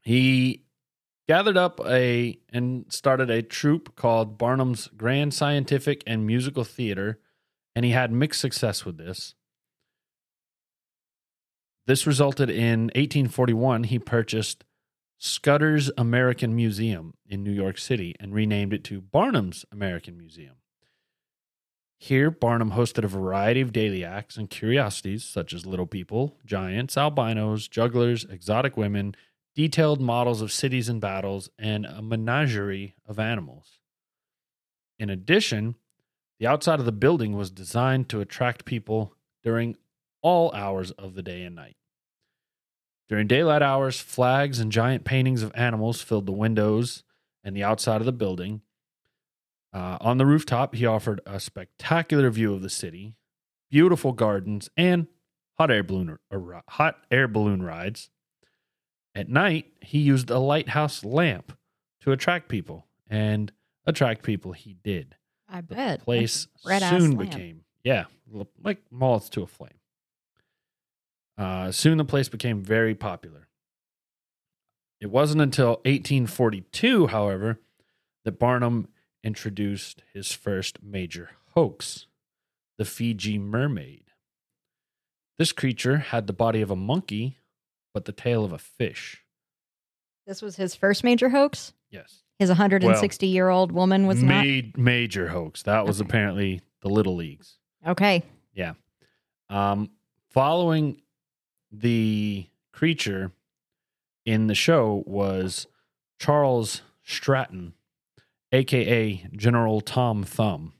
He 0.02 0.64
gathered 1.28 1.56
up 1.56 1.80
a 1.86 2.38
and 2.50 2.86
started 2.88 3.30
a 3.30 3.42
troupe 3.42 3.94
called 3.96 4.38
Barnum's 4.38 4.88
Grand 4.96 5.34
Scientific 5.34 6.02
and 6.06 6.26
Musical 6.26 6.64
Theater, 6.64 7.20
and 7.76 7.84
he 7.84 7.90
had 7.92 8.10
mixed 8.10 8.40
success 8.40 8.84
with 8.84 8.96
this. 8.96 9.34
This 11.86 12.06
resulted 12.06 12.50
in 12.50 12.84
1841 12.94 13.84
he 13.84 13.98
purchased 13.98 14.64
Scudder's 15.18 15.90
American 15.98 16.54
Museum 16.54 17.14
in 17.26 17.42
New 17.42 17.52
York 17.52 17.78
City 17.78 18.14
and 18.20 18.34
renamed 18.34 18.72
it 18.72 18.84
to 18.84 19.00
Barnum's 19.00 19.64
American 19.72 20.16
Museum. 20.16 20.56
Here, 22.00 22.30
Barnum 22.30 22.70
hosted 22.70 23.02
a 23.02 23.08
variety 23.08 23.60
of 23.60 23.72
daily 23.72 24.04
acts 24.04 24.36
and 24.36 24.48
curiosities 24.48 25.24
such 25.24 25.52
as 25.52 25.66
little 25.66 25.86
people, 25.86 26.38
giants, 26.46 26.96
albinos, 26.96 27.66
jugglers, 27.66 28.24
exotic 28.24 28.76
women, 28.76 29.16
detailed 29.56 30.00
models 30.00 30.40
of 30.40 30.52
cities 30.52 30.88
and 30.88 31.00
battles, 31.00 31.50
and 31.58 31.84
a 31.84 32.00
menagerie 32.00 32.94
of 33.04 33.18
animals. 33.18 33.80
In 35.00 35.10
addition, 35.10 35.74
the 36.38 36.46
outside 36.46 36.78
of 36.78 36.86
the 36.86 36.92
building 36.92 37.36
was 37.36 37.50
designed 37.50 38.08
to 38.10 38.20
attract 38.20 38.64
people 38.64 39.14
during 39.42 39.76
all 40.22 40.52
hours 40.54 40.92
of 40.92 41.14
the 41.14 41.22
day 41.22 41.42
and 41.42 41.56
night. 41.56 41.76
During 43.08 43.26
daylight 43.26 43.62
hours, 43.62 43.98
flags 43.98 44.60
and 44.60 44.70
giant 44.70 45.04
paintings 45.04 45.42
of 45.42 45.50
animals 45.56 46.00
filled 46.00 46.26
the 46.26 46.32
windows 46.32 47.02
and 47.42 47.56
the 47.56 47.64
outside 47.64 48.00
of 48.00 48.06
the 48.06 48.12
building. 48.12 48.60
Uh, 49.72 49.98
on 50.00 50.18
the 50.18 50.26
rooftop, 50.26 50.74
he 50.74 50.86
offered 50.86 51.20
a 51.26 51.38
spectacular 51.38 52.30
view 52.30 52.54
of 52.54 52.62
the 52.62 52.70
city, 52.70 53.14
beautiful 53.70 54.12
gardens, 54.12 54.70
and 54.76 55.06
hot 55.58 55.70
air 55.70 55.82
balloon 55.82 56.18
or, 56.30 56.62
hot 56.68 56.98
air 57.10 57.28
balloon 57.28 57.62
rides. 57.62 58.10
At 59.14 59.28
night, 59.28 59.66
he 59.80 59.98
used 59.98 60.30
a 60.30 60.38
lighthouse 60.38 61.04
lamp 61.04 61.52
to 62.00 62.12
attract 62.12 62.48
people, 62.48 62.86
and 63.08 63.50
attract 63.84 64.22
people 64.22 64.52
he 64.52 64.74
did. 64.74 65.16
I 65.48 65.60
The 65.60 65.74
bet. 65.74 66.02
place 66.04 66.46
soon 66.90 67.16
became 67.16 67.64
yeah, 67.82 68.04
like 68.62 68.78
moths 68.90 69.28
to 69.30 69.42
a 69.42 69.46
flame. 69.46 69.78
Uh, 71.36 71.72
soon 71.72 71.98
the 71.98 72.04
place 72.04 72.28
became 72.28 72.62
very 72.62 72.94
popular. 72.94 73.48
It 75.00 75.10
wasn't 75.10 75.40
until 75.40 75.80
1842, 75.84 77.06
however, 77.08 77.60
that 78.24 78.38
Barnum 78.38 78.88
introduced 79.24 80.02
his 80.12 80.32
first 80.32 80.82
major 80.82 81.30
hoax 81.54 82.06
the 82.76 82.84
Fiji 82.84 83.38
mermaid. 83.38 84.04
This 85.36 85.50
creature 85.52 85.96
had 85.98 86.26
the 86.28 86.32
body 86.32 86.60
of 86.60 86.70
a 86.70 86.76
monkey, 86.76 87.38
but 87.92 88.04
the 88.04 88.12
tail 88.12 88.44
of 88.44 88.52
a 88.52 88.58
fish. 88.58 89.24
This 90.26 90.40
was 90.42 90.56
his 90.56 90.76
first 90.76 91.02
major 91.02 91.28
hoax. 91.30 91.72
Yes. 91.90 92.22
His 92.38 92.50
160 92.50 93.26
year 93.26 93.48
old 93.48 93.72
woman 93.72 94.06
was 94.06 94.22
not. 94.22 94.44
Major 94.76 95.28
hoax. 95.28 95.62
That 95.64 95.86
was 95.86 96.00
Okay. 96.00 96.08
apparently 96.08 96.60
the 96.82 96.88
little 96.88 97.16
leagues. 97.16 97.58
Okay. 97.84 98.22
Yeah. 98.54 98.74
Um, 99.48 99.90
following 100.30 101.02
the 101.72 102.46
creature 102.72 103.32
in 104.24 104.46
the 104.46 104.54
show 104.54 105.02
was 105.06 105.66
Charles 106.20 106.82
Stratton, 107.02 107.74
aka 108.52 109.26
General 109.32 109.80
Tom 109.80 110.24
Thumb. 110.24 110.72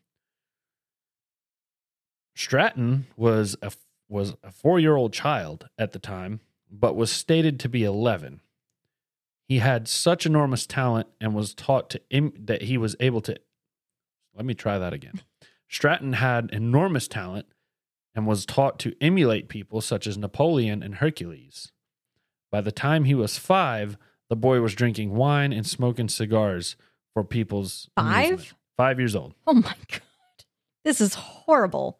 Stratton 2.34 3.06
was 3.16 3.56
a 3.62 3.72
was 4.08 4.34
a 4.42 4.50
four 4.50 4.78
year 4.78 4.96
old 4.96 5.12
child 5.12 5.68
at 5.78 5.92
the 5.92 5.98
time, 5.98 6.40
but 6.70 6.96
was 6.96 7.10
stated 7.10 7.58
to 7.60 7.68
be 7.68 7.84
eleven. 7.84 8.40
He 9.48 9.58
had 9.58 9.88
such 9.88 10.26
enormous 10.26 10.66
talent 10.66 11.08
and 11.20 11.34
was 11.34 11.54
taught 11.54 11.88
to 11.90 12.00
Im- 12.10 12.34
that 12.38 12.62
he 12.62 12.76
was 12.78 12.96
able 13.00 13.20
to. 13.22 13.36
Let 14.34 14.44
me 14.44 14.54
try 14.54 14.78
that 14.78 14.92
again. 14.92 15.22
Stratton 15.68 16.14
had 16.14 16.50
enormous 16.52 17.08
talent 17.08 17.46
and 18.14 18.26
was 18.26 18.46
taught 18.46 18.78
to 18.80 18.94
emulate 19.00 19.48
people 19.48 19.80
such 19.80 20.06
as 20.06 20.16
Napoleon 20.16 20.82
and 20.82 20.96
Hercules. 20.96 21.72
By 22.50 22.62
the 22.62 22.72
time 22.72 23.04
he 23.04 23.14
was 23.14 23.38
five, 23.38 23.98
the 24.30 24.36
boy 24.36 24.60
was 24.60 24.74
drinking 24.74 25.14
wine 25.14 25.52
and 25.52 25.66
smoking 25.66 26.08
cigars 26.08 26.76
for 27.14 27.24
people's 27.24 27.88
Five? 27.96 28.26
amusement. 28.26 28.54
Five 28.76 28.98
years 29.00 29.16
old. 29.16 29.34
Oh 29.46 29.54
my 29.54 29.74
God. 29.90 30.00
This 30.84 31.00
is 31.00 31.14
horrible. 31.14 31.98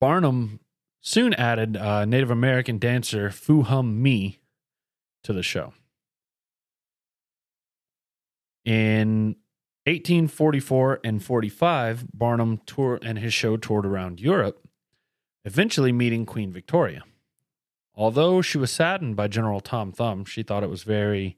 Barnum 0.00 0.60
soon 1.00 1.34
added 1.34 1.76
uh, 1.76 2.04
Native 2.04 2.30
American 2.30 2.78
dancer 2.78 3.30
Fu 3.30 3.62
Hum 3.62 4.00
Mi 4.02 4.38
to 5.24 5.32
the 5.32 5.42
show. 5.42 5.72
In 8.64 9.36
1844 9.86 11.00
and 11.02 11.22
45, 11.22 12.06
Barnum 12.14 12.60
toured 12.66 13.02
and 13.04 13.18
his 13.18 13.32
show 13.34 13.56
toured 13.56 13.86
around 13.86 14.20
Europe, 14.20 14.66
eventually 15.44 15.92
meeting 15.92 16.26
Queen 16.26 16.52
Victoria. 16.52 17.02
Although 17.94 18.40
she 18.42 18.58
was 18.58 18.70
saddened 18.70 19.16
by 19.16 19.28
General 19.28 19.60
Tom 19.60 19.92
Thumb, 19.92 20.24
she 20.24 20.42
thought 20.42 20.62
it 20.62 20.70
was 20.70 20.82
very 20.84 21.36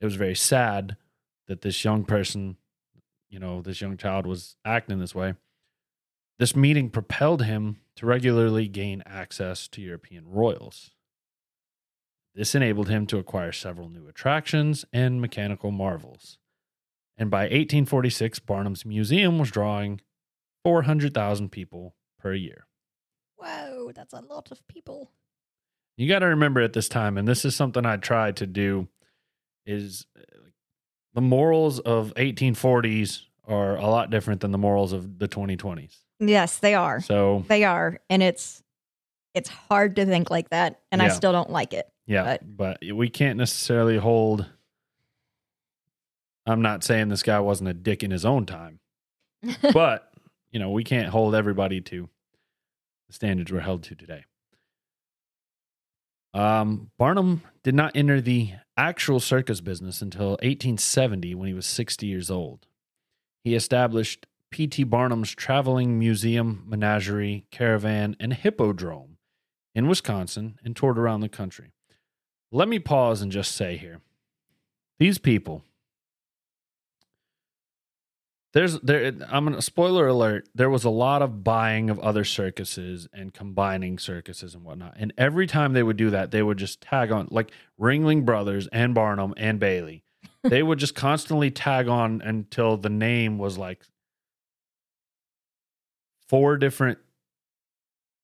it 0.00 0.04
was 0.04 0.16
very 0.16 0.34
sad 0.34 0.96
that 1.48 1.62
this 1.62 1.84
young 1.84 2.04
person, 2.04 2.56
you 3.28 3.38
know, 3.38 3.62
this 3.62 3.80
young 3.80 3.96
child 3.96 4.26
was 4.26 4.56
acting 4.64 4.98
this 4.98 5.14
way. 5.14 5.34
This 6.38 6.56
meeting 6.56 6.90
propelled 6.90 7.42
him 7.42 7.80
to 7.96 8.06
regularly 8.06 8.66
gain 8.66 9.02
access 9.06 9.68
to 9.68 9.80
European 9.80 10.28
royals. 10.28 10.90
This 12.34 12.54
enabled 12.54 12.88
him 12.88 13.06
to 13.06 13.18
acquire 13.18 13.52
several 13.52 13.88
new 13.88 14.08
attractions 14.08 14.84
and 14.92 15.20
mechanical 15.20 15.70
marvels. 15.70 16.38
And 17.16 17.30
by 17.30 17.42
1846, 17.42 18.40
Barnum's 18.40 18.84
museum 18.84 19.38
was 19.38 19.52
drawing 19.52 20.00
400,000 20.64 21.50
people 21.50 21.94
per 22.18 22.34
year. 22.34 22.66
Whoa, 23.36 23.92
that's 23.94 24.12
a 24.12 24.20
lot 24.20 24.50
of 24.50 24.66
people. 24.66 25.12
You 25.96 26.08
got 26.08 26.20
to 26.20 26.26
remember 26.26 26.60
at 26.60 26.72
this 26.72 26.88
time, 26.88 27.16
and 27.16 27.28
this 27.28 27.44
is 27.44 27.54
something 27.54 27.86
I 27.86 27.98
try 27.98 28.32
to 28.32 28.46
do, 28.46 28.88
is 29.64 30.06
the 31.14 31.20
morals 31.20 31.78
of 31.80 32.12
1840s 32.16 33.22
are 33.46 33.76
a 33.76 33.86
lot 33.86 34.10
different 34.10 34.40
than 34.40 34.50
the 34.50 34.58
morals 34.58 34.92
of 34.92 35.18
the 35.18 35.28
2020s. 35.28 35.96
Yes, 36.18 36.58
they 36.58 36.74
are. 36.74 37.00
So 37.00 37.44
They 37.48 37.64
are. 37.64 37.98
And 38.10 38.22
it's 38.22 38.62
it's 39.34 39.48
hard 39.48 39.96
to 39.96 40.06
think 40.06 40.30
like 40.30 40.50
that. 40.50 40.80
And 40.92 41.02
I 41.02 41.08
still 41.08 41.32
don't 41.32 41.50
like 41.50 41.72
it. 41.72 41.88
Yeah, 42.06 42.36
but 42.42 42.78
we 42.94 43.08
can't 43.08 43.38
necessarily 43.38 43.96
hold. 43.96 44.46
I'm 46.46 46.62
not 46.62 46.84
saying 46.84 47.08
this 47.08 47.22
guy 47.22 47.40
wasn't 47.40 47.70
a 47.70 47.74
dick 47.74 48.02
in 48.02 48.10
his 48.10 48.24
own 48.24 48.44
time, 48.44 48.80
but 49.72 50.12
you 50.50 50.60
know 50.60 50.70
we 50.70 50.84
can't 50.84 51.08
hold 51.08 51.34
everybody 51.34 51.80
to 51.80 52.08
the 53.08 53.12
standards 53.14 53.50
we're 53.50 53.60
held 53.60 53.82
to 53.84 53.94
today. 53.94 54.24
Um, 56.34 56.90
Barnum 56.98 57.42
did 57.62 57.74
not 57.74 57.92
enter 57.94 58.20
the 58.20 58.50
actual 58.76 59.20
circus 59.20 59.60
business 59.60 60.02
until 60.02 60.30
1870 60.30 61.34
when 61.36 61.46
he 61.46 61.54
was 61.54 61.64
60 61.64 62.06
years 62.06 62.30
old. 62.30 62.66
He 63.44 63.54
established 63.54 64.26
P.T. 64.50 64.84
Barnum's 64.84 65.34
Traveling 65.34 65.98
Museum, 65.98 66.64
Menagerie, 66.66 67.46
Caravan, 67.50 68.16
and 68.18 68.32
Hippodrome 68.32 69.16
in 69.74 69.88
Wisconsin 69.88 70.58
and 70.64 70.74
toured 70.74 70.98
around 70.98 71.20
the 71.20 71.28
country. 71.28 71.72
Let 72.50 72.68
me 72.68 72.78
pause 72.78 73.22
and 73.22 73.32
just 73.32 73.52
say 73.52 73.76
here 73.76 74.00
these 74.98 75.18
people 75.18 75.64
there's 78.54 78.78
there 78.80 79.12
i'm 79.28 79.44
gonna 79.44 79.60
spoiler 79.60 80.06
alert 80.06 80.48
there 80.54 80.70
was 80.70 80.84
a 80.84 80.90
lot 80.90 81.20
of 81.20 81.44
buying 81.44 81.90
of 81.90 81.98
other 81.98 82.24
circuses 82.24 83.06
and 83.12 83.34
combining 83.34 83.98
circuses 83.98 84.54
and 84.54 84.64
whatnot. 84.64 84.94
And 84.96 85.12
every 85.18 85.46
time 85.46 85.72
they 85.72 85.82
would 85.82 85.96
do 85.96 86.10
that 86.10 86.30
they 86.30 86.42
would 86.42 86.56
just 86.56 86.80
tag 86.80 87.10
on 87.12 87.28
like 87.30 87.50
ringling 87.78 88.24
brothers 88.24 88.68
and 88.68 88.94
barnum 88.94 89.34
and 89.36 89.60
bailey. 89.60 90.02
They 90.46 90.62
would 90.62 90.78
just 90.78 90.94
constantly 90.94 91.50
tag 91.50 91.88
on 91.88 92.20
until 92.20 92.76
the 92.76 92.90
name 92.90 93.38
was 93.38 93.56
like 93.56 93.80
four 96.28 96.58
different 96.58 96.98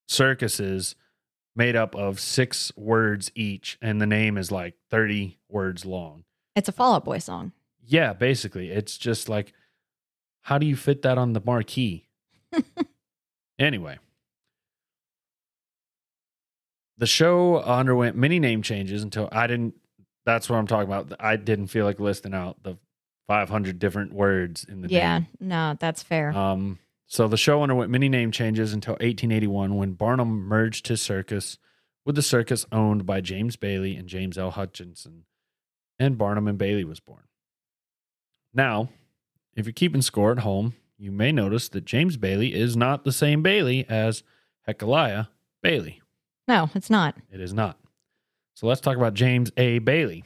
circuses 0.06 0.96
made 1.56 1.76
up 1.76 1.94
of 1.94 2.20
six 2.20 2.72
words 2.76 3.30
each 3.34 3.78
and 3.80 4.00
the 4.02 4.06
name 4.06 4.36
is 4.36 4.52
like 4.52 4.74
30 4.90 5.38
words 5.48 5.86
long. 5.86 6.24
It's 6.54 6.68
a 6.68 6.72
Fall 6.72 6.94
Out 6.94 7.04
Boy 7.06 7.18
song. 7.18 7.52
yeah 7.82 8.12
basically. 8.12 8.70
It's 8.70 8.98
just 8.98 9.28
like 9.30 9.54
how 10.42 10.58
do 10.58 10.66
you 10.66 10.76
fit 10.76 11.02
that 11.02 11.18
on 11.18 11.32
the 11.32 11.40
marquee 11.44 12.06
anyway 13.58 13.98
the 16.98 17.06
show 17.06 17.60
underwent 17.60 18.16
many 18.16 18.38
name 18.38 18.62
changes 18.62 19.02
until 19.02 19.28
i 19.32 19.46
didn't 19.46 19.74
that's 20.24 20.48
what 20.50 20.56
i'm 20.56 20.66
talking 20.66 20.88
about 20.92 21.12
i 21.20 21.36
didn't 21.36 21.68
feel 21.68 21.84
like 21.84 22.00
listing 22.00 22.34
out 22.34 22.62
the 22.62 22.76
500 23.28 23.78
different 23.78 24.12
words 24.12 24.64
in 24.64 24.80
the 24.82 24.88
Yeah, 24.88 25.18
name. 25.18 25.26
no, 25.38 25.76
that's 25.78 26.02
fair. 26.02 26.32
Um, 26.32 26.80
so 27.06 27.28
the 27.28 27.36
show 27.36 27.62
underwent 27.62 27.88
many 27.88 28.08
name 28.08 28.32
changes 28.32 28.72
until 28.72 28.94
1881 28.94 29.76
when 29.76 29.92
Barnum 29.92 30.48
merged 30.48 30.88
his 30.88 31.00
circus 31.00 31.56
with 32.04 32.16
the 32.16 32.22
circus 32.22 32.66
owned 32.72 33.06
by 33.06 33.20
James 33.20 33.54
Bailey 33.54 33.94
and 33.94 34.08
James 34.08 34.36
L. 34.36 34.50
Hutchinson, 34.50 35.26
and 35.96 36.18
Barnum 36.18 36.48
and 36.48 36.58
Bailey 36.58 36.82
was 36.82 36.98
born. 36.98 37.22
Now, 38.52 38.88
if 39.60 39.66
you're 39.66 39.72
keeping 39.72 40.02
score 40.02 40.32
at 40.32 40.40
home, 40.40 40.74
you 40.98 41.12
may 41.12 41.30
notice 41.30 41.68
that 41.68 41.84
James 41.84 42.16
Bailey 42.16 42.54
is 42.54 42.76
not 42.76 43.04
the 43.04 43.12
same 43.12 43.42
Bailey 43.42 43.86
as 43.88 44.22
Hecaliah 44.68 45.28
Bailey. 45.62 46.00
no, 46.48 46.70
it's 46.74 46.90
not. 46.90 47.16
It 47.30 47.40
is 47.40 47.54
not. 47.54 47.78
So 48.54 48.66
let's 48.66 48.80
talk 48.80 48.96
about 48.96 49.14
James 49.14 49.50
A. 49.56 49.78
Bailey. 49.78 50.24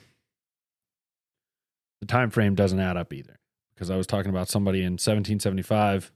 The 2.01 2.07
time 2.07 2.31
frame 2.31 2.55
doesn't 2.55 2.81
add 2.81 2.97
up 2.97 3.13
either 3.13 3.39
because 3.75 3.91
I 3.91 3.97
was 3.97 4.07
talking 4.07 4.31
about 4.31 4.49
somebody 4.49 4.81
in 4.81 4.95
1775 4.95 6.13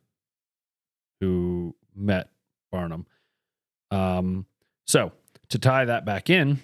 who 1.20 1.74
met 1.94 2.28
Barnum. 2.70 3.06
Um, 3.90 4.46
so 4.86 5.12
to 5.48 5.58
tie 5.58 5.84
that 5.84 6.04
back 6.04 6.30
in, 6.30 6.60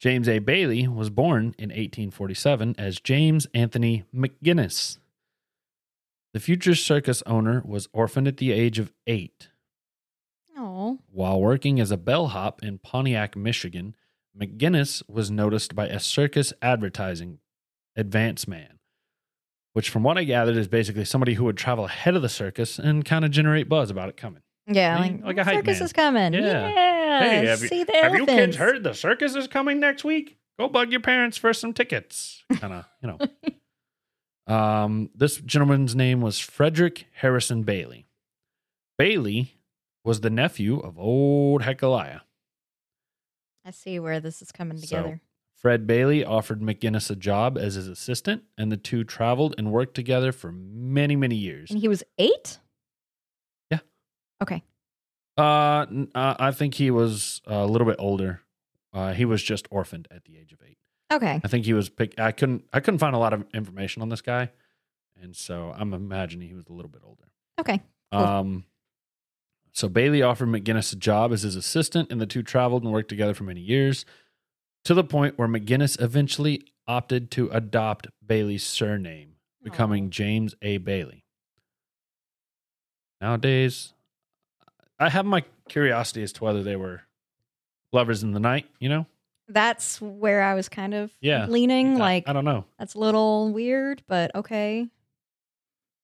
James 0.00 0.28
A. 0.28 0.38
Bailey 0.38 0.88
was 0.88 1.10
born 1.10 1.54
in 1.58 1.68
1847 1.68 2.76
as 2.78 3.00
James 3.00 3.46
Anthony 3.52 4.04
McGinnis. 4.14 4.98
The 6.32 6.40
future 6.40 6.74
circus 6.74 7.22
owner 7.26 7.62
was 7.64 7.88
orphaned 7.92 8.28
at 8.28 8.36
the 8.36 8.52
age 8.52 8.78
of 8.78 8.92
eight. 9.06 9.48
Oh, 10.56 10.98
While 11.10 11.40
working 11.40 11.80
as 11.80 11.90
a 11.90 11.96
bellhop 11.96 12.62
in 12.62 12.78
Pontiac, 12.78 13.36
Michigan, 13.36 13.96
McGinnis 14.38 15.02
was 15.08 15.30
noticed 15.30 15.74
by 15.74 15.86
a 15.86 15.98
circus 15.98 16.52
advertising 16.62 17.38
advance 17.96 18.46
man 18.46 18.78
which, 19.72 19.88
from 19.88 20.02
what 20.02 20.18
I 20.18 20.24
gathered, 20.24 20.56
is 20.56 20.66
basically 20.66 21.04
somebody 21.04 21.34
who 21.34 21.44
would 21.44 21.56
travel 21.56 21.84
ahead 21.84 22.16
of 22.16 22.22
the 22.22 22.28
circus 22.28 22.78
and 22.80 23.04
kind 23.04 23.24
of 23.24 23.30
generate 23.30 23.68
buzz 23.68 23.88
about 23.88 24.08
it 24.08 24.16
coming. 24.16 24.42
Yeah, 24.66 24.96
I 24.96 25.00
like, 25.00 25.12
mean, 25.12 25.22
like 25.24 25.36
a 25.38 25.44
hype 25.44 25.54
circus 25.58 25.78
man. 25.78 25.84
is 25.84 25.92
coming. 25.92 26.32
Yeah. 26.34 26.40
Yeah. 26.68 27.20
Hey, 27.20 27.46
have 27.46 27.62
you- 27.62 27.68
see 27.68 27.84
the 27.84 27.92
Have 27.92 28.14
you 28.16 28.26
kids 28.26 28.56
heard 28.56 28.82
the 28.82 28.94
circus 28.94 29.36
is 29.36 29.46
coming 29.46 29.78
next 29.78 30.02
week? 30.02 30.38
Go 30.58 30.66
bug 30.68 30.90
your 30.90 31.00
parents 31.00 31.36
for 31.36 31.52
some 31.52 31.72
tickets. 31.72 32.42
Kind 32.56 32.72
of, 32.74 32.84
you 33.00 33.08
know. 33.08 33.18
um, 34.50 35.10
this 35.14 35.36
gentleman's 35.38 35.94
name 35.94 36.20
was 36.20 36.38
Frederick 36.38 37.06
Harrison 37.14 37.62
Bailey. 37.62 38.06
Bailey 38.98 39.54
was 40.04 40.20
the 40.20 40.30
nephew 40.30 40.78
of 40.78 40.98
old 40.98 41.62
Hachaliah. 41.62 42.20
I 43.64 43.70
see 43.70 43.98
where 44.00 44.20
this 44.20 44.42
is 44.42 44.50
coming 44.52 44.78
So, 44.78 44.86
together. 44.96 45.20
Fred 45.56 45.86
Bailey 45.86 46.24
offered 46.24 46.60
McGinnis 46.62 47.10
a 47.10 47.16
job 47.16 47.58
as 47.58 47.74
his 47.74 47.86
assistant, 47.86 48.44
and 48.56 48.72
the 48.72 48.78
two 48.78 49.04
traveled 49.04 49.54
and 49.58 49.70
worked 49.70 49.94
together 49.94 50.32
for 50.32 50.50
many, 50.52 51.16
many 51.16 51.36
years. 51.36 51.70
and 51.70 51.78
he 51.78 51.86
was 51.88 52.02
eight. 52.18 52.58
Yeah. 53.70 53.80
Okay. 54.42 54.62
Uh, 55.36 55.84
uh, 56.14 56.34
I 56.38 56.50
think 56.52 56.74
he 56.74 56.90
was 56.90 57.42
a 57.46 57.66
little 57.66 57.86
bit 57.86 57.96
older. 57.98 58.40
Uh, 58.94 59.12
he 59.12 59.24
was 59.26 59.42
just 59.42 59.68
orphaned 59.70 60.08
at 60.10 60.24
the 60.24 60.38
age 60.38 60.52
of 60.52 60.60
eight. 60.66 60.78
Okay. 61.12 61.40
I 61.42 61.48
think 61.48 61.64
he 61.64 61.72
was 61.72 61.88
pick. 61.88 62.18
I 62.18 62.32
couldn't. 62.32 62.64
I 62.72 62.80
couldn't 62.80 62.98
find 62.98 63.14
a 63.14 63.18
lot 63.18 63.32
of 63.32 63.44
information 63.52 64.02
on 64.02 64.08
this 64.08 64.20
guy, 64.20 64.50
and 65.20 65.34
so 65.34 65.74
I'm 65.76 65.92
imagining 65.92 66.48
he 66.48 66.54
was 66.54 66.66
a 66.68 66.72
little 66.72 66.90
bit 66.90 67.02
older. 67.04 67.24
Okay. 67.58 67.80
Cool. 68.12 68.20
Um, 68.20 68.64
so 69.72 69.88
Bailey 69.88 70.22
offered 70.22 70.48
McGinnis 70.48 70.92
a 70.92 70.96
job 70.96 71.32
as 71.32 71.42
his 71.42 71.56
assistant, 71.56 72.10
and 72.10 72.20
the 72.20 72.26
two 72.26 72.42
traveled 72.42 72.82
and 72.82 72.92
worked 72.92 73.08
together 73.08 73.34
for 73.34 73.44
many 73.44 73.60
years, 73.60 74.04
to 74.84 74.94
the 74.94 75.04
point 75.04 75.38
where 75.38 75.48
McGinnis 75.48 76.00
eventually 76.00 76.64
opted 76.86 77.30
to 77.32 77.48
adopt 77.50 78.08
Bailey's 78.24 78.64
surname, 78.64 79.34
becoming 79.62 80.06
Aw. 80.06 80.10
James 80.10 80.54
A. 80.62 80.78
Bailey. 80.78 81.24
Nowadays, 83.20 83.92
I 84.98 85.10
have 85.10 85.26
my 85.26 85.44
curiosity 85.68 86.22
as 86.22 86.32
to 86.34 86.44
whether 86.44 86.62
they 86.62 86.76
were 86.76 87.02
lovers 87.92 88.22
in 88.22 88.32
the 88.32 88.40
night. 88.40 88.66
You 88.78 88.88
know, 88.88 89.06
That's 89.52 90.00
where 90.00 90.42
I 90.42 90.54
was 90.54 90.68
kind 90.68 90.94
of 90.94 91.12
Yeah. 91.20 91.46
leaning. 91.46 91.96
I- 91.96 91.98
Like 91.98 92.28
I 92.28 92.32
don't 92.32 92.44
know. 92.44 92.64
that's 92.78 92.94
a 92.94 92.98
little 92.98 93.52
weird, 93.52 94.02
but 94.06 94.34
okay. 94.34 94.88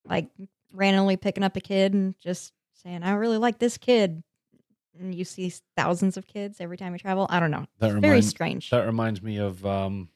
Like 0.04 0.28
randomly 0.72 1.16
picking 1.16 1.42
up 1.44 1.56
a 1.56 1.60
kid 1.60 1.94
and 1.94 2.18
just 2.18 2.52
saying, 2.74 3.02
"I 3.02 3.12
really 3.12 3.38
like 3.38 3.58
this 3.58 3.78
kid," 3.78 4.22
and 4.98 5.14
you 5.14 5.24
see 5.24 5.52
thousands 5.76 6.16
of 6.16 6.26
kids 6.26 6.60
every 6.60 6.76
time 6.76 6.92
you 6.92 6.98
travel. 6.98 7.26
I 7.30 7.40
don't 7.40 7.50
know. 7.50 7.66
That 7.78 7.90
It's 7.92 8.00
very 8.00 8.22
strange. 8.22 8.70
That 8.70 8.84
reminds 8.86 9.22
me 9.22 9.36
of 9.38 9.64
um, 9.66 10.08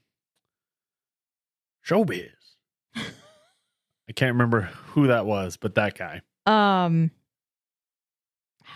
Showbiz. 1.87 2.31
I 2.97 4.13
can't 4.15 4.33
remember 4.33 4.63
who 4.63 5.07
that 5.09 5.25
was, 5.27 5.57
but 5.57 5.75
that 5.77 5.97
guy, 5.97 6.21
Um, 6.47 7.11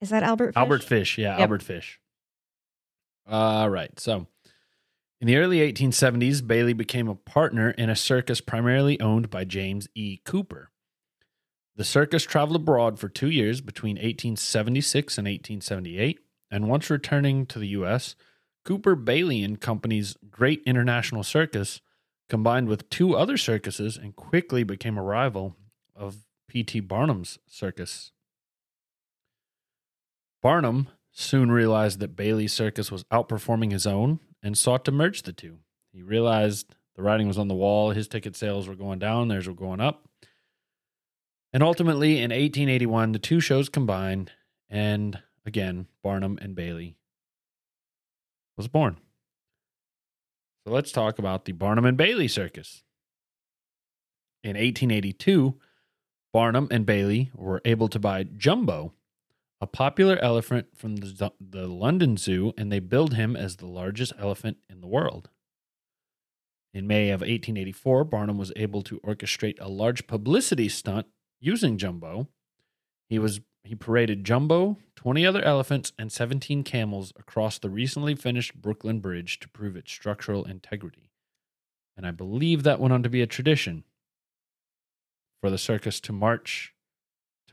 is 0.00 0.10
that 0.10 0.22
Albert? 0.22 0.48
Fish? 0.48 0.56
Albert 0.56 0.84
Fish. 0.84 1.18
Yeah, 1.18 1.32
Yep. 1.32 1.40
Albert 1.40 1.62
Fish. 1.62 2.00
All 3.26 3.70
right. 3.70 3.98
So, 3.98 4.26
in 5.20 5.26
the 5.26 5.36
early 5.36 5.58
1870s, 5.58 6.46
Bailey 6.46 6.74
became 6.74 7.08
a 7.08 7.14
partner 7.14 7.70
in 7.70 7.88
a 7.88 7.96
circus 7.96 8.40
primarily 8.40 9.00
owned 9.00 9.30
by 9.30 9.44
James 9.44 9.88
E. 9.94 10.18
Cooper. 10.24 10.70
The 11.76 11.84
circus 11.84 12.24
traveled 12.24 12.56
abroad 12.56 12.98
for 12.98 13.08
two 13.08 13.30
years 13.30 13.60
between 13.60 13.96
1876 13.96 15.18
and 15.18 15.26
1878, 15.26 16.20
and 16.50 16.68
once 16.68 16.90
returning 16.90 17.46
to 17.46 17.58
the 17.58 17.68
U.S., 17.68 18.14
Cooper 18.64 18.94
Bailey 18.94 19.42
and 19.42 19.60
Company's 19.60 20.16
Great 20.30 20.62
International 20.64 21.22
Circus 21.22 21.80
combined 22.28 22.68
with 22.68 22.88
two 22.88 23.16
other 23.16 23.36
circuses 23.36 23.96
and 23.96 24.16
quickly 24.16 24.62
became 24.62 24.96
a 24.96 25.02
rival 25.02 25.56
of 25.94 26.18
P.T. 26.48 26.80
Barnum's 26.80 27.38
circus. 27.46 28.12
Barnum 30.42 30.88
soon 31.14 31.50
realized 31.50 32.00
that 32.00 32.16
Bailey's 32.16 32.52
circus 32.52 32.90
was 32.90 33.04
outperforming 33.04 33.70
his 33.70 33.86
own 33.86 34.18
and 34.42 34.58
sought 34.58 34.84
to 34.84 34.92
merge 34.92 35.22
the 35.22 35.32
two. 35.32 35.58
He 35.92 36.02
realized 36.02 36.74
the 36.96 37.02
writing 37.02 37.28
was 37.28 37.38
on 37.38 37.48
the 37.48 37.54
wall, 37.54 37.90
his 37.90 38.08
ticket 38.08 38.36
sales 38.36 38.68
were 38.68 38.74
going 38.74 38.98
down, 38.98 39.28
theirs 39.28 39.46
were 39.46 39.54
going 39.54 39.80
up. 39.80 40.08
And 41.52 41.62
ultimately, 41.62 42.16
in 42.16 42.30
1881, 42.30 43.12
the 43.12 43.20
two 43.20 43.38
shows 43.38 43.68
combined, 43.68 44.32
and 44.68 45.20
again, 45.46 45.86
Barnum 46.02 46.36
and 46.42 46.56
Bailey 46.56 46.96
was 48.56 48.66
born. 48.66 48.96
So 50.66 50.72
let's 50.72 50.90
talk 50.90 51.20
about 51.20 51.44
the 51.44 51.52
Barnum 51.52 51.84
and 51.84 51.96
Bailey 51.96 52.26
Circus. 52.26 52.82
In 54.42 54.56
1882, 54.56 55.54
Barnum 56.32 56.66
and 56.72 56.84
Bailey 56.84 57.30
were 57.36 57.62
able 57.64 57.86
to 57.88 58.00
buy 58.00 58.24
Jumbo, 58.24 58.92
a 59.64 59.66
popular 59.66 60.18
elephant 60.18 60.66
from 60.76 60.96
the, 60.96 61.32
the 61.40 61.66
London 61.66 62.18
Zoo, 62.18 62.52
and 62.58 62.70
they 62.70 62.80
billed 62.80 63.14
him 63.14 63.34
as 63.34 63.56
the 63.56 63.66
largest 63.66 64.12
elephant 64.18 64.58
in 64.68 64.82
the 64.82 64.86
world. 64.86 65.30
In 66.74 66.86
May 66.86 67.08
of 67.08 67.22
1884, 67.22 68.04
Barnum 68.04 68.36
was 68.36 68.52
able 68.56 68.82
to 68.82 69.00
orchestrate 69.00 69.56
a 69.58 69.70
large 69.70 70.06
publicity 70.06 70.68
stunt 70.68 71.06
using 71.40 71.78
Jumbo. 71.78 72.28
He 73.08 73.18
was 73.18 73.40
he 73.62 73.74
paraded 73.74 74.24
Jumbo, 74.24 74.76
20 74.96 75.24
other 75.24 75.40
elephants, 75.40 75.94
and 75.98 76.12
17 76.12 76.62
camels 76.62 77.14
across 77.18 77.58
the 77.58 77.70
recently 77.70 78.14
finished 78.14 78.60
Brooklyn 78.60 79.00
Bridge 79.00 79.40
to 79.40 79.48
prove 79.48 79.76
its 79.76 79.90
structural 79.90 80.44
integrity. 80.44 81.10
And 81.96 82.06
I 82.06 82.10
believe 82.10 82.64
that 82.64 82.80
went 82.80 82.92
on 82.92 83.02
to 83.02 83.08
be 83.08 83.22
a 83.22 83.26
tradition 83.26 83.84
for 85.40 85.48
the 85.48 85.56
circus 85.56 86.00
to 86.00 86.12
march 86.12 86.73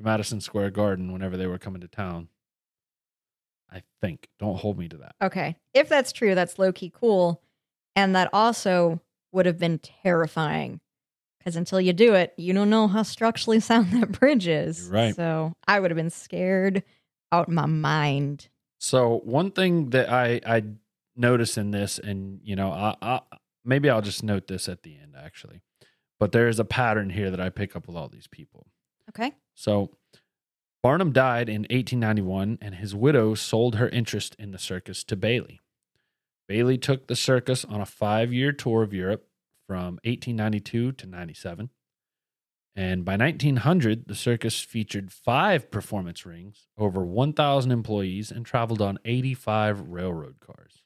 to 0.02 0.10
Madison 0.10 0.42
Square 0.42 0.72
Garden 0.72 1.12
whenever 1.12 1.38
they 1.38 1.48
were 1.48 1.58
coming 1.58 1.82
to 1.82 1.88
town. 1.88 2.28
I 3.72 3.84
think. 4.02 4.28
Don't 4.38 4.58
hold 4.58 4.78
me 4.78 4.90
to 4.90 4.98
that. 4.98 5.16
Okay. 5.22 5.56
If 5.74 5.88
that's 5.88 6.12
true, 6.12 6.36
that's 6.36 6.60
low 6.60 6.74
key 6.74 6.92
cool. 6.94 7.42
And 7.96 8.16
that 8.16 8.30
also 8.34 9.00
would 9.32 9.46
have 9.46 9.60
been 9.60 9.80
terrifying. 9.80 10.82
Because 11.40 11.56
until 11.56 11.80
you 11.80 11.94
do 11.94 12.14
it, 12.14 12.34
you 12.38 12.54
don't 12.54 12.70
know 12.70 12.88
how 12.88 13.04
structurally 13.04 13.60
sound 13.62 13.92
that 13.92 14.12
bridge 14.12 14.48
is. 14.48 14.84
You're 14.84 14.94
right. 14.94 15.16
So 15.16 15.54
I 15.68 15.80
would 15.80 15.92
have 15.92 15.96
been 15.96 16.10
scared 16.10 16.84
out 17.32 17.48
my 17.48 17.66
mind. 17.66 18.50
So 18.78 19.22
one 19.24 19.52
thing 19.52 19.92
that 19.92 20.12
I 20.12 20.42
I 20.46 20.64
notice 21.16 21.58
in 21.58 21.72
this, 21.72 21.98
and 21.98 22.40
you 22.44 22.56
know, 22.56 22.72
I, 22.72 22.96
I 23.02 23.22
maybe 23.64 23.90
I'll 23.90 24.02
just 24.02 24.24
note 24.24 24.48
this 24.48 24.68
at 24.68 24.84
the 24.84 24.98
end 24.98 25.16
actually, 25.18 25.62
but 26.20 26.32
there 26.32 26.48
is 26.48 26.60
a 26.60 26.66
pattern 26.66 27.10
here 27.10 27.32
that 27.32 27.40
I 27.40 27.50
pick 27.50 27.76
up 27.76 27.88
with 27.88 27.96
all 27.96 28.10
these 28.10 28.28
people. 28.28 28.68
Okay. 29.12 29.34
So 29.56 29.92
Barnum 30.84 31.12
died 31.12 31.48
in 31.48 31.62
1891, 31.64 32.58
and 32.62 32.76
his 32.76 32.96
widow 32.96 33.36
sold 33.36 33.76
her 33.76 33.90
interest 33.90 34.36
in 34.40 34.52
the 34.52 34.58
circus 34.58 35.04
to 35.06 35.16
Bailey. 35.16 35.60
Bailey 36.48 36.78
took 36.78 37.08
the 37.08 37.16
circus 37.16 37.64
on 37.64 37.82
a 37.82 37.86
five-year 37.86 38.52
tour 38.52 38.82
of 38.82 38.94
Europe 38.94 39.28
from 39.68 40.00
1892 40.04 40.94
to 40.94 41.08
97. 41.08 41.70
And 42.76 43.06
by 43.06 43.16
1900, 43.18 44.08
the 44.08 44.16
circus 44.16 44.62
featured 44.62 45.12
five 45.12 45.70
performance 45.70 46.26
rings, 46.26 46.68
over 46.78 47.06
1,000 47.06 47.72
employees, 47.72 48.32
and 48.32 48.46
traveled 48.46 48.82
on 48.82 48.98
85 49.06 49.90
railroad 49.90 50.40
cars. 50.40 50.84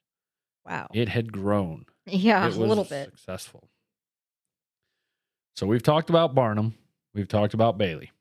Wow. 0.65 0.87
It 0.93 1.09
had 1.09 1.31
grown. 1.31 1.85
yeah, 2.05 2.47
a 2.47 2.49
little 2.49 2.83
bit. 2.83 3.11
successful. 3.11 3.69
So 5.55 5.67
we've 5.67 5.83
talked 5.83 6.09
about 6.09 6.35
Barnum, 6.35 6.75
we've 7.13 7.27
talked 7.27 7.53
about 7.53 7.77
Bailey. 7.77 8.11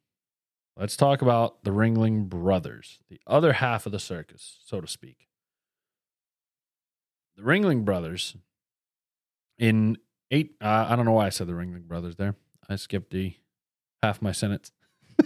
Let's 0.76 0.96
talk 0.96 1.22
about 1.22 1.62
the 1.62 1.70
Ringling 1.70 2.28
Brothers, 2.28 2.98
the 3.08 3.20
other 3.26 3.54
half 3.54 3.86
of 3.86 3.92
the 3.92 4.00
circus, 4.00 4.58
so 4.66 4.80
to 4.80 4.88
speak. 4.88 5.28
The 7.36 7.42
Ringling 7.42 7.84
Brothers, 7.84 8.36
in 9.58 9.98
eight, 10.32 10.56
uh, 10.60 10.86
I 10.88 10.96
don't 10.96 11.04
know 11.04 11.12
why 11.12 11.26
I 11.26 11.30
said 11.30 11.46
the 11.46 11.52
Ringling 11.52 11.84
Brothers 11.84 12.16
there. 12.16 12.34
I 12.68 12.76
skipped 12.76 13.10
the 13.12 13.34
half 14.02 14.20
my 14.20 14.32
sentence. 14.32 14.72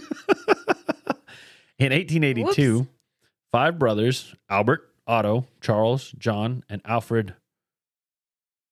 in 1.79 1.91
1882, 1.91 2.77
Whoops. 2.79 2.89
five 3.51 3.79
brothers, 3.79 4.35
Albert, 4.49 4.87
Otto, 5.07 5.47
Charles, 5.61 6.11
John, 6.17 6.63
and 6.69 6.81
Alfred. 6.85 7.33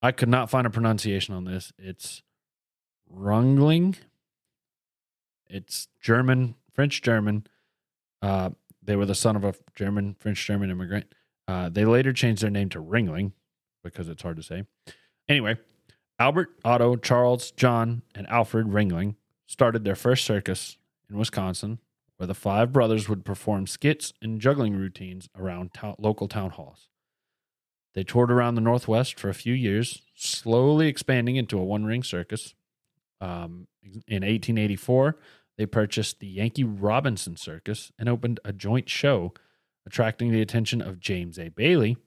I 0.04 0.12
could 0.12 0.30
not 0.30 0.52
find 0.52 0.68
a 0.68 0.70
pronunciation 0.70 1.34
on 1.34 1.46
this. 1.46 1.74
It's 1.80 2.22
Rungling. 3.12 3.96
It's 5.50 5.88
German, 6.02 6.56
French 6.78 7.02
German. 7.02 7.48
Uh, 8.22 8.52
they 8.84 8.96
were 8.96 9.08
the 9.08 9.16
son 9.16 9.36
of 9.36 9.44
a 9.44 9.56
German, 9.76 10.16
French 10.20 10.46
German 10.46 10.70
immigrant. 10.70 11.08
Uh, 11.48 11.70
they 11.70 11.86
later 11.86 12.14
changed 12.14 12.44
their 12.44 12.52
name 12.52 12.70
to 12.70 12.80
Ringling 12.80 13.32
because 13.84 14.08
it's 14.08 14.22
hard 14.22 14.38
to 14.38 14.44
say. 14.44 14.64
Anyway, 15.28 15.58
Albert, 16.20 16.50
Otto, 16.64 16.96
Charles, 16.96 17.50
John, 17.52 18.04
and 18.14 18.28
Alfred 18.28 18.68
Ringling 18.68 19.16
started 19.48 19.84
their 19.84 19.96
first 19.96 20.24
circus 20.24 20.78
in 21.10 21.18
Wisconsin, 21.18 21.80
where 22.18 22.28
the 22.28 22.36
five 22.36 22.72
brothers 22.72 23.10
would 23.10 23.26
perform 23.26 23.66
skits 23.66 24.14
and 24.22 24.40
juggling 24.40 24.76
routines 24.76 25.30
around 25.36 25.74
town, 25.74 25.96
local 25.98 26.28
town 26.28 26.52
halls. 26.52 26.90
They 27.96 28.04
toured 28.04 28.32
around 28.32 28.54
the 28.54 28.62
Northwest 28.62 29.20
for 29.20 29.30
a 29.30 29.34
few 29.34 29.54
years, 29.56 30.04
slowly 30.16 30.88
expanding 30.88 31.38
into 31.38 31.58
a 31.58 31.64
one 31.64 31.86
ring 31.86 32.04
circus. 32.04 32.54
Um, 33.20 33.68
in 34.08 34.22
1884, 34.22 35.18
they 35.58 35.66
purchased 35.66 36.20
the 36.20 36.28
Yankee 36.28 36.64
Robinson 36.64 37.36
Circus 37.36 37.92
and 37.98 38.08
opened 38.08 38.40
a 38.46 38.54
joint 38.54 38.90
show, 38.90 39.34
attracting 39.86 40.32
the 40.32 40.42
attention 40.42 40.82
of 40.82 41.00
James 41.00 41.40
A. 41.40 41.50
Bailey, 41.50 41.98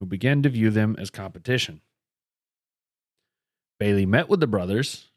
who 0.00 0.06
began 0.06 0.42
to 0.42 0.48
view 0.48 0.70
them 0.70 0.96
as 0.98 1.10
competition. 1.10 1.80
Bailey 3.78 4.06
met 4.06 4.28
with 4.28 4.40
the 4.40 4.46
brothers, 4.46 5.08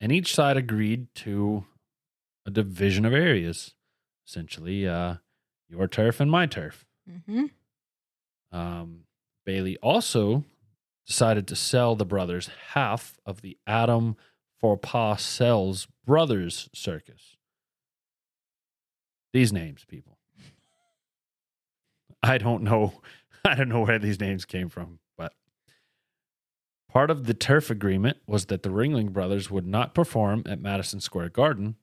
and 0.00 0.10
each 0.10 0.34
side 0.34 0.56
agreed 0.56 1.06
to 1.16 1.64
a 2.46 2.50
division 2.50 3.04
of 3.04 3.14
areas, 3.14 3.74
essentially 4.26 4.86
uh, 4.86 5.16
your 5.68 5.86
turf 5.86 6.20
and 6.20 6.30
my 6.30 6.46
turf. 6.46 6.84
Mm-hmm. 7.08 7.46
Um, 8.52 9.04
Bailey 9.46 9.76
also 9.78 10.44
decided 11.06 11.46
to 11.48 11.56
sell 11.56 11.94
the 11.94 12.04
brothers 12.04 12.50
half 12.72 13.18
of 13.24 13.42
the 13.42 13.58
Adam 13.66 14.16
Forepaugh-Sells 14.60 15.88
Brothers 16.04 16.68
Circus. 16.74 17.36
These 19.32 19.52
names, 19.52 19.84
people. 19.88 20.18
I 22.22 22.38
don't 22.38 22.62
know. 22.62 23.00
I 23.44 23.54
don't 23.54 23.68
know 23.68 23.82
where 23.82 23.98
these 23.98 24.20
names 24.20 24.44
came 24.44 24.68
from, 24.68 24.98
but 25.16 25.32
part 26.90 27.10
of 27.10 27.24
the 27.24 27.32
turf 27.32 27.70
agreement 27.70 28.18
was 28.26 28.46
that 28.46 28.62
the 28.62 28.68
Ringling 28.68 29.12
Brothers 29.12 29.50
would 29.50 29.66
not 29.66 29.94
perform 29.94 30.42
at 30.46 30.60
Madison 30.60 31.00
Square 31.00 31.30
Garden, 31.30 31.76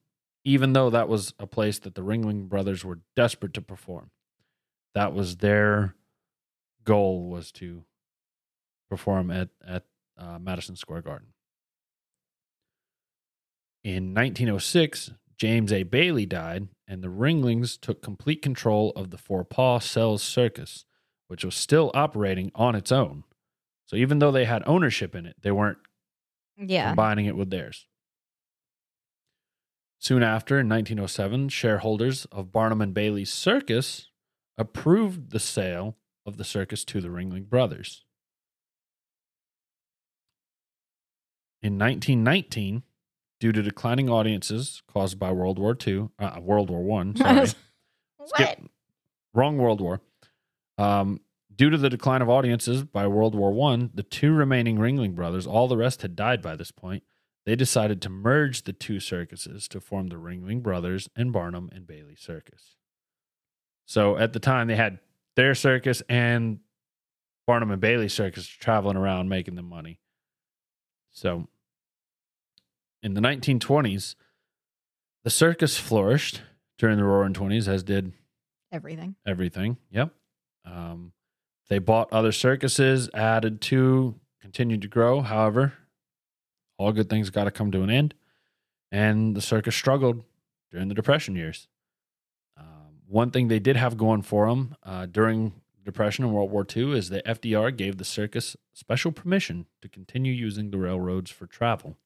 even 0.46 0.74
though 0.74 0.92
that 0.92 1.10
was 1.10 1.34
a 1.40 1.48
place 1.48 1.80
that 1.80 1.96
the 1.96 2.04
Ringling 2.04 2.48
Brothers 2.48 2.86
were 2.86 3.00
desperate 3.16 3.56
to 3.56 3.62
perform. 3.62 4.12
That 4.94 5.14
was 5.14 5.38
their 5.38 5.96
goal 6.84 7.30
was 7.30 7.52
to 7.54 7.84
perform 8.90 9.32
at 9.32 9.50
at 9.66 9.84
uh, 10.18 10.38
Madison 10.40 10.76
Square 10.76 11.02
Garden. 11.02 11.30
In 13.88 14.14
1906, 14.14 15.12
James 15.38 15.72
A. 15.72 15.84
Bailey 15.84 16.26
died, 16.26 16.68
and 16.90 17.02
the 17.02 17.10
Ringlings 17.10 17.78
took 17.78 18.02
complete 18.02 18.42
control 18.42 18.92
of 18.98 19.12
the 19.12 19.18
Forepaugh-Sells 19.18 20.22
Circus, 20.22 20.84
which 21.30 21.46
was 21.46 21.56
still 21.56 21.90
operating 21.94 22.52
on 22.54 22.76
its 22.76 22.92
own. 22.92 23.24
So 23.86 23.96
even 23.96 24.20
though 24.20 24.34
they 24.34 24.44
had 24.44 24.62
ownership 24.66 25.16
in 25.16 25.26
it, 25.26 25.38
they 25.42 25.52
weren't 25.52 25.78
Yeah. 26.58 26.90
combining 26.90 27.28
it 27.28 27.38
with 27.38 27.50
theirs. 27.50 27.88
Soon 30.00 30.22
after, 30.22 30.60
in 30.60 30.68
1907, 30.68 31.48
shareholders 31.48 32.26
of 32.26 32.52
Barnum 32.52 32.82
and 32.82 32.94
Bailey's 32.94 33.32
Circus 33.32 34.12
approved 34.58 35.30
the 35.30 35.40
sale 35.40 35.98
of 36.26 36.36
the 36.36 36.44
circus 36.44 36.84
to 36.84 37.00
the 37.00 37.08
Ringling 37.08 37.48
Brothers. 37.48 38.04
In 41.62 41.78
1919, 41.78 42.84
due 43.40 43.52
to 43.52 43.62
declining 43.62 44.10
audiences 44.10 44.82
caused 44.92 45.20
by 45.20 45.32
World 45.32 45.60
War 45.60 45.78
II, 45.86 46.10
uh, 46.20 46.40
World 46.42 46.70
War 46.70 46.84
One, 46.84 47.16
sorry, 47.18 47.48
what? 48.18 48.30
Skip. 48.30 48.62
wrong 49.34 49.58
World 49.58 49.82
War. 49.82 50.02
Um, 50.78 51.22
due 51.56 51.70
to 51.70 51.78
the 51.78 51.90
decline 51.90 52.22
of 52.22 52.30
audiences 52.30 52.84
by 52.84 53.08
World 53.08 53.36
War 53.36 53.52
One, 53.52 53.92
the 53.94 54.04
two 54.04 54.34
remaining 54.34 54.78
Ringling 54.78 55.16
Brothers, 55.16 55.48
all 55.48 55.68
the 55.68 55.78
rest 55.78 56.02
had 56.02 56.16
died 56.16 56.42
by 56.42 56.56
this 56.56 56.72
point. 56.72 57.04
They 57.46 57.56
decided 57.56 58.02
to 58.02 58.10
merge 58.10 58.64
the 58.64 58.74
two 58.74 59.00
circuses 59.00 59.68
to 59.70 59.80
form 59.80 60.08
the 60.08 60.18
Ringling 60.18 60.62
Brothers 60.62 61.10
and 61.16 61.32
Barnum 61.32 61.70
and 61.72 61.88
Bailey 61.88 62.16
Circus. 62.16 62.76
So 63.86 64.18
at 64.18 64.34
the 64.34 64.40
time, 64.40 64.68
they 64.68 64.76
had 64.76 65.00
their 65.38 65.56
circus 65.56 66.02
and 66.10 66.60
Barnum 67.46 67.72
and 67.72 67.80
Bailey 67.80 68.10
Circus 68.10 68.46
traveling 68.46 68.98
around 68.98 69.30
making 69.30 69.56
them 69.56 69.70
money. 69.70 70.02
So 71.12 71.48
in 73.04 73.14
the 73.14 73.22
1920s, 73.22 74.16
the 75.24 75.30
circus 75.30 75.78
flourished 75.78 76.42
during 76.78 76.98
the 76.98 77.04
Roaring 77.04 77.34
Twenties, 77.34 77.68
as 77.68 77.84
did 77.84 78.14
Everything. 78.72 79.16
everything. 79.26 79.78
Yep. 79.92 80.14
Um, 80.66 81.14
they 81.70 81.80
bought 81.80 82.12
other 82.12 82.32
circuses, 82.32 83.10
added 83.14 83.62
to, 83.62 84.16
continued 84.42 84.82
to 84.82 84.88
grow. 84.88 85.22
However, 85.22 85.74
all 86.78 86.92
good 86.92 87.10
things 87.10 87.30
got 87.30 87.46
to 87.46 87.52
come 87.52 87.72
to 87.72 87.82
an 87.82 87.90
end, 87.90 88.14
and 88.92 89.36
the 89.36 89.42
circus 89.42 89.76
struggled 89.76 90.24
during 90.72 90.88
the 90.88 90.94
Depression 90.96 91.36
years. 91.36 91.68
Um, 92.58 93.02
one 93.08 93.32
thing 93.32 93.48
they 93.48 93.60
did 93.60 93.76
have 93.76 93.98
going 93.98 94.22
for 94.22 94.48
them 94.48 94.76
uh, 94.84 95.06
during 95.08 95.54
Depression 95.84 96.26
and 96.26 96.34
World 96.34 96.52
War 96.52 96.66
II 96.76 96.98
is 96.98 97.10
that 97.10 97.26
FDR 97.26 97.76
gave 97.76 97.98
the 97.98 98.04
circus 98.06 98.58
special 98.74 99.12
permission 99.12 99.66
to 99.82 99.88
continue 99.88 100.34
using 100.34 100.70
the 100.70 100.78
railroads 100.78 101.32
for 101.32 101.48
travel. 101.48 101.98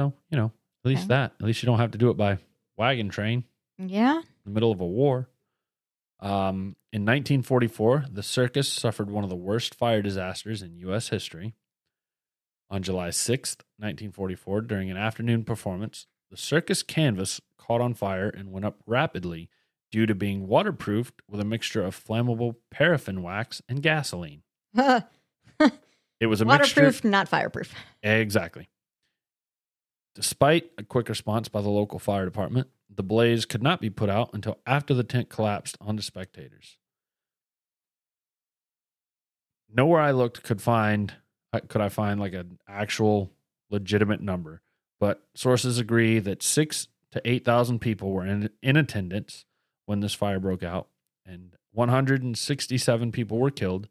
So, 0.00 0.14
you 0.30 0.38
know, 0.38 0.46
at 0.82 0.88
least 0.88 1.00
Okay. 1.02 1.08
that. 1.08 1.34
At 1.38 1.42
least 1.46 1.62
you 1.62 1.66
don't 1.66 1.78
have 1.78 1.90
to 1.90 1.98
do 1.98 2.08
it 2.08 2.16
by 2.16 2.38
wagon 2.78 3.10
train 3.10 3.44
Yeah. 3.76 4.18
in 4.20 4.24
the 4.44 4.50
middle 4.50 4.72
of 4.72 4.80
a 4.80 4.86
war. 4.86 5.28
Um, 6.20 6.76
in 6.90 7.04
1944, 7.04 8.06
the 8.10 8.22
circus 8.22 8.66
suffered 8.72 9.10
one 9.10 9.22
of 9.24 9.28
the 9.30 9.36
worst 9.36 9.74
fire 9.74 10.00
disasters 10.00 10.62
in 10.62 10.74
U.S. 10.78 11.10
history. 11.10 11.54
On 12.70 12.82
July 12.82 13.08
6th, 13.10 13.62
1944, 13.76 14.62
during 14.62 14.90
an 14.90 14.96
afternoon 14.96 15.44
performance, 15.44 16.06
the 16.30 16.36
circus 16.38 16.82
canvas 16.82 17.40
caught 17.58 17.80
on 17.82 17.92
fire 17.92 18.28
and 18.30 18.50
went 18.52 18.64
up 18.64 18.78
rapidly 18.86 19.50
due 19.90 20.06
to 20.06 20.14
being 20.14 20.46
waterproofed 20.46 21.20
with 21.28 21.40
a 21.40 21.44
mixture 21.44 21.84
of 21.84 21.94
flammable 22.02 22.56
paraffin 22.70 23.22
wax 23.22 23.60
and 23.68 23.82
gasoline. 23.82 24.42
It 26.20 26.26
was 26.26 26.42
a 26.42 26.44
mixture. 26.44 26.82
Waterproof, 26.82 27.02
not 27.02 27.28
fireproof. 27.30 27.74
Exactly. 28.02 28.68
Despite 30.14 30.70
a 30.76 30.82
quick 30.82 31.08
response 31.08 31.48
by 31.48 31.62
the 31.62 31.68
local 31.68 31.98
fire 31.98 32.24
department, 32.24 32.68
the 32.88 33.02
blaze 33.02 33.44
could 33.44 33.62
not 33.62 33.80
be 33.80 33.90
put 33.90 34.10
out 34.10 34.30
until 34.32 34.58
after 34.66 34.92
the 34.92 35.04
tent 35.04 35.28
collapsed 35.28 35.78
onto 35.80 36.02
spectators. 36.02 36.76
Nowhere 39.72 40.00
I 40.00 40.10
looked 40.10 40.42
could 40.42 40.60
find 40.60 41.14
uh, 41.52 41.60
could 41.68 41.80
I 41.80 41.88
find 41.88 42.20
like 42.20 42.34
an 42.34 42.58
actual 42.68 43.30
legitimate 43.70 44.20
number, 44.20 44.62
but 44.98 45.22
sources 45.34 45.78
agree 45.78 46.18
that 46.18 46.42
six 46.42 46.88
to 47.12 47.22
eight 47.24 47.44
thousand 47.44 47.80
people 47.80 48.10
were 48.10 48.26
in, 48.26 48.50
in 48.62 48.76
attendance 48.76 49.44
when 49.86 50.00
this 50.00 50.14
fire 50.14 50.40
broke 50.40 50.62
out, 50.62 50.88
and 51.24 51.56
167 51.72 53.12
people 53.12 53.38
were 53.38 53.50
killed, 53.50 53.88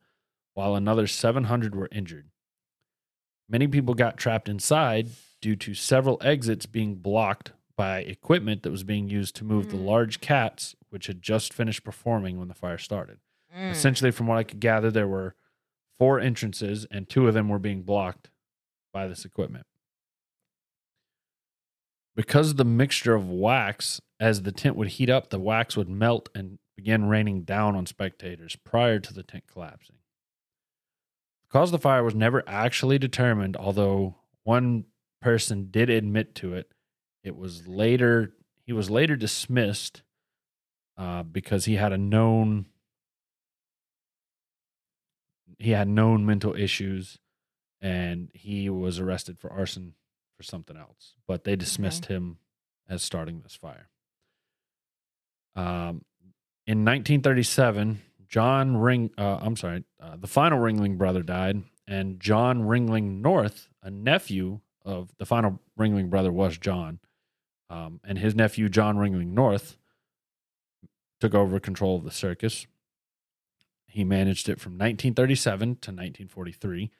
while 0.53 0.76
another 0.76 1.07
700 1.07 1.76
were 1.76 1.89
injured. 1.91 2.30
Many 3.49 3.67
people 3.67 3.93
got 3.93 4.17
trapped 4.17 4.49
inside 4.49 5.09
due 5.41 5.55
to 5.55 5.73
several 5.73 6.17
exits 6.21 6.65
being 6.65 6.95
blocked 6.95 7.53
by 7.75 7.99
equipment 7.99 8.63
that 8.63 8.71
was 8.71 8.83
being 8.83 9.07
used 9.09 9.35
to 9.37 9.45
move 9.45 9.69
the 9.69 9.77
Mm. 9.77 9.85
large 9.85 10.19
cats, 10.19 10.75
which 10.89 11.07
had 11.07 11.21
just 11.21 11.53
finished 11.53 11.83
performing 11.83 12.37
when 12.37 12.49
the 12.49 12.53
fire 12.53 12.77
started. 12.77 13.19
Mm. 13.55 13.71
Essentially, 13.71 14.11
from 14.11 14.27
what 14.27 14.37
I 14.37 14.43
could 14.43 14.59
gather, 14.59 14.91
there 14.91 15.07
were 15.07 15.35
four 15.97 16.19
entrances, 16.19 16.85
and 16.91 17.07
two 17.09 17.27
of 17.27 17.33
them 17.33 17.47
were 17.49 17.59
being 17.59 17.83
blocked 17.83 18.29
by 18.91 19.07
this 19.07 19.23
equipment. 19.25 19.65
Because 22.15 22.51
of 22.51 22.57
the 22.57 22.65
mixture 22.65 23.15
of 23.15 23.29
wax, 23.29 24.01
as 24.19 24.41
the 24.41 24.51
tent 24.51 24.75
would 24.75 24.89
heat 24.89 25.09
up, 25.09 25.29
the 25.29 25.39
wax 25.39 25.77
would 25.77 25.87
melt 25.89 26.27
and 26.35 26.59
begin 26.75 27.05
raining 27.05 27.43
down 27.43 27.75
on 27.75 27.85
spectators 27.85 28.55
prior 28.57 28.99
to 28.99 29.13
the 29.13 29.23
tent 29.23 29.45
collapsing. 29.47 29.95
The 31.43 31.47
cause 31.49 31.69
of 31.69 31.73
the 31.73 31.79
fire 31.79 32.03
was 32.03 32.15
never 32.15 32.43
actually 32.47 32.97
determined, 32.99 33.55
although 33.55 34.15
one 34.43 34.85
person 35.22 35.67
did 35.70 35.89
admit 35.89 36.36
to 36.36 36.53
it. 36.53 36.72
It 37.24 37.36
was 37.36 37.67
later 37.67 38.34
he 38.65 38.74
was 38.74 38.89
later 38.89 39.15
dismissed 39.15 40.03
uh, 40.95 41.24
because 41.24 41.65
he 41.65 41.76
had 41.76 41.91
a 41.91 41.97
known 41.97 42.65
he 45.57 45.72
had 45.72 45.88
known 45.88 46.26
mental 46.26 46.53
issues 46.55 47.17
and 47.82 48.30
he 48.34 48.70
was 48.70 48.99
arrested 48.99 49.39
for 49.39 49.51
arson 49.51 49.93
for 50.38 50.43
something 50.43 50.78
else 50.78 51.15
but 51.28 51.45
they 51.45 51.55
dismissed 51.55 52.05
him 52.05 52.38
as 52.88 53.01
starting 53.01 53.41
this 53.41 53.55
fire 53.55 53.89
um, 55.55 56.03
in 56.67 56.86
1937 56.86 58.01
john 58.28 58.78
ring 58.78 59.09
uh, 59.17 59.39
i'm 59.41 59.55
sorry 59.55 59.84
uh, 59.99 60.15
the 60.15 60.28
final 60.28 60.59
ringling 60.59 60.97
brother 60.97 61.24
died 61.24 61.63
and 61.88 62.20
john 62.20 62.61
ringling 62.61 63.22
north 63.22 63.67
a 63.82 63.89
nephew 63.89 64.59
of 64.86 65.09
the 65.17 65.25
final 65.25 65.59
ringling 65.77 66.09
brother 66.09 66.32
was 66.32 66.57
john 66.57 66.99
um, 67.69 67.99
and 68.03 68.17
his 68.17 68.36
nephew 68.36 68.69
john 68.69 68.97
ringling 68.97 69.34
north 69.34 69.77
took 71.19 71.34
over 71.34 71.59
control 71.59 71.97
of 71.97 72.03
the 72.03 72.11
circus 72.11 72.65
he 73.89 74.03
managed 74.03 74.47
it 74.47 74.59
from 74.59 74.73
1937 74.73 75.67
to 75.67 75.91
1943, 75.91 76.91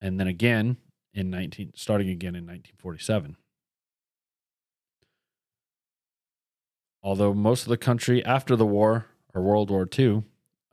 and 0.00 0.18
then 0.18 0.26
again 0.26 0.78
in 1.12 1.30
19, 1.30 1.72
starting 1.76 2.08
again 2.08 2.34
in 2.34 2.46
1947. 2.46 3.36
Although 7.02 7.34
most 7.34 7.62
of 7.62 7.68
the 7.68 7.76
country 7.76 8.24
after 8.24 8.56
the 8.56 8.66
war 8.66 9.06
or 9.34 9.42
World 9.42 9.70
War 9.70 9.86
II, 9.96 10.24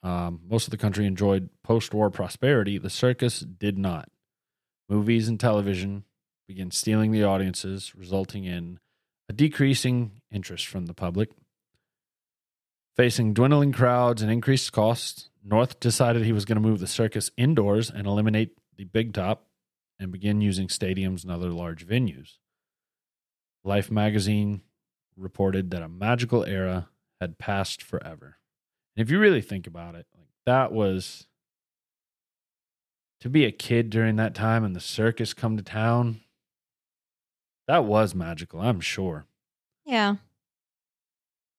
um, 0.02 0.40
most 0.48 0.66
of 0.66 0.72
the 0.72 0.78
country 0.78 1.06
enjoyed 1.06 1.50
post-war 1.62 2.10
prosperity, 2.10 2.78
the 2.78 2.90
circus 2.90 3.40
did 3.42 3.78
not. 3.78 4.10
movies 4.88 5.28
and 5.28 5.40
television 5.40 6.04
began 6.48 6.72
stealing 6.72 7.12
the 7.12 7.24
audiences, 7.24 7.94
resulting 7.96 8.46
in 8.46 8.80
a 9.30 9.34
decreasing 9.34 10.22
interest 10.32 10.68
from 10.68 10.86
the 10.86 10.94
public. 10.94 11.30
Facing 12.96 13.34
dwindling 13.34 13.74
crowds 13.74 14.22
and 14.22 14.32
increased 14.32 14.72
costs, 14.72 15.30
North 15.44 15.80
decided 15.80 16.24
he 16.24 16.32
was 16.32 16.46
going 16.46 16.56
to 16.56 16.68
move 16.68 16.80
the 16.80 16.88
circus 16.88 17.30
indoors 17.36 17.90
and 17.90 18.08
eliminate 18.08 18.58
the 18.78 18.86
big 18.86 19.14
top 19.14 19.48
and 20.00 20.12
begin 20.12 20.42
using 20.42 20.68
stadiums 20.68 21.24
and 21.24 21.32
other 21.32 21.50
large 21.50 21.86
venues. 21.86 22.38
Life 23.64 23.92
magazine 23.92 24.62
reported 25.18 25.72
that 25.72 25.82
a 25.82 25.90
magical 25.90 26.44
era 26.44 26.90
had 27.20 27.38
passed 27.38 27.82
forever. 27.82 28.38
And 28.96 29.06
if 29.06 29.12
you 29.12 29.20
really 29.20 29.42
think 29.42 29.68
about 29.68 29.96
it, 29.96 30.06
like 30.18 30.28
that 30.46 30.72
was 30.72 31.28
to 33.22 33.30
be 33.30 33.46
a 33.46 33.52
kid 33.52 33.90
during 33.90 34.18
that 34.18 34.36
time 34.36 34.64
and 34.64 34.76
the 34.76 34.82
circus 34.82 35.34
come 35.34 35.58
to 35.58 35.64
town. 35.64 36.22
That 37.68 37.86
was 37.86 38.14
magical, 38.14 38.62
I'm 38.62 38.80
sure. 38.80 39.26
Yeah. 39.86 40.16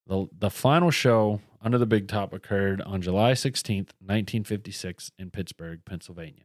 The 0.06 0.28
the 0.36 0.50
final 0.50 0.90
show 0.90 1.40
under 1.60 1.78
the 1.78 1.86
big 1.86 2.06
top 2.06 2.32
occurred 2.32 2.80
on 2.82 3.02
July 3.02 3.32
16th, 3.32 3.90
1956 3.98 5.10
in 5.18 5.30
Pittsburgh, 5.30 5.80
Pennsylvania. 5.84 6.44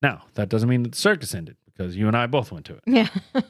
Now, 0.00 0.24
that 0.34 0.48
doesn't 0.48 0.68
mean 0.68 0.84
that 0.84 0.92
the 0.92 0.98
circus 0.98 1.34
ended 1.34 1.56
because 1.66 1.96
you 1.96 2.06
and 2.06 2.16
I 2.16 2.26
both 2.26 2.50
went 2.50 2.66
to 2.66 2.74
it. 2.74 2.82
Yeah. 2.86 3.08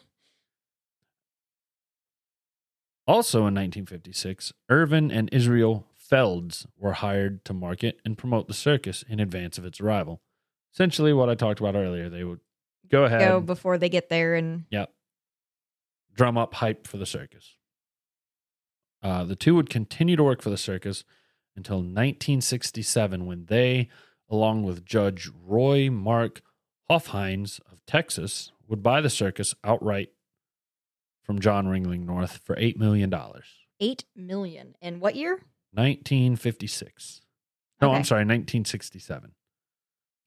Also 3.07 3.39
in 3.39 3.55
1956, 3.55 4.53
Irvin 4.69 5.13
and 5.13 5.29
Israel 5.33 5.87
Felds 5.97 6.67
were 6.77 6.95
hired 6.95 7.45
to 7.45 7.55
market 7.55 8.01
and 8.05 8.19
promote 8.19 8.49
the 8.49 8.55
circus 8.55 9.05
in 9.09 9.21
advance 9.21 9.59
of 9.59 9.65
its 9.65 9.81
arrival. 9.81 10.21
Essentially, 10.75 11.13
what 11.13 11.29
I 11.29 11.37
talked 11.37 11.61
about 11.61 11.77
earlier, 11.77 12.09
they 12.09 12.25
would 12.25 12.41
go 12.91 13.05
ahead, 13.05 13.21
Go 13.21 13.41
before 13.41 13.79
they 13.79 13.89
get 13.89 14.09
there 14.09 14.35
and 14.35 14.65
yep 14.71 14.93
drum 16.17 16.39
up 16.39 16.55
hype 16.55 16.87
for 16.87 16.97
the 16.97 17.07
circus. 17.07 17.57
Uh, 19.03 19.25
the 19.25 19.37
two 19.37 19.55
would 19.55 19.71
continue 19.71 20.17
to 20.17 20.25
work 20.25 20.43
for 20.43 20.51
the 20.51 20.57
circus 20.57 21.05
until 21.55 21.77
1967, 21.77 23.25
when 23.27 23.47
they, 23.47 23.89
along 24.29 24.65
with 24.65 24.85
Judge 24.85 25.31
Roy 25.45 25.91
Mark 25.91 26.43
Hofheinz 26.91 27.61
of 27.71 27.79
Texas, 27.87 28.51
would 28.67 28.83
buy 28.83 29.01
the 29.01 29.11
circus 29.11 29.55
outright 29.63 30.09
from 31.23 31.41
John 31.41 31.67
Ringling 31.67 32.05
North 32.05 32.41
for 32.45 32.57
$8 32.57 32.77
million. 32.77 33.15
8 33.81 34.05
million. 34.15 34.75
In 34.81 35.01
what 35.01 35.15
year? 35.15 35.41
1956. 35.73 37.23
No, 37.81 37.93
I'm 37.93 38.05
sorry, 38.05 38.21
1967. 38.21 39.33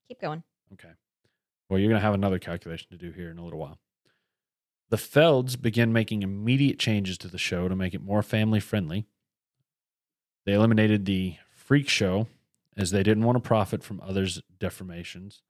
Keep 0.07 0.22
going. 0.22 0.43
Okay. 0.74 0.89
Well, 1.70 1.80
you're 1.80 1.90
going 1.90 2.02
to 2.02 2.06
have 2.06 2.16
another 2.16 2.40
calculation 2.40 2.88
to 2.92 2.98
do 2.98 3.12
here 3.12 3.30
in 3.30 3.38
a 3.38 3.44
little 3.44 3.60
while. 3.60 3.80
The 4.90 4.98
Felds 4.98 5.56
began 5.56 5.94
making 5.94 6.24
immediate 6.24 6.80
changes 6.80 7.18
to 7.20 7.28
the 7.28 7.38
show 7.38 7.68
to 7.68 7.76
make 7.76 7.94
it 7.94 8.02
more 8.02 8.24
family 8.24 8.60
friendly. 8.60 9.06
They 10.46 10.54
eliminated 10.54 11.06
the 11.06 11.36
freak 11.56 11.88
show 11.88 12.28
as 12.76 12.90
they 12.90 13.04
didn't 13.04 13.24
want 13.24 13.36
to 13.36 13.48
profit 13.48 13.84
from 13.84 14.02
others' 14.02 14.42
deformations. 14.60 15.42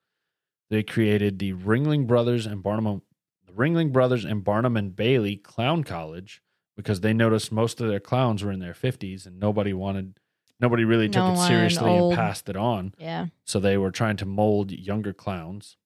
They 0.69 0.83
created 0.83 1.39
the 1.39 1.53
Ringling 1.53 2.05
Brothers 2.05 2.45
and 2.45 2.61
Barnum 2.61 3.01
the 3.45 3.53
Ringling 3.53 3.91
Brothers 3.91 4.25
and 4.25 4.43
Barnum 4.43 4.77
and 4.77 4.95
Bailey 4.95 5.35
Clown 5.37 5.83
College 5.83 6.43
because 6.75 7.01
they 7.01 7.13
noticed 7.13 7.51
most 7.51 7.81
of 7.81 7.87
their 7.87 7.99
clowns 7.99 8.43
were 8.43 8.51
in 8.51 8.59
their 8.59 8.73
50s 8.73 9.25
and 9.25 9.39
nobody 9.39 9.73
wanted 9.73 10.19
nobody 10.59 10.83
really 10.83 11.09
took 11.09 11.23
No 11.23 11.33
it 11.33 11.47
seriously 11.47 11.95
and 11.95 12.15
passed 12.15 12.49
it 12.49 12.55
on. 12.55 12.93
Yeah. 12.99 13.27
So 13.45 13.59
they 13.59 13.77
were 13.77 13.91
trying 13.91 14.17
to 14.17 14.25
mold 14.25 14.71
younger 14.71 15.13
clowns. 15.13 15.77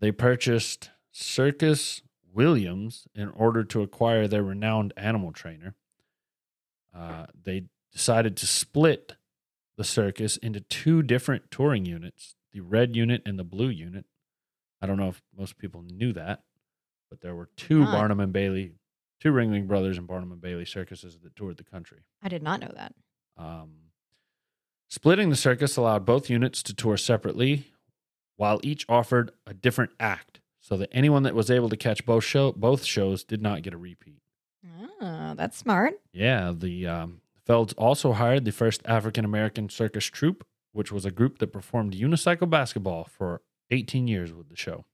They 0.00 0.12
purchased 0.12 0.90
Circus 1.10 2.02
Williams 2.32 3.06
in 3.14 3.28
order 3.30 3.64
to 3.64 3.82
acquire 3.82 4.28
their 4.28 4.42
renowned 4.42 4.92
animal 4.96 5.32
trainer. 5.32 5.74
Uh, 6.94 7.26
they 7.44 7.64
decided 7.92 8.36
to 8.36 8.46
split 8.46 9.14
the 9.76 9.84
circus 9.84 10.36
into 10.36 10.60
two 10.60 11.02
different 11.02 11.50
touring 11.50 11.84
units 11.84 12.34
the 12.52 12.60
red 12.60 12.96
unit 12.96 13.22
and 13.26 13.38
the 13.38 13.44
blue 13.44 13.68
unit. 13.68 14.06
I 14.80 14.86
don't 14.86 14.96
know 14.96 15.08
if 15.08 15.22
most 15.36 15.58
people 15.58 15.82
knew 15.82 16.12
that, 16.14 16.42
but 17.10 17.20
there 17.20 17.34
were 17.34 17.50
two. 17.56 17.84
Barnum 17.84 18.20
and 18.20 18.32
Bailey, 18.32 18.72
two 19.20 19.32
Ringling 19.32 19.66
Brothers 19.66 19.98
and 19.98 20.06
Barnum 20.06 20.32
and 20.32 20.40
Bailey 20.40 20.64
circuses 20.64 21.18
that 21.22 21.36
toured 21.36 21.58
the 21.58 21.64
country. 21.64 21.98
I 22.22 22.28
did 22.28 22.42
not 22.42 22.60
know 22.60 22.72
that. 22.74 22.94
Um, 23.36 23.70
splitting 24.88 25.28
the 25.30 25.36
circus 25.36 25.76
allowed 25.76 26.06
both 26.06 26.30
units 26.30 26.62
to 26.64 26.74
tour 26.74 26.96
separately, 26.96 27.66
while 28.38 28.60
each 28.62 28.86
offered 28.88 29.32
a 29.46 29.52
different 29.52 29.90
act, 30.00 30.40
so 30.60 30.78
that 30.78 30.88
anyone 30.90 31.24
that 31.24 31.34
was 31.34 31.50
able 31.50 31.68
to 31.68 31.76
catch 31.76 32.06
both 32.06 32.24
show 32.24 32.52
both 32.52 32.84
shows 32.84 33.24
did 33.24 33.42
not 33.42 33.62
get 33.62 33.74
a 33.74 33.78
repeat. 33.78 34.22
Oh, 35.00 35.34
that's 35.36 35.56
smart. 35.56 36.00
Yeah, 36.12 36.52
the 36.56 36.86
um, 36.86 37.20
Felds 37.46 37.72
also 37.74 38.12
hired 38.12 38.44
the 38.44 38.52
first 38.52 38.82
African 38.84 39.24
American 39.24 39.68
circus 39.68 40.06
troupe, 40.06 40.44
which 40.72 40.90
was 40.90 41.04
a 41.04 41.10
group 41.10 41.38
that 41.38 41.52
performed 41.52 41.94
unicycle 41.94 42.48
basketball 42.48 43.04
for 43.04 43.42
18 43.70 44.08
years 44.08 44.32
with 44.32 44.48
the 44.48 44.56
show. 44.56 44.84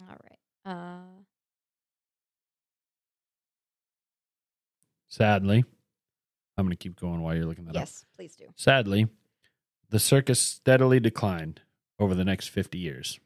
All 0.01 0.18
right. 0.24 0.39
Uh, 0.66 1.24
Sadly, 5.07 5.64
I'm 6.57 6.66
going 6.66 6.72
to 6.72 6.76
keep 6.76 6.99
going 6.99 7.22
while 7.22 7.36
you're 7.36 7.45
looking 7.45 7.66
that 7.66 7.76
up. 7.76 7.82
yes, 7.82 8.03
please 8.16 8.36
do. 8.36 8.45
Sadly, 8.55 9.07
the 9.91 9.99
circus 9.99 10.39
steadily 10.39 10.99
declined 10.99 11.61
over 11.99 12.16
the 12.16 12.26
next 12.26 12.47
50 12.47 12.80
years. 12.80 13.20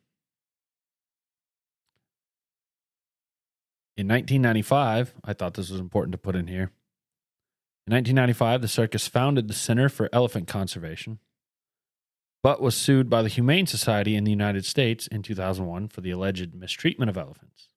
In 3.96 4.06
1995, 4.08 5.14
I 5.24 5.32
thought 5.34 5.54
this 5.54 5.70
was 5.72 5.80
important 5.80 6.12
to 6.12 6.18
put 6.18 6.36
in 6.36 6.48
here. 6.48 6.72
In 7.88 7.94
1995, 7.94 8.62
the 8.62 8.68
circus 8.68 9.08
founded 9.08 9.48
the 9.48 9.54
Center 9.54 9.88
for 9.88 10.10
Elephant 10.12 10.46
Conservation, 10.46 11.20
but 12.44 12.62
was 12.62 12.76
sued 12.76 13.10
by 13.10 13.22
the 13.22 13.30
Humane 13.30 13.66
Society 13.66 14.14
in 14.14 14.26
the 14.26 14.32
United 14.32 14.66
States 14.66 15.08
in 15.08 15.24
2001 15.24 15.88
for 15.88 16.02
the 16.02 16.12
alleged 16.12 16.54
mistreatment 16.54 17.10
of 17.10 17.16
elephants. 17.16 17.70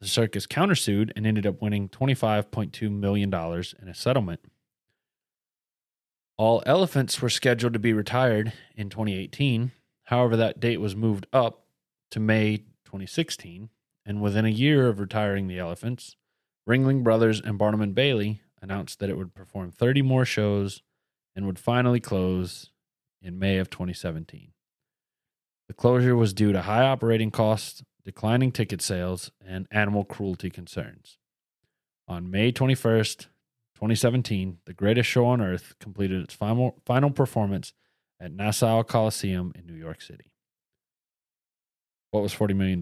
The 0.00 0.08
circus 0.08 0.46
countersued 0.46 1.12
and 1.14 1.26
ended 1.26 1.46
up 1.46 1.60
winning 1.60 1.90
$25.2 1.90 2.90
million 2.90 3.34
in 3.34 3.88
a 3.88 3.94
settlement. 3.94 4.40
All 6.38 6.62
elephants 6.64 7.20
were 7.20 7.28
scheduled 7.28 7.74
to 7.74 7.78
be 7.78 7.92
retired 7.92 8.54
in 8.74 8.88
2018. 8.88 9.72
However, 10.04 10.34
that 10.38 10.60
date 10.60 10.80
was 10.80 10.96
moved 10.96 11.26
up 11.30 11.66
to 12.12 12.20
May 12.20 12.56
2016. 12.86 13.68
And 14.06 14.22
within 14.22 14.46
a 14.46 14.48
year 14.48 14.88
of 14.88 14.98
retiring 14.98 15.46
the 15.46 15.58
elephants, 15.58 16.16
Ringling 16.66 17.04
Brothers 17.04 17.42
and 17.42 17.58
Barnum 17.58 17.82
and 17.82 17.94
Bailey 17.94 18.40
announced 18.62 18.98
that 18.98 19.10
it 19.10 19.16
would 19.16 19.34
perform 19.34 19.70
30 19.70 20.02
more 20.02 20.24
shows 20.24 20.82
and 21.34 21.46
would 21.46 21.58
finally 21.58 22.00
close 22.00 22.70
in 23.22 23.38
May 23.38 23.58
of 23.58 23.70
2017. 23.70 24.52
The 25.68 25.74
closure 25.74 26.16
was 26.16 26.32
due 26.32 26.52
to 26.52 26.62
high 26.62 26.82
operating 26.82 27.30
costs, 27.30 27.82
declining 28.04 28.50
ticket 28.50 28.82
sales, 28.82 29.30
and 29.44 29.66
animal 29.70 30.04
cruelty 30.04 30.50
concerns. 30.50 31.18
On 32.08 32.30
May 32.30 32.50
21st, 32.50 33.26
2017, 33.76 34.58
the 34.66 34.72
greatest 34.72 35.08
show 35.08 35.26
on 35.26 35.40
earth 35.40 35.74
completed 35.78 36.22
its 36.22 36.34
final, 36.34 36.80
final 36.84 37.10
performance 37.10 37.72
at 38.18 38.32
Nassau 38.32 38.82
Coliseum 38.82 39.52
in 39.54 39.66
New 39.66 39.78
York 39.78 40.02
City. 40.02 40.32
What 42.10 42.22
was 42.22 42.34
$40 42.34 42.56
million? 42.56 42.80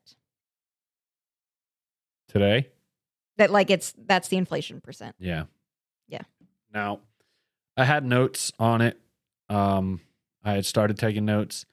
Today? 2.29 2.69
That 3.37 3.51
like 3.51 3.69
it's 3.71 3.93
that's 4.07 4.29
the 4.29 4.37
inflation 4.37 4.81
percent. 4.81 5.17
Yeah. 5.19 5.45
Yeah. 6.09 6.23
Now, 6.73 7.01
I 7.77 7.85
had 7.85 8.05
notes 8.05 8.53
on 8.59 8.81
it. 8.81 8.99
Um, 9.49 10.01
I 10.45 10.53
had 10.53 10.67
started 10.67 10.99
taking 10.99 11.25
notes, 11.25 11.67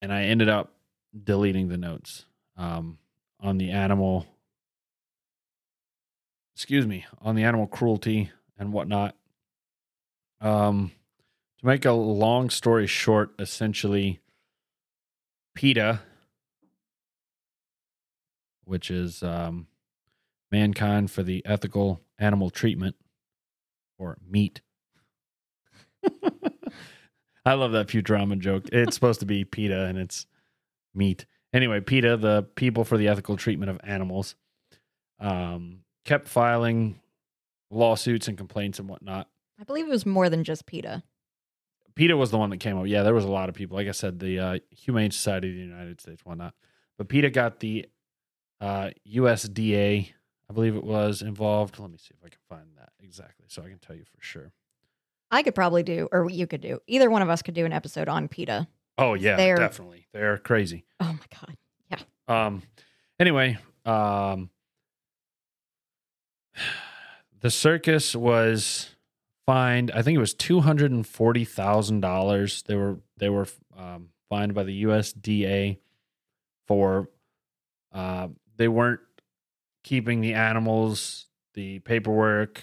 and 0.00 0.12
I 0.12 0.24
ended 0.24 0.48
up 0.48 0.72
deleting 1.24 1.68
the 1.68 1.76
notes 1.76 2.24
um, 2.56 2.98
on 3.40 3.58
the 3.58 3.70
animal. 3.70 4.26
Excuse 6.56 6.86
me, 6.86 7.04
on 7.20 7.34
the 7.34 7.44
animal 7.44 7.66
cruelty 7.66 8.30
and 8.58 8.72
whatnot. 8.72 9.14
Um, 10.40 10.90
to 11.58 11.66
make 11.66 11.84
a 11.84 11.92
long 11.92 12.48
story 12.48 12.86
short, 12.86 13.34
essentially, 13.38 14.20
PETA, 15.54 16.00
which 18.64 18.90
is 18.90 19.22
um, 19.22 19.66
Mankind 20.50 21.10
for 21.10 21.22
the 21.22 21.44
Ethical 21.44 22.00
Animal 22.18 22.48
Treatment, 22.48 22.96
or 23.98 24.16
MEAT. 24.26 24.62
I 27.44 27.52
love 27.52 27.72
that 27.72 27.88
Futurama 27.88 28.38
joke. 28.38 28.64
It's 28.72 28.94
supposed 28.94 29.20
to 29.20 29.26
be 29.26 29.44
PETA 29.44 29.84
and 29.84 29.98
it's 29.98 30.24
meat. 30.94 31.26
Anyway, 31.52 31.80
PETA, 31.80 32.16
the 32.16 32.44
People 32.54 32.84
for 32.84 32.96
the 32.96 33.08
Ethical 33.08 33.36
Treatment 33.36 33.70
of 33.70 33.78
Animals, 33.84 34.36
um, 35.20 35.80
kept 36.06 36.28
filing 36.28 36.98
lawsuits 37.70 38.28
and 38.28 38.38
complaints 38.38 38.78
and 38.78 38.88
whatnot. 38.88 39.28
I 39.60 39.64
believe 39.64 39.86
it 39.86 39.90
was 39.90 40.06
more 40.06 40.28
than 40.30 40.44
just 40.44 40.66
PETA. 40.66 41.02
PETA 41.94 42.16
was 42.16 42.30
the 42.30 42.38
one 42.38 42.50
that 42.50 42.58
came 42.58 42.78
up. 42.78 42.86
Yeah, 42.86 43.02
there 43.02 43.14
was 43.14 43.24
a 43.24 43.30
lot 43.30 43.48
of 43.48 43.54
people. 43.54 43.76
Like 43.76 43.88
I 43.88 43.92
said, 43.92 44.18
the 44.20 44.38
uh, 44.38 44.58
Humane 44.70 45.10
Society 45.10 45.48
of 45.48 45.54
the 45.54 45.60
United 45.60 46.00
States, 46.00 46.24
whatnot. 46.24 46.54
But 46.98 47.08
PETA 47.08 47.30
got 47.30 47.60
the 47.60 47.86
uh, 48.60 48.90
USDA, 49.10 50.10
I 50.48 50.52
believe 50.52 50.76
it 50.76 50.84
was, 50.84 51.22
involved. 51.22 51.78
Let 51.78 51.90
me 51.90 51.98
see 51.98 52.12
if 52.18 52.24
I 52.24 52.28
can 52.28 52.38
find 52.48 52.68
that 52.76 52.90
exactly 53.00 53.46
so 53.48 53.62
I 53.62 53.68
can 53.68 53.78
tell 53.78 53.96
you 53.96 54.04
for 54.04 54.22
sure. 54.22 54.52
I 55.30 55.42
could 55.42 55.54
probably 55.54 55.82
do, 55.82 56.08
or 56.12 56.30
you 56.30 56.46
could 56.46 56.60
do. 56.60 56.78
Either 56.86 57.10
one 57.10 57.22
of 57.22 57.28
us 57.28 57.42
could 57.42 57.54
do 57.54 57.64
an 57.64 57.72
episode 57.72 58.08
on 58.08 58.28
PETA. 58.28 58.68
Oh, 58.98 59.14
yeah, 59.14 59.36
They're- 59.36 59.56
definitely. 59.56 60.06
They're 60.12 60.38
crazy. 60.38 60.84
Oh 61.00 61.12
my 61.12 61.38
god. 61.40 61.56
Yeah. 61.90 62.46
Um. 62.46 62.62
Anyway, 63.18 63.56
um, 63.84 64.50
the 67.40 67.50
circus 67.50 68.14
was 68.16 68.90
fined. 69.46 69.90
I 69.92 70.02
think 70.02 70.16
it 70.16 70.20
was 70.20 70.34
two 70.34 70.60
hundred 70.60 70.90
and 70.92 71.06
forty 71.06 71.44
thousand 71.44 72.00
dollars. 72.00 72.62
They 72.66 72.74
were 72.74 72.98
they 73.16 73.28
were 73.28 73.46
um, 73.76 74.08
fined 74.28 74.54
by 74.54 74.64
the 74.64 74.84
USDA 74.84 75.78
for 76.66 77.08
uh, 77.92 78.28
they 78.56 78.68
weren't 78.68 79.00
keeping 79.84 80.20
the 80.20 80.34
animals, 80.34 81.26
the 81.54 81.78
paperwork, 81.80 82.60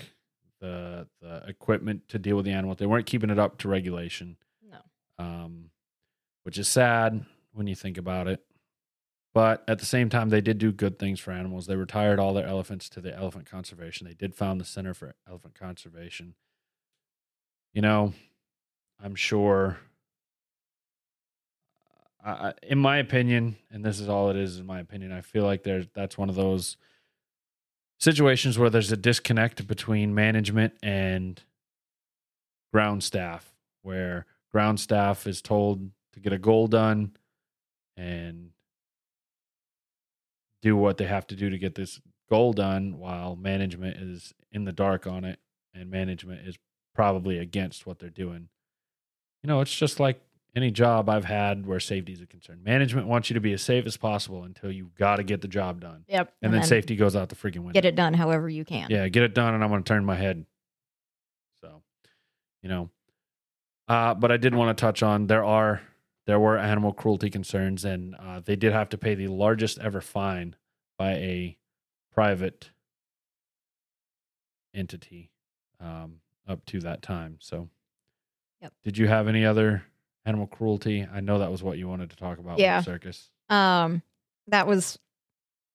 the 0.59 1.07
the 1.21 1.43
equipment 1.47 2.09
to 2.09 2.19
deal 2.19 2.35
with 2.35 2.45
the 2.45 2.51
animals. 2.51 2.77
They 2.77 2.85
weren't 2.85 3.05
keeping 3.05 3.29
it 3.29 3.39
up 3.39 3.57
to 3.59 3.69
regulation 3.69 4.37
No. 4.69 4.77
um, 5.19 5.69
which 6.43 6.57
is 6.57 6.67
sad 6.67 7.25
when 7.53 7.67
you 7.67 7.75
think 7.75 7.97
about 7.97 8.27
it. 8.27 8.43
But 9.34 9.63
at 9.67 9.79
the 9.79 9.86
same 9.86 10.09
time, 10.09 10.29
they 10.29 10.41
did 10.41 10.59
do 10.59 10.71
good 10.71 10.99
things 10.99 11.19
for 11.19 11.31
animals. 11.31 11.65
They 11.65 11.75
retired 11.75 12.19
all 12.19 12.34
their 12.34 12.45
elephants 12.45 12.88
to 12.89 13.01
the 13.01 13.15
elephant 13.15 13.49
conservation. 13.49 14.07
They 14.07 14.13
did 14.13 14.36
found 14.36 14.61
the 14.61 14.65
Center 14.65 14.93
for 14.93 15.15
Elephant 15.27 15.55
Conservation. 15.55 16.36
You 17.73 17.81
know, 17.81 18.13
I'm 19.03 19.15
sure. 19.15 19.79
In 22.61 22.77
my 22.77 22.97
opinion, 22.97 23.57
and 23.71 23.84
this 23.84 23.99
is 23.99 24.07
all 24.07 24.29
it 24.29 24.38
is, 24.38 24.59
in 24.59 24.65
my 24.65 24.79
opinion, 24.79 25.11
I 25.11 25.21
feel 25.21 25.43
like 25.43 25.63
there's 25.63 25.88
that's 25.93 26.17
one 26.17 26.29
of 26.29 26.36
those 26.36 26.77
situations 27.99 28.59
where 28.59 28.69
there's 28.69 28.91
a 28.91 28.97
disconnect 28.97 29.65
between 29.67 30.13
management 30.13 30.73
and 30.84 31.41
ground 32.71 33.03
staff, 33.03 33.53
where 33.81 34.25
ground 34.51 34.79
staff 34.79 35.25
is 35.25 35.41
told 35.41 35.89
to 36.13 36.19
get 36.19 36.31
a 36.31 36.38
goal 36.38 36.67
done 36.67 37.15
and 37.97 38.51
do 40.64 40.76
what 40.76 40.97
they 40.97 41.05
have 41.05 41.28
to 41.28 41.36
do 41.36 41.49
to 41.49 41.57
get 41.59 41.76
this 41.76 42.01
goal 42.30 42.53
done 42.53 42.97
while 42.97 43.36
management 43.36 43.97
is 43.97 44.34
in 44.51 44.64
the 44.64 44.72
dark 44.72 45.05
on 45.05 45.26
it 45.26 45.38
and 45.76 45.91
management 45.91 46.47
is 46.47 46.57
probably 46.95 47.38
against 47.38 47.86
what 47.86 47.99
they're 47.99 48.09
doing. 48.09 48.47
You 49.43 49.49
know, 49.49 49.59
it's 49.59 49.76
just 49.76 49.99
like 49.99 50.22
any 50.55 50.72
job 50.72 51.09
I've 51.09 51.26
had 51.26 51.68
where 51.68 51.80
safety 51.80 52.14
is 52.14 52.22
a 52.22 52.26
concern. 52.26 52.61
Management 52.64 53.07
wants 53.07 53.30
you 53.30 53.34
to 53.34 53.41
be 53.41 53.51
as 53.53 53.61
safe 53.61 53.86
as 53.86 53.97
possible 53.97 54.43
until 54.43 54.72
you 54.72 54.91
got 54.97 55.18
to 55.18 55.24
get 55.24 55.41
the 55.41 55.47
job 55.47 55.82
done. 55.82 56.05
Yep. 56.07 56.34
And, 56.41 56.53
then, 56.53 56.64
safety 56.64 56.95
goes 56.95 57.16
out 57.16 57.30
the 57.30 57.36
freaking 57.36 57.59
window. 57.59 57.74
Get 57.74 57.86
it 57.86 57.95
done 57.95 58.14
however 58.14 58.47
you 58.47 58.64
can. 58.64 58.88
Yeah, 58.89 59.07
get 59.09 59.24
it 59.24 59.34
done, 59.34 59.53
and 59.53 59.64
I'm 59.64 59.70
going 59.70 59.84
to 59.84 59.88
turn 59.88 60.05
my 60.05 60.16
head. 60.16 60.45
So, 61.61 61.82
you 62.61 62.70
know, 62.70 62.89
uh, 63.89 64.14
but 64.14 64.32
I 64.32 64.38
did 64.38 64.55
want 64.55 64.78
to 64.78 64.80
touch 64.80 65.03
on 65.03 65.28
there 65.28 65.43
are 65.43 65.82
there 66.26 66.39
were 66.39 66.57
animal 66.57 66.93
cruelty 66.93 67.30
concerns, 67.30 67.84
and 67.86 68.15
uh, 68.15 68.39
they 68.39 68.55
did 68.55 68.71
have 68.74 68.89
to 68.89 68.97
pay 68.97 69.15
the 69.15 69.28
largest 69.28 69.80
ever 69.80 70.01
fine 70.01 70.55
by 70.97 71.13
a 71.13 71.57
private 72.11 72.69
entity 74.74 75.32
um, 75.80 76.17
up 76.47 76.65
to 76.65 76.80
that 76.82 77.01
time. 77.01 77.38
So, 77.39 77.69
Yep. 78.61 78.74
did 78.84 78.97
you 78.97 79.07
have 79.07 79.28
any 79.28 79.45
other 79.45 79.84
animal 80.26 80.47
cruelty? 80.47 81.05
I 81.11 81.19
know 81.19 81.39
that 81.39 81.51
was 81.51 81.61
what 81.61 81.78
you 81.78 81.88
wanted 81.89 82.09
to 82.11 82.15
talk 82.15 82.38
about. 82.39 82.57
Yeah. 82.59 82.78
with 82.78 82.86
the 82.86 82.91
circus. 82.91 83.30
Um, 83.49 84.01
that 84.47 84.67
was 84.67 84.97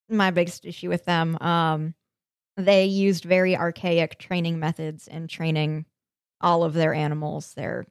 my 0.09 0.30
biggest 0.30 0.64
issue 0.64 0.88
with 0.88 1.05
them. 1.05 1.36
Um, 1.42 1.94
they 2.57 2.86
used 2.86 3.24
very 3.24 3.57
archaic 3.57 4.18
training 4.18 4.59
methods 4.59 5.07
in 5.07 5.28
training 5.28 5.84
all 6.40 6.64
of 6.64 6.72
their 6.72 6.94
animals, 6.94 7.53
their 7.55 7.86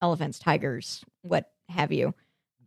elephants, 0.00 0.38
tigers, 0.38 1.04
what 1.20 1.51
have 1.72 1.92
you. 1.92 2.14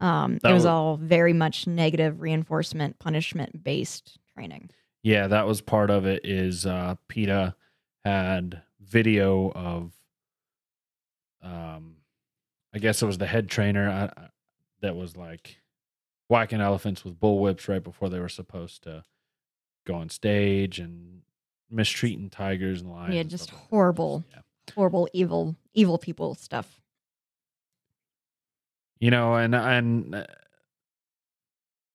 Um, 0.01 0.35
it 0.35 0.43
was 0.43 0.53
was- 0.53 0.65
all 0.65 0.97
very 0.97 1.33
much 1.33 1.67
negative 1.67 2.19
reinforcement, 2.21 2.99
punishment 2.99 3.63
based 3.63 4.17
training. 4.33 4.69
Yeah, 5.03 5.27
that 5.27 5.47
was 5.47 5.61
part 5.61 5.89
of 5.89 6.05
it. 6.05 6.25
Is 6.25 6.65
uh, 6.65 6.95
PETA 7.07 7.55
had 8.03 8.61
video 8.81 9.51
of, 9.51 9.91
um, 11.41 11.97
I 12.73 12.79
guess 12.79 13.01
it 13.01 13.05
was 13.05 13.17
the 13.17 13.27
head 13.27 13.49
trainer 13.49 13.89
I, 13.89 14.21
I- 14.21 14.27
that 14.81 14.95
was 14.95 15.15
like 15.15 15.57
whacking 16.29 16.61
elephants 16.61 17.03
with 17.05 17.19
bull 17.19 17.39
whips 17.39 17.67
right 17.67 17.83
before 17.83 18.09
they 18.09 18.19
were 18.19 18.29
supposed 18.29 18.83
to 18.83 19.03
go 19.87 19.95
on 19.95 20.09
stage 20.09 20.79
and 20.79 21.21
mistreating 21.69 22.29
tigers 22.29 22.81
and 22.81 22.91
lions. 22.91 23.15
Yeah, 23.15 23.23
just 23.23 23.45
stuff 23.45 23.59
like 23.59 23.69
horrible. 23.69 24.23
Yeah. 24.33 24.41
Horrible, 24.75 25.07
evil, 25.13 25.55
evil 25.73 25.97
people 25.99 26.33
stuff. 26.35 26.81
You 29.05 29.11
know 29.11 29.35
and 29.35 29.53
and 29.53 30.15
uh, 30.15 30.25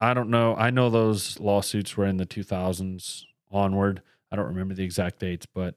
i 0.01 0.15
don't 0.15 0.31
know 0.31 0.55
i 0.55 0.71
know 0.71 0.89
those 0.91 1.41
lawsuits 1.41 1.97
were 1.97 2.07
in 2.07 2.19
the 2.19 2.25
2000s 2.27 3.25
onward 3.51 4.01
i 4.31 4.37
don't 4.37 4.47
remember 4.47 4.75
the 4.75 4.85
exact 4.85 5.19
dates 5.19 5.45
but 5.45 5.75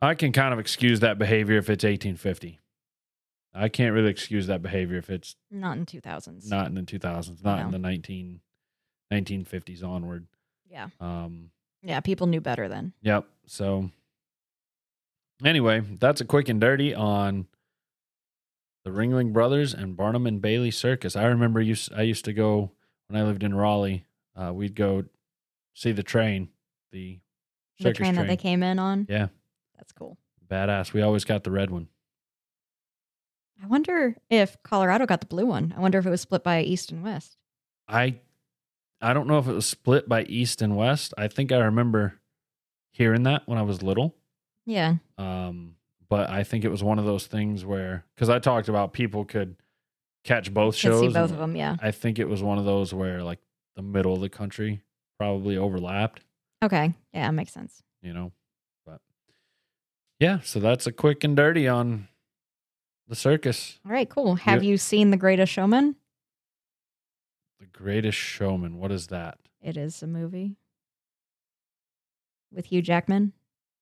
i 0.00 0.14
can 0.14 0.32
kind 0.32 0.54
of 0.54 0.58
excuse 0.58 1.00
that 1.00 1.18
behavior 1.18 1.58
if 1.58 1.68
it's 1.68 1.84
1850 1.84 2.58
i 3.52 3.68
can't 3.68 3.92
really 3.92 4.08
excuse 4.10 4.46
that 4.46 4.62
behavior 4.62 4.96
if 4.96 5.10
it's 5.10 5.36
Not 5.50 5.76
in 5.76 5.84
2000s. 5.84 6.48
not 6.48 6.68
in 6.68 6.74
the 6.74 6.82
2000s 6.82 7.44
not 7.44 7.60
in 7.60 7.70
the 7.70 7.78
19 7.78 8.40
1950s 9.12 9.84
onward 9.84 10.26
Yeah. 10.70 10.88
um 11.00 11.50
Yeah, 11.82 12.00
people 12.00 12.26
knew 12.26 12.40
better 12.40 12.66
then. 12.68 12.94
Yep. 13.02 13.26
So 13.46 13.90
anyway, 15.44 15.80
that's 16.00 16.22
a 16.22 16.24
quick 16.24 16.48
and 16.48 16.58
dirty 16.60 16.94
on 16.94 17.46
the 18.84 18.90
Ringling 18.90 19.32
Brothers 19.32 19.74
and 19.74 19.96
Barnum 19.96 20.26
and 20.26 20.40
Bailey 20.40 20.70
Circus. 20.70 21.16
I 21.16 21.24
remember 21.24 21.60
used 21.60 21.92
I 21.92 22.02
used 22.02 22.24
to 22.26 22.32
go 22.32 22.72
when 23.08 23.20
I 23.20 23.24
lived 23.24 23.42
in 23.42 23.54
Raleigh. 23.54 24.04
Uh, 24.36 24.52
we'd 24.52 24.74
go 24.74 25.04
see 25.74 25.92
the 25.92 26.02
train, 26.02 26.48
the 26.92 27.20
The 27.78 27.84
circus 27.84 27.98
train, 27.98 28.14
that 28.16 28.26
they 28.26 28.36
came 28.36 28.62
in 28.62 28.78
on. 28.78 29.06
Yeah, 29.08 29.28
That's 29.76 29.92
cool. 29.92 30.18
badass. 30.48 30.92
We 30.92 31.02
always 31.02 31.24
got 31.24 31.44
the 31.44 31.50
red 31.50 31.70
one. 31.70 31.88
I 33.62 33.66
wonder 33.66 34.16
if 34.30 34.62
Colorado 34.62 35.06
got 35.06 35.20
the 35.20 35.26
blue 35.26 35.46
one. 35.46 35.72
I 35.76 35.80
wonder 35.80 35.98
if 35.98 36.06
it 36.06 36.10
was 36.10 36.20
split 36.20 36.42
by 36.44 36.60
East 36.62 36.90
and 36.92 37.02
West. 37.02 37.36
I 37.88 38.16
I 39.00 39.12
don't 39.12 39.26
know 39.26 39.38
if 39.38 39.46
it 39.46 39.52
was 39.52 39.66
split 39.66 40.08
by 40.08 40.22
east 40.24 40.62
and 40.62 40.76
west. 40.76 41.12
I 41.18 41.28
think 41.28 41.52
I 41.52 41.58
remember 41.58 42.20
hearing 42.92 43.24
that 43.24 43.42
when 43.46 43.58
I 43.58 43.62
was 43.62 43.82
little. 43.82 44.14
Yeah. 44.64 44.94
Um, 45.18 45.74
but 46.14 46.30
I 46.30 46.44
think 46.44 46.64
it 46.64 46.68
was 46.68 46.80
one 46.80 47.00
of 47.00 47.04
those 47.04 47.26
things 47.26 47.64
where 47.64 48.04
because 48.14 48.28
I 48.28 48.38
talked 48.38 48.68
about 48.68 48.92
people 48.92 49.24
could 49.24 49.56
catch 50.22 50.54
both 50.54 50.76
shows. 50.76 51.00
see 51.00 51.08
both 51.08 51.32
of 51.32 51.38
them. 51.38 51.56
Yeah. 51.56 51.74
I 51.82 51.90
think 51.90 52.20
it 52.20 52.28
was 52.28 52.40
one 52.40 52.56
of 52.56 52.64
those 52.64 52.94
where 52.94 53.24
like 53.24 53.40
the 53.74 53.82
middle 53.82 54.14
of 54.14 54.20
the 54.20 54.28
country 54.28 54.80
probably 55.18 55.56
overlapped. 55.58 56.22
Okay. 56.62 56.94
Yeah, 57.12 57.28
makes 57.32 57.52
sense. 57.52 57.82
you 58.00 58.12
know. 58.12 58.30
But 58.86 59.00
yeah, 60.20 60.38
so 60.44 60.60
that's 60.60 60.86
a 60.86 60.92
quick 60.92 61.24
and 61.24 61.34
dirty 61.36 61.66
on 61.66 62.06
the 63.08 63.16
circus. 63.16 63.80
All 63.84 63.90
right, 63.90 64.08
cool. 64.08 64.36
Have 64.36 64.62
Yeah. 64.62 64.70
you 64.70 64.76
seen 64.78 65.10
The 65.10 65.16
Greatest 65.16 65.52
Showman? 65.52 65.96
The 67.58 67.66
Greatest 67.66 68.16
Showman. 68.18 68.78
What 68.78 68.92
is 68.92 69.08
that? 69.08 69.38
It 69.60 69.76
is 69.76 70.00
a 70.00 70.06
movie 70.06 70.54
with 72.52 72.66
Hugh 72.66 72.82
Jackman 72.82 73.32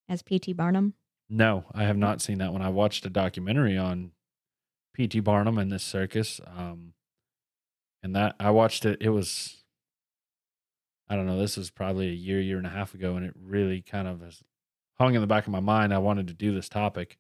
as 0.09 0.23
P.T. 0.23 0.55
Barnum. 0.55 0.95
No, 1.35 1.65
I 1.75 1.85
have 1.85 1.97
not 1.97 2.21
seen 2.21 2.39
that 2.39 2.53
one. 2.53 2.61
I 2.61 2.69
watched 2.69 3.07
a 3.07 3.11
documentary 3.11 3.79
on 3.79 4.11
P.T. 4.93 5.21
Barnum 5.21 5.57
and 5.57 5.73
this 5.73 5.83
circus. 5.83 6.43
Um, 6.47 6.93
and 8.03 8.15
that 8.15 8.37
I 8.39 8.51
watched 8.51 8.85
it. 8.85 8.99
It 9.01 9.09
was, 9.09 9.65
I 11.09 11.17
don't 11.17 11.25
know, 11.25 11.39
this 11.39 11.57
was 11.57 11.71
probably 11.71 12.09
a 12.09 12.13
year, 12.13 12.39
year 12.39 12.59
and 12.59 12.67
a 12.67 12.71
half 12.71 12.93
ago, 12.93 13.17
and 13.17 13.25
it 13.25 13.33
really 13.35 13.81
kind 13.81 14.07
of 14.07 14.21
has 14.21 14.43
hung 14.99 15.15
in 15.15 15.23
the 15.23 15.27
back 15.27 15.47
of 15.47 15.53
my 15.53 15.61
mind. 15.61 15.95
I 15.95 15.99
wanted 15.99 16.27
to 16.29 16.35
do 16.35 16.55
this 16.55 16.69
topic 16.69 17.17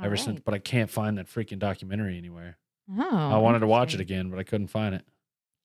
ever 0.00 0.10
All 0.10 0.16
since, 0.16 0.40
but 0.44 0.54
I 0.54 0.58
can't 0.58 0.88
find 0.88 1.18
that 1.18 1.26
freaking 1.26 1.58
documentary 1.58 2.16
anywhere. 2.16 2.58
Oh, 2.96 3.16
I 3.16 3.38
wanted 3.38 3.60
to 3.60 3.66
watch 3.66 3.94
it 3.94 4.00
again, 4.00 4.30
but 4.30 4.38
I 4.38 4.44
couldn't 4.44 4.68
find 4.68 4.94
it. 4.94 5.04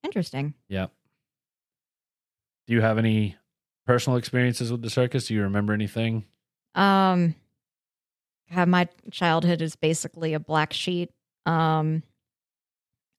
Interesting. 0.03 0.55
Yep. 0.69 0.91
Do 2.65 2.73
you 2.73 2.81
have 2.81 2.97
any 2.97 3.35
personal 3.85 4.17
experiences 4.17 4.71
with 4.71 4.81
the 4.81 4.89
circus? 4.89 5.27
Do 5.27 5.35
you 5.35 5.43
remember 5.43 5.73
anything? 5.73 6.25
Um, 6.73 7.35
God, 8.53 8.67
my 8.67 8.87
childhood 9.11 9.61
is 9.61 9.75
basically 9.75 10.33
a 10.33 10.39
black 10.39 10.73
sheet. 10.73 11.11
Um, 11.45 12.03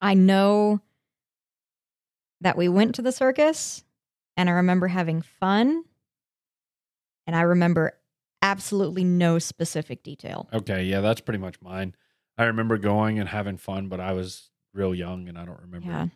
I 0.00 0.14
know 0.14 0.80
that 2.40 2.56
we 2.56 2.68
went 2.68 2.96
to 2.96 3.02
the 3.02 3.12
circus, 3.12 3.84
and 4.36 4.48
I 4.48 4.52
remember 4.52 4.88
having 4.88 5.22
fun, 5.22 5.84
and 7.26 7.36
I 7.36 7.42
remember 7.42 7.92
absolutely 8.42 9.04
no 9.04 9.38
specific 9.38 10.02
detail. 10.02 10.48
Okay, 10.52 10.84
yeah, 10.84 11.00
that's 11.00 11.20
pretty 11.20 11.38
much 11.38 11.60
mine. 11.62 11.94
I 12.36 12.44
remember 12.44 12.76
going 12.78 13.18
and 13.20 13.28
having 13.28 13.56
fun, 13.56 13.88
but 13.88 14.00
I 14.00 14.12
was 14.12 14.50
real 14.74 14.94
young 14.94 15.28
and 15.28 15.38
I 15.38 15.44
don't 15.44 15.60
remember. 15.60 15.86
Yeah. 15.86 16.06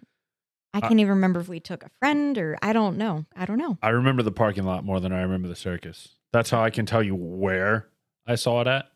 I 0.75 0.79
Uh, 0.79 0.89
can't 0.89 0.99
even 0.99 1.11
remember 1.11 1.41
if 1.41 1.49
we 1.49 1.61
took 1.61 1.85
a 1.85 1.91
friend 2.01 2.37
or 2.37 2.59
I 2.63 2.73
don't 2.73 2.97
know. 2.97 3.27
I 3.37 3.45
don't 3.45 3.59
know. 3.59 3.79
I 3.83 3.91
remember 3.91 4.23
the 4.25 4.33
parking 4.33 4.65
lot 4.65 4.83
more 4.85 4.99
than 4.99 5.13
I 5.13 5.21
remember 5.23 5.47
the 5.47 5.55
circus. 5.55 6.09
That's 6.33 6.51
how 6.51 6.63
I 6.63 6.71
can 6.71 6.85
tell 6.87 7.03
you 7.03 7.15
where 7.15 7.89
I 8.27 8.35
saw 8.35 8.61
it 8.63 8.67
at. 8.67 8.87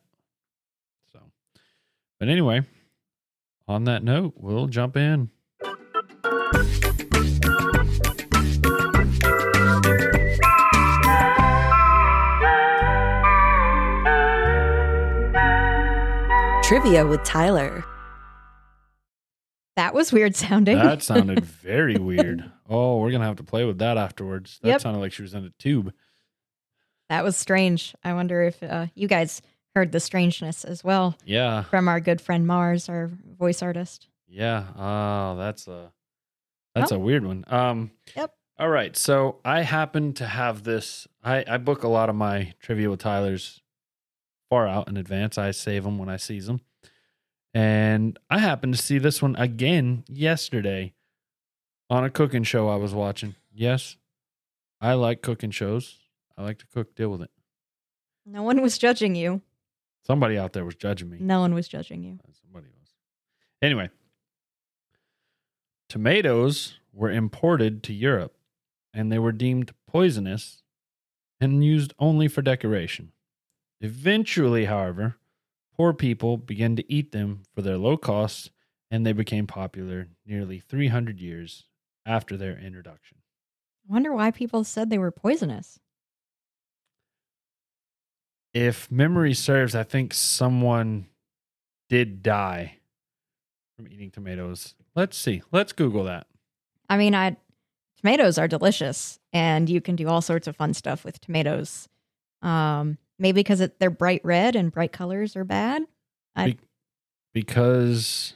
But 2.20 2.28
anyway, 2.28 2.60
on 3.66 3.84
that 3.84 4.04
note, 4.04 4.34
we'll 4.36 4.66
jump 4.66 4.94
in. 4.96 5.30
Trivia 16.62 17.04
with 17.04 17.24
Tyler. 17.24 17.84
That 19.74 19.92
was 19.92 20.12
weird 20.12 20.36
sounding. 20.36 20.76
That 20.78 21.02
sounded 21.02 21.44
very 21.62 21.96
weird. 21.96 22.48
Oh, 22.68 22.98
we're 22.98 23.10
gonna 23.10 23.24
have 23.26 23.36
to 23.36 23.42
play 23.42 23.64
with 23.64 23.78
that 23.78 23.96
afterwards. 23.98 24.60
That 24.62 24.68
Yep. 24.68 24.80
sounded 24.82 25.00
like 25.00 25.12
she 25.12 25.22
was 25.22 25.34
in 25.34 25.44
a 25.44 25.50
tube. 25.58 25.92
that 27.08 27.24
was 27.24 27.36
strange. 27.36 27.92
I 28.04 28.12
wonder 28.14 28.42
if 28.42 28.62
uh, 28.62 28.86
you 28.94 29.08
guys 29.08 29.42
heard 29.74 29.92
the 29.92 30.00
strangeness 30.00 30.64
as 30.64 30.82
well 30.82 31.16
Yeah, 31.24 31.62
from 31.64 31.88
our 31.88 32.00
good 32.00 32.20
friend 32.20 32.46
Mars, 32.46 32.88
our 32.88 33.08
voice 33.38 33.62
artist. 33.62 34.08
yeah. 34.28 34.66
Oh, 34.76 35.36
that's 35.36 35.66
a 35.68 35.92
that's 36.74 36.92
Oh. 36.92 36.96
a 36.96 36.98
weird 36.98 37.24
one. 37.24 37.44
Um. 37.48 37.90
Yep. 38.16 38.34
All 38.58 38.68
right. 38.68 38.96
So 38.96 39.40
I 39.44 39.62
happen 39.62 40.12
to 40.14 40.26
have 40.26 40.62
this. 40.64 41.08
I 41.24 41.44
I 41.48 41.56
book 41.58 41.82
a 41.82 41.88
lot 41.88 42.08
of 42.08 42.14
my 42.14 42.54
trivia 42.60 42.90
with 42.90 43.00
Tyler's 43.00 43.60
far 44.48 44.66
out 44.68 44.88
in 44.88 44.96
advance. 44.96 45.38
I 45.38 45.50
save 45.52 45.84
them 45.84 45.98
when 45.98 46.08
I 46.08 46.16
see 46.16 46.38
them, 46.40 46.60
and 47.54 48.18
I 48.28 48.38
happened 48.38 48.74
to 48.74 48.82
see 48.82 48.98
this 48.98 49.20
one 49.22 49.34
again 49.36 50.04
yesterday 50.08 50.94
on 51.88 52.04
a 52.04 52.10
cooking 52.10 52.44
show 52.44 52.68
I 52.68 52.76
was 52.76 52.94
watching. 52.94 53.34
Yes, 53.52 53.96
I 54.80 54.94
like 54.94 55.22
cooking 55.22 55.50
shows. 55.50 55.98
I 56.36 56.42
like 56.42 56.58
to 56.58 56.66
cook. 56.66 56.94
Deal 56.94 57.10
with 57.10 57.22
it. 57.22 57.30
No 58.26 58.42
one 58.42 58.60
was 58.62 58.78
judging 58.78 59.14
you. 59.16 59.42
Somebody 60.02 60.38
out 60.38 60.52
there 60.52 60.64
was 60.64 60.74
judging 60.74 61.10
me. 61.10 61.18
No 61.20 61.40
one 61.40 61.54
was 61.54 61.68
judging 61.68 62.02
you. 62.02 62.18
Uh, 62.26 62.32
Somebody 62.42 62.66
was. 62.68 62.88
Anyway, 63.62 63.90
tomatoes 65.88 66.78
were 66.92 67.10
imported 67.10 67.82
to 67.84 67.92
Europe 67.92 68.36
and 68.92 69.10
they 69.10 69.18
were 69.18 69.32
deemed 69.32 69.72
poisonous 69.86 70.62
and 71.40 71.64
used 71.64 71.94
only 71.98 72.28
for 72.28 72.42
decoration. 72.42 73.12
Eventually, 73.80 74.66
however, 74.66 75.16
poor 75.76 75.92
people 75.92 76.36
began 76.36 76.76
to 76.76 76.92
eat 76.92 77.12
them 77.12 77.42
for 77.54 77.62
their 77.62 77.78
low 77.78 77.96
costs 77.96 78.50
and 78.90 79.06
they 79.06 79.12
became 79.12 79.46
popular 79.46 80.08
nearly 80.26 80.58
300 80.58 81.20
years 81.20 81.64
after 82.04 82.36
their 82.36 82.58
introduction. 82.58 83.18
I 83.88 83.92
wonder 83.92 84.12
why 84.12 84.30
people 84.30 84.64
said 84.64 84.90
they 84.90 84.98
were 84.98 85.10
poisonous. 85.10 85.78
If 88.52 88.90
memory 88.90 89.34
serves, 89.34 89.74
I 89.74 89.84
think 89.84 90.12
someone 90.12 91.06
did 91.88 92.22
die 92.22 92.78
from 93.76 93.88
eating 93.88 94.10
tomatoes. 94.10 94.74
Let's 94.96 95.16
see. 95.16 95.42
Let's 95.52 95.72
Google 95.72 96.04
that. 96.04 96.26
I 96.88 96.96
mean, 96.96 97.14
I 97.14 97.36
tomatoes 97.98 98.38
are 98.38 98.48
delicious, 98.48 99.18
and 99.32 99.68
you 99.70 99.80
can 99.80 99.94
do 99.96 100.08
all 100.08 100.20
sorts 100.22 100.46
of 100.48 100.56
fun 100.56 100.74
stuff 100.74 101.04
with 101.04 101.20
tomatoes. 101.20 101.88
Um, 102.42 102.98
maybe 103.18 103.40
because 103.40 103.62
they're 103.78 103.90
bright 103.90 104.22
red 104.24 104.56
and 104.56 104.72
bright 104.72 104.92
colors 104.92 105.36
are 105.36 105.44
bad. 105.44 105.82
I- 106.34 106.46
Be- 106.46 106.58
because 107.32 108.34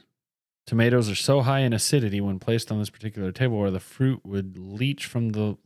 tomatoes 0.67 1.09
are 1.09 1.15
so 1.15 1.41
high 1.41 1.59
in 1.59 1.73
acidity 1.73 2.21
when 2.21 2.39
placed 2.39 2.71
on 2.71 2.79
this 2.79 2.89
particular 2.89 3.31
table 3.33 3.57
where 3.59 3.71
the 3.71 3.79
fruit 3.81 4.21
would 4.25 4.57
leach 4.57 5.05
from 5.05 5.29
the 5.29 5.57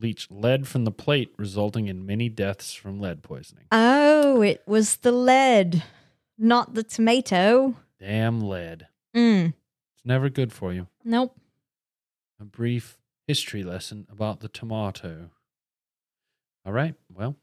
leach 0.00 0.28
lead 0.30 0.66
from 0.66 0.84
the 0.84 0.90
plate 0.90 1.32
resulting 1.36 1.86
in 1.88 2.06
many 2.06 2.28
deaths 2.28 2.72
from 2.72 3.00
lead 3.00 3.22
poisoning 3.22 3.64
Oh, 3.70 4.40
it 4.42 4.62
was 4.66 4.96
the 4.96 5.12
lead, 5.12 5.82
not 6.38 6.74
the 6.74 6.82
tomato. 6.82 7.76
damn 7.98 8.40
lead 8.40 8.86
Mm, 9.14 9.48
it's 9.94 10.04
never 10.04 10.28
good 10.28 10.52
for 10.52 10.72
you 10.72 10.86
nope. 11.04 11.36
a 12.40 12.44
brief 12.44 12.98
history 13.26 13.62
lesson 13.62 14.06
about 14.10 14.40
the 14.40 14.48
tomato 14.48 15.30
all 16.64 16.72
right 16.72 16.94
well 17.12 17.36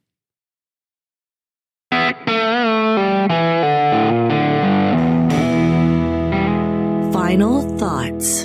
Final 7.12 7.62
thoughts. 7.78 8.44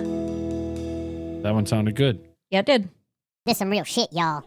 that 1.43 1.53
one 1.53 1.67
sounded 1.67 1.95
good 1.97 2.21
Yeah, 2.51 2.61
it 2.61 2.67
did. 2.67 2.89
This 3.47 3.59
some 3.59 3.71
real 3.71 3.85
shit, 3.85 4.09
y'all. 4.13 4.45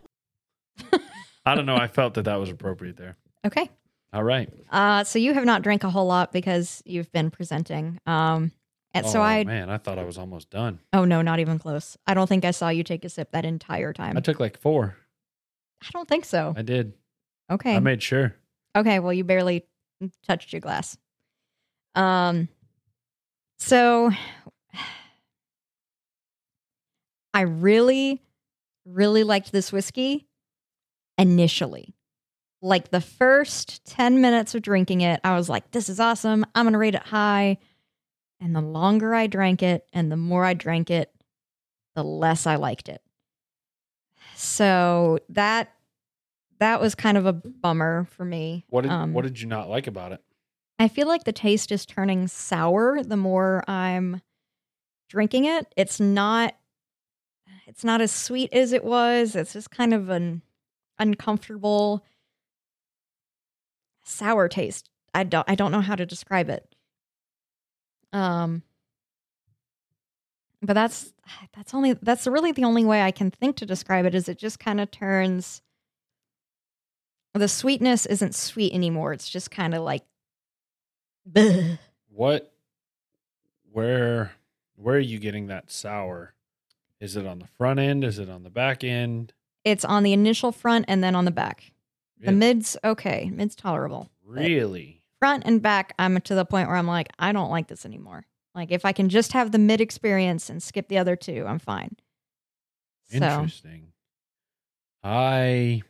i 1.46 1.56
don't 1.56 1.66
know 1.66 1.76
i 1.78 1.88
felt 1.88 2.16
that 2.16 2.24
that 2.24 2.36
was 2.36 2.50
appropriate 2.50 2.98
there 2.98 3.16
Okay. 3.46 3.70
all 4.12 4.24
right 4.24 4.50
Uh, 4.72 5.04
so 5.06 5.20
you 5.20 5.34
have 5.34 5.46
not 5.46 5.62
drank 5.62 5.84
a 5.84 5.90
whole 5.90 6.08
lot 6.08 6.32
because 6.34 6.82
you've 6.86 7.12
been 7.12 7.30
presenting. 7.32 8.00
Um, 8.06 8.52
and 8.94 9.06
so 9.06 9.20
oh 9.20 9.24
I, 9.24 9.44
man 9.46 9.70
i 9.70 9.78
thought 9.78 10.00
i 10.00 10.04
was 10.04 10.18
almost 10.18 10.50
done 10.50 10.80
oh 10.94 11.06
no, 11.06 11.22
not 11.22 11.40
even 11.40 11.60
close. 11.60 11.98
I 12.08 12.14
don't 12.14 12.28
think 12.28 12.44
I 12.46 12.52
saw 12.52 12.70
you 12.70 12.84
take 12.84 13.06
a 13.06 13.10
sip 13.10 13.32
that 13.32 13.46
entire 13.46 13.94
time. 13.94 14.18
i 14.18 14.22
took 14.22 14.40
like 14.40 14.60
four 14.60 14.96
I 15.84 15.88
don't 15.94 16.08
think 16.10 16.26
so. 16.26 16.54
i 16.58 16.62
did 16.62 16.94
Okay. 17.52 17.76
i 17.76 17.80
made 17.80 18.02
sure 18.04 18.36
Okay, 18.78 19.00
well, 19.00 19.14
you 19.14 19.24
barely 19.24 19.64
touched 20.28 20.52
your 20.52 20.60
glass. 20.60 20.98
Um, 21.96 22.50
so 23.58 24.12
I 27.34 27.42
really, 27.42 28.22
really 28.86 29.24
liked 29.24 29.52
this 29.52 29.72
whiskey 29.72 30.28
initially. 31.18 31.96
Like 32.62 32.90
the 32.90 33.02
first 33.02 33.86
10 33.86 34.22
minutes 34.22 34.56
of 34.56 34.62
drinking 34.62 35.02
it, 35.02 35.20
I 35.24 35.36
was 35.36 35.50
like, 35.50 35.72
this 35.72 35.90
is 35.90 36.00
awesome. 36.00 36.46
I'm 36.56 36.66
going 36.66 36.74
to 36.74 36.80
rate 36.80 36.96
it 36.96 37.04
high. 37.04 37.58
And 38.40 38.56
the 38.56 38.62
longer 38.62 39.14
I 39.16 39.28
drank 39.28 39.64
it 39.64 39.88
and 39.94 40.12
the 40.12 40.18
more 40.18 40.44
I 40.44 40.54
drank 40.54 40.90
it, 40.90 41.12
the 41.96 42.04
less 42.04 42.46
I 42.46 42.56
liked 42.56 42.90
it. 42.90 43.02
So 44.36 45.20
that 45.30 45.72
that 46.60 46.80
was 46.80 46.96
kind 46.96 47.18
of 47.18 47.26
a 47.26 47.34
bummer 47.34 48.08
for 48.12 48.26
me. 48.26 48.66
what 48.70 48.82
did 48.82 48.92
Um, 48.92 49.14
what 49.14 49.24
did 49.24 49.40
you 49.42 49.48
not 49.48 49.70
like 49.70 49.88
about 49.88 50.12
it 50.12 50.22
I 50.78 50.88
feel 50.90 51.08
like 51.08 51.24
the 51.24 51.32
taste 51.32 51.72
is 51.72 51.86
turning 51.86 52.28
sour 52.28 53.02
the 53.02 53.18
more 53.18 53.64
I'm 53.68 54.22
drinking 55.10 55.46
it. 55.46 55.74
It's 55.78 56.00
not 56.00 56.56
it's 57.66 57.84
not 57.84 58.02
as 58.02 58.12
sweet 58.12 58.54
as 58.54 58.74
it 58.74 58.84
was. 58.84 59.36
It's 59.36 59.54
just 59.54 59.72
kind 59.72 59.94
of 59.94 60.10
an 60.10 60.42
uncomfortable 61.00 62.04
sour 64.04 64.48
taste. 64.48 64.90
I 65.14 65.24
don't 65.24 65.50
I 65.50 65.56
don't 65.56 65.72
know 65.72 65.82
how 65.82 65.96
to 65.96 66.06
describe 66.06 66.50
it. 66.50 66.76
Um 68.14 68.64
but 70.62 70.74
that's 70.74 71.14
that's 71.56 71.74
only 71.74 71.94
that's 71.94 72.28
really 72.28 72.52
the 72.52 72.64
only 72.64 72.86
way 72.86 73.02
I 73.02 73.12
can 73.12 73.32
think 73.32 73.58
to 73.58 73.66
describe 73.66 74.06
it 74.06 74.16
is 74.16 74.30
it 74.30 74.38
just 74.38 74.60
kind 74.60 74.80
of 74.80 74.92
turns 74.92 75.62
the 77.40 77.48
sweetness 77.48 78.06
isn't 78.06 78.34
sweet 78.34 78.74
anymore. 78.74 79.12
It's 79.14 79.30
just 79.30 79.52
kind 79.52 79.76
of 79.76 79.84
like, 79.84 80.04
bleh. 81.30 81.78
What? 82.10 82.54
Where? 83.72 84.32
Where 84.78 84.96
are 84.96 85.00
you 85.00 85.20
getting 85.20 85.48
that 85.48 85.70
sour? 85.70 86.35
Is 87.00 87.16
it 87.16 87.26
on 87.26 87.40
the 87.40 87.48
front 87.58 87.80
end? 87.80 88.04
Is 88.04 88.20
it 88.20 88.30
on 88.30 88.44
the 88.44 88.50
back 88.50 88.84
end? 88.84 89.34
it's 89.66 89.84
on 89.84 90.04
the 90.04 90.14
initial 90.14 90.52
front 90.52 90.86
and 90.88 91.04
then 91.04 91.16
on 91.16 91.26
the 91.26 91.32
back. 91.32 91.72
The 92.22 92.32
mid's 92.32 92.78
okay, 92.84 93.30
mid's 93.32 93.56
tolerable. 93.56 94.10
Really? 94.24 95.04
Front 95.20 95.44
and 95.46 95.62
back, 95.62 95.94
I'm 96.00 96.20
to 96.22 96.34
the 96.34 96.46
point 96.46 96.68
where 96.68 96.78
I'm 96.78 96.88
like, 96.88 97.10
I 97.20 97.32
don't 97.32 97.52
like 97.52 97.68
this 97.68 97.86
anymore. 97.86 98.26
Like 98.56 98.72
if 98.72 98.86
I 98.86 98.94
can 98.94 99.10
just 99.10 99.34
have 99.34 99.52
the 99.52 99.60
mid 99.60 99.82
experience 99.82 100.50
and 100.50 100.64
skip 100.64 100.88
the 100.88 100.98
other 100.98 101.16
two, 101.16 101.46
I'm 101.46 101.60
fine. 101.60 101.98
So 103.10 103.18
Interesting. 103.18 103.88
I 105.04 105.84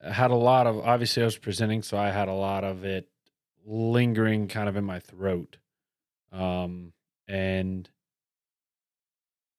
had 0.00 0.30
a 0.30 0.36
lot 0.36 0.66
of 0.66 0.78
obviously 0.78 1.22
I 1.22 1.26
was 1.26 1.38
presenting, 1.38 1.82
so 1.82 1.96
I 1.96 2.10
had 2.10 2.28
a 2.28 2.32
lot 2.32 2.64
of 2.64 2.84
it 2.84 3.08
lingering 3.66 4.48
kind 4.48 4.68
of 4.68 4.76
in 4.76 4.84
my 4.84 5.00
throat. 5.00 5.58
Um 6.32 6.92
and 7.28 7.88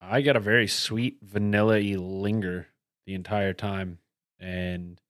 I 0.00 0.20
got 0.22 0.36
a 0.36 0.40
very 0.40 0.66
sweet 0.68 1.18
vanilla 1.22 1.74
y 1.80 1.94
linger 1.96 2.68
the 3.06 3.14
entire 3.14 3.52
time. 3.52 3.98
And 4.38 5.00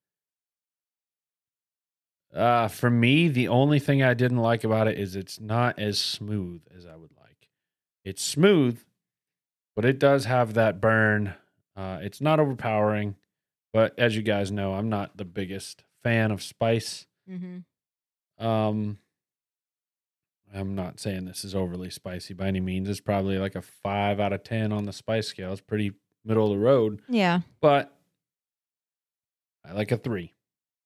uh 2.35 2.69
for 2.69 2.91
me, 2.91 3.29
the 3.29 3.49
only 3.49 3.79
thing 3.79 4.03
I 4.03 4.15
didn't 4.15 4.39
like 4.39 4.65
about 4.65 4.89
it 4.89 4.99
is 4.99 5.17
it's 5.17 5.41
not 5.41 5.79
as 5.79 5.99
smooth 5.99 6.63
as 6.77 6.87
I 6.87 6.97
would 6.97 7.13
like. 7.19 7.49
It's 8.05 8.23
smooth, 8.23 8.79
but 9.75 9.85
it 9.85 9.99
does 9.99 10.25
have 10.27 10.55
that 10.55 10.81
burn. 10.81 11.35
Uh, 11.77 11.99
it's 12.03 12.21
not 12.21 12.41
overpowering, 12.41 13.17
but 13.73 13.99
as 13.99 14.17
you 14.17 14.23
guys 14.23 14.51
know, 14.51 14.75
I'm 14.75 14.89
not 14.89 15.17
the 15.17 15.25
biggest 15.25 15.85
fan 16.03 16.31
of 16.31 16.43
spice. 16.43 17.07
mhm. 17.29 17.65
Um, 18.39 18.99
I'm 20.55 20.75
not 20.75 21.01
saying 21.01 21.25
this 21.25 21.45
is 21.45 21.55
overly 21.55 21.91
spicy 21.91 22.33
by 22.35 22.47
any 22.47 22.61
means. 22.61 22.89
It's 22.89 23.01
probably 23.01 23.39
like 23.39 23.55
a 23.57 23.63
five 23.63 24.21
out 24.21 24.33
of 24.33 24.43
ten 24.45 24.73
on 24.73 24.85
the 24.85 24.93
spice 24.93 25.27
scale. 25.29 25.53
It's 25.53 25.61
pretty 25.61 25.93
middle 26.25 26.45
of 26.53 26.59
the 26.59 26.65
road, 26.65 27.01
yeah, 27.09 27.41
but 27.61 27.93
I 29.65 29.73
like 29.73 29.93
a 29.93 29.97
three 29.97 30.35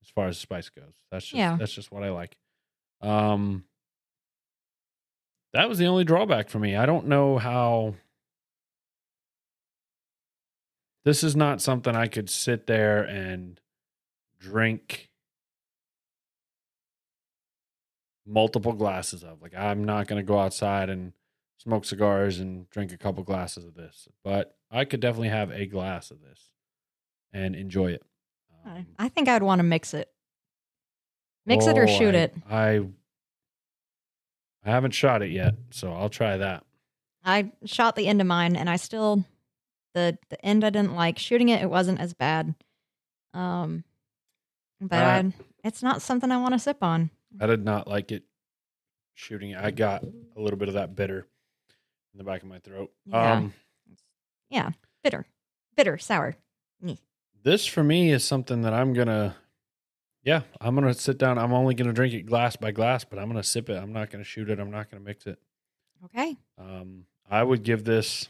as 0.02 0.08
far 0.10 0.28
as 0.28 0.38
spice 0.38 0.68
goes. 0.70 0.94
That's 1.10 1.24
just 1.24 1.36
Yeah. 1.36 1.56
that's 1.58 1.72
just 1.72 1.92
what 1.92 2.02
I 2.02 2.10
like. 2.10 2.36
Um, 3.02 3.64
that 5.52 5.68
was 5.68 5.78
the 5.78 5.86
only 5.86 6.04
drawback 6.04 6.48
for 6.48 6.58
me. 6.58 6.76
I 6.76 6.86
don't 6.86 7.06
know 7.06 7.38
how. 7.38 7.94
This 11.04 11.24
is 11.24 11.34
not 11.34 11.62
something 11.62 11.94
I 11.96 12.06
could 12.08 12.28
sit 12.28 12.66
there 12.66 13.02
and 13.02 13.58
drink 14.38 15.09
multiple 18.26 18.72
glasses 18.72 19.22
of. 19.24 19.40
Like 19.42 19.54
I'm 19.56 19.84
not 19.84 20.06
going 20.06 20.20
to 20.22 20.26
go 20.26 20.38
outside 20.38 20.88
and 20.90 21.12
smoke 21.58 21.84
cigars 21.84 22.38
and 22.40 22.68
drink 22.70 22.92
a 22.92 22.96
couple 22.98 23.22
glasses 23.22 23.64
of 23.64 23.74
this, 23.74 24.08
but 24.24 24.56
I 24.70 24.84
could 24.84 25.00
definitely 25.00 25.28
have 25.30 25.50
a 25.50 25.66
glass 25.66 26.10
of 26.10 26.20
this 26.22 26.50
and 27.32 27.54
enjoy 27.54 27.92
it. 27.92 28.02
I, 28.64 28.70
Um, 28.78 28.86
I 28.98 29.08
think 29.08 29.28
I'd 29.28 29.42
want 29.42 29.58
to 29.58 29.62
mix 29.64 29.94
it. 29.94 30.08
Mix 31.46 31.66
it 31.66 31.76
or 31.78 31.84
oh, 31.84 31.86
shoot 31.86 32.14
I- 32.14 32.18
it. 32.18 32.34
I 32.50 32.80
I 34.62 34.70
haven't 34.70 34.92
shot 34.92 35.22
it 35.22 35.30
yet, 35.30 35.54
so 35.70 35.92
I'll 35.92 36.10
try 36.10 36.36
that. 36.36 36.64
I 37.24 37.52
shot 37.64 37.96
the 37.96 38.06
end 38.06 38.20
of 38.20 38.26
mine, 38.26 38.56
and 38.56 38.68
I 38.68 38.76
still 38.76 39.24
the 39.94 40.18
the 40.28 40.42
end 40.44 40.64
I 40.64 40.70
didn't 40.70 40.94
like. 40.94 41.18
Shooting 41.18 41.48
it, 41.48 41.62
it 41.62 41.70
wasn't 41.70 41.98
as 42.00 42.12
bad. 42.14 42.54
Um, 43.32 43.84
but 44.80 45.02
Uh, 45.02 45.06
I, 45.06 45.32
it's 45.64 45.82
not 45.82 46.02
something 46.02 46.30
I 46.30 46.36
want 46.36 46.52
to 46.54 46.58
sip 46.58 46.82
on. 46.82 47.10
I 47.38 47.46
did 47.46 47.64
not 47.64 47.86
like 47.86 48.10
it 48.12 48.24
shooting 49.14 49.50
it. 49.50 49.58
I 49.58 49.70
got 49.70 50.02
a 50.02 50.40
little 50.40 50.58
bit 50.58 50.68
of 50.68 50.74
that 50.74 50.96
bitter 50.96 51.26
in 52.12 52.18
the 52.18 52.24
back 52.24 52.42
of 52.42 52.48
my 52.48 52.58
throat. 52.58 52.90
Yeah. 53.06 53.32
Um 53.34 53.54
Yeah, 54.48 54.70
bitter, 55.04 55.26
bitter, 55.76 55.98
sour. 55.98 56.36
this 57.42 57.64
for 57.66 57.82
me 57.84 58.10
is 58.10 58.24
something 58.24 58.62
that 58.62 58.72
I'm 58.74 58.92
gonna 58.92 59.36
yeah, 60.22 60.42
I'm 60.60 60.74
gonna 60.74 60.92
sit 60.94 61.18
down. 61.18 61.38
I'm 61.38 61.52
only 61.52 61.74
gonna 61.74 61.92
drink 61.92 62.12
it 62.14 62.22
glass 62.26 62.56
by 62.56 62.70
glass, 62.72 63.04
but 63.04 63.18
I'm 63.18 63.28
gonna 63.28 63.42
sip 63.42 63.70
it. 63.70 63.76
I'm 63.76 63.92
not 63.92 64.10
gonna 64.10 64.24
shoot 64.24 64.50
it. 64.50 64.58
I'm 64.58 64.70
not 64.70 64.90
gonna 64.90 65.02
mix 65.04 65.26
it. 65.26 65.38
Okay, 66.06 66.36
Um 66.58 67.04
I 67.30 67.42
would 67.42 67.62
give 67.62 67.84
this 67.84 68.28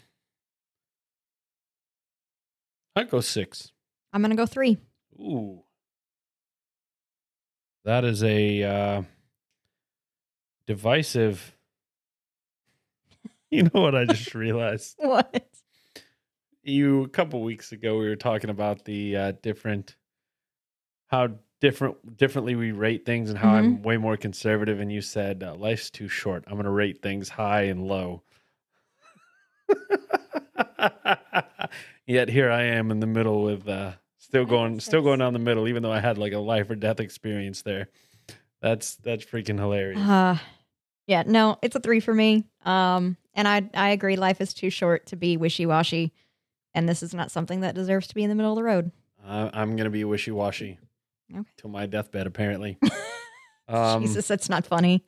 I'd 2.96 3.08
go 3.10 3.20
six. 3.20 3.72
I'm 4.12 4.20
gonna 4.22 4.34
go 4.34 4.46
three. 4.46 4.78
Ooh. 5.18 5.62
That 7.84 8.04
is 8.04 8.22
a 8.22 8.62
uh, 8.62 9.02
divisive. 10.66 11.56
You 13.52 13.64
know 13.64 13.80
what 13.80 13.96
I 13.96 14.04
just 14.04 14.32
realized? 14.36 14.94
What? 15.00 15.44
You 16.62 17.02
a 17.02 17.08
couple 17.08 17.42
weeks 17.42 17.72
ago 17.72 17.98
we 17.98 18.06
were 18.06 18.14
talking 18.14 18.48
about 18.48 18.84
the 18.84 19.16
uh, 19.16 19.32
different 19.42 19.96
how 21.08 21.30
different 21.60 22.16
differently 22.16 22.54
we 22.54 22.70
rate 22.70 23.04
things 23.04 23.28
and 23.28 23.36
how 23.36 23.50
I'm 23.50 23.82
way 23.82 23.96
more 23.96 24.16
conservative 24.16 24.78
and 24.78 24.92
you 24.92 25.00
said 25.00 25.42
uh, 25.42 25.56
life's 25.56 25.90
too 25.90 26.06
short. 26.06 26.44
I'm 26.46 26.52
going 26.54 26.64
to 26.64 26.70
rate 26.70 27.02
things 27.02 27.28
high 27.28 27.62
and 27.62 27.88
low. 27.88 28.22
Yet 32.06 32.28
here 32.28 32.52
I 32.52 32.62
am 32.62 32.92
in 32.92 33.00
the 33.00 33.08
middle 33.08 33.42
with 33.42 33.68
uh 33.68 33.94
still 34.30 34.46
going 34.46 34.78
still 34.80 35.02
going 35.02 35.18
down 35.18 35.32
the 35.32 35.38
middle 35.40 35.66
even 35.66 35.82
though 35.82 35.92
I 35.92 35.98
had 36.00 36.16
like 36.16 36.32
a 36.32 36.38
life 36.38 36.70
or 36.70 36.76
death 36.76 37.00
experience 37.00 37.62
there. 37.62 37.88
That's 38.62 38.94
that's 38.96 39.24
freaking 39.24 39.58
hilarious. 39.58 40.00
Uh, 40.00 40.38
yeah, 41.06 41.24
no, 41.26 41.58
it's 41.62 41.74
a 41.74 41.80
three 41.80 41.98
for 42.00 42.14
me. 42.14 42.44
Um, 42.64 43.16
and 43.34 43.48
I 43.48 43.68
I 43.74 43.90
agree. 43.90 44.16
Life 44.16 44.40
is 44.40 44.54
too 44.54 44.70
short 44.70 45.06
to 45.06 45.16
be 45.16 45.36
wishy 45.36 45.66
washy, 45.66 46.12
and 46.74 46.88
this 46.88 47.02
is 47.02 47.12
not 47.12 47.30
something 47.32 47.60
that 47.62 47.74
deserves 47.74 48.06
to 48.08 48.14
be 48.14 48.22
in 48.22 48.28
the 48.28 48.36
middle 48.36 48.52
of 48.52 48.56
the 48.56 48.62
road. 48.62 48.92
I, 49.26 49.50
I'm 49.52 49.72
going 49.76 49.84
to 49.84 49.90
be 49.90 50.04
wishy-washy 50.04 50.78
Okay. 51.34 51.48
till 51.58 51.68
my 51.70 51.86
deathbed 51.86 52.26
apparently. 52.26 52.78
Um 53.68 54.02
Jesus, 54.06 54.28
that's 54.28 54.48
not 54.48 54.64
funny. 54.64 55.04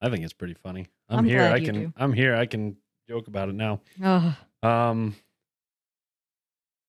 I 0.00 0.10
think 0.10 0.24
it's 0.24 0.32
pretty 0.32 0.54
funny. 0.54 0.88
I'm, 1.08 1.20
I'm 1.20 1.24
here. 1.24 1.44
I 1.44 1.60
can. 1.60 1.92
I'm 1.96 2.12
here. 2.12 2.34
I 2.34 2.46
can 2.46 2.76
joke 3.08 3.28
about 3.28 3.48
it 3.48 3.54
now. 3.54 3.80
Oh, 4.02 4.36
Um. 4.68 5.14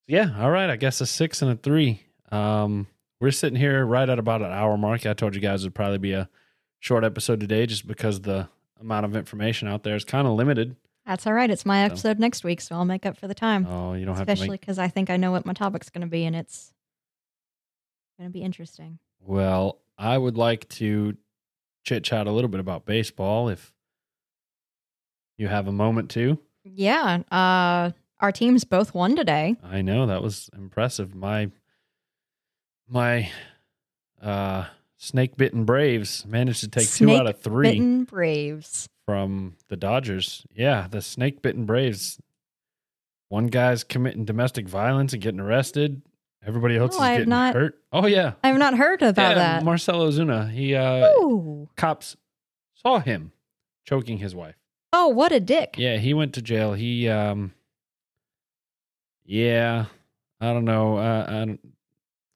Yeah. 0.07 0.31
All 0.39 0.51
right. 0.51 0.69
I 0.69 0.75
guess 0.75 1.01
a 1.01 1.05
six 1.05 1.41
and 1.41 1.51
a 1.51 1.55
three. 1.55 2.03
Um. 2.31 2.87
We're 3.21 3.31
sitting 3.31 3.57
here 3.57 3.85
right 3.85 4.09
at 4.09 4.19
about 4.19 4.41
an 4.41 4.51
hour 4.51 4.75
mark. 4.75 5.05
I 5.05 5.13
told 5.13 5.33
you 5.33 5.39
guys 5.39 5.63
it'd 5.63 5.73
probably 5.73 5.97
be 5.97 6.11
a 6.11 6.27
short 6.81 7.05
episode 7.05 7.39
today, 7.39 7.65
just 7.65 7.87
because 7.87 8.19
the 8.19 8.49
amount 8.81 9.05
of 9.05 9.15
information 9.15 9.69
out 9.69 9.83
there 9.83 9.95
is 9.95 10.03
kind 10.03 10.27
of 10.27 10.33
limited. 10.33 10.75
that's 11.05 11.25
all 11.25 11.31
right. 11.31 11.49
It's 11.49 11.65
my 11.65 11.83
So- 11.87 11.93
episode 11.93 12.19
next 12.19 12.43
week, 12.43 12.59
so 12.59 12.75
I'll 12.75 12.83
make 12.83 13.05
up 13.05 13.15
for 13.17 13.29
the 13.29 13.33
time. 13.33 13.65
Oh, 13.65 13.93
you 13.93 14.05
don't 14.05 14.17
have 14.17 14.27
to 14.27 14.33
Especially 14.33 14.57
because 14.57 14.77
I 14.77 14.89
think 14.89 15.09
I 15.09 15.15
know 15.15 15.31
what 15.31 15.45
my 15.45 15.53
topic's 15.53 15.89
going 15.89 16.01
to 16.01 16.07
be, 16.07 16.25
and 16.25 16.35
it's 16.35 16.73
going 18.19 18.29
to 18.29 18.33
be 18.33 18.41
interesting. 18.41 18.99
Well, 19.21 19.79
I 19.97 20.17
would 20.17 20.35
like 20.37 20.67
to 20.69 21.15
chit 21.85 22.03
chat 22.03 22.27
a 22.27 22.31
little 22.31 22.49
bit 22.49 22.59
about 22.59 22.85
baseball, 22.85 23.47
if 23.47 23.71
you 25.37 25.47
have 25.47 25.67
a 25.67 25.71
moment 25.71 26.09
to. 26.11 26.39
Yeah. 26.65 27.19
Uh, 27.31 27.91
our 28.23 28.31
teams 28.31 28.63
both 28.63 28.93
won 28.93 29.15
today. 29.17 29.55
I 29.61 29.81
know 29.81 30.05
that 30.07 30.23
was 30.23 30.49
impressive. 30.57 31.13
My 31.13 31.51
my 32.87 33.29
uh 34.21 34.65
snake 34.97 35.35
bitten 35.35 35.65
Braves 35.65 36.25
managed 36.25 36.61
to 36.61 36.69
take 36.69 36.89
two 36.89 37.11
out 37.11 37.27
of 37.27 37.39
three 37.41 37.71
Bitten 37.71 38.03
Braves. 38.05 38.87
from 39.05 39.57
the 39.67 39.75
Dodgers. 39.75 40.45
Yeah, 40.55 40.87
the 40.89 41.01
snake 41.01 41.41
bitten 41.41 41.65
Braves. 41.65 42.17
One 43.27 43.47
guy's 43.47 43.83
committing 43.83 44.23
domestic 44.25 44.67
violence 44.69 45.11
and 45.13 45.21
getting 45.21 45.39
arrested. 45.41 46.01
Everybody 46.45 46.77
else 46.77 46.93
Oh, 46.95 46.97
is 46.97 47.01
I 47.01 47.13
getting 47.17 47.29
not- 47.29 47.55
hurt. 47.55 47.77
Oh 47.91 48.05
yeah, 48.05 48.33
I 48.43 48.47
have 48.47 48.57
not 48.57 48.77
heard 48.77 49.01
about 49.01 49.31
yeah, 49.31 49.57
that. 49.57 49.63
Marcell 49.63 49.99
Ozuna. 49.99 50.49
He 50.49 50.75
uh 50.75 51.09
Ooh. 51.19 51.67
cops 51.75 52.15
saw 52.73 52.99
him 52.99 53.33
choking 53.85 54.19
his 54.19 54.33
wife. 54.33 54.55
Oh, 54.93 55.09
what 55.09 55.31
a 55.33 55.41
dick. 55.41 55.75
Yeah, 55.77 55.97
he 55.97 56.13
went 56.13 56.33
to 56.35 56.41
jail. 56.41 56.73
He 56.73 57.09
um 57.09 57.53
Yeah, 59.25 59.85
I 60.41 60.53
don't 60.53 60.65
know. 60.65 60.97
Uh, 60.97 61.25
I 61.27 61.31
don't 61.45 61.59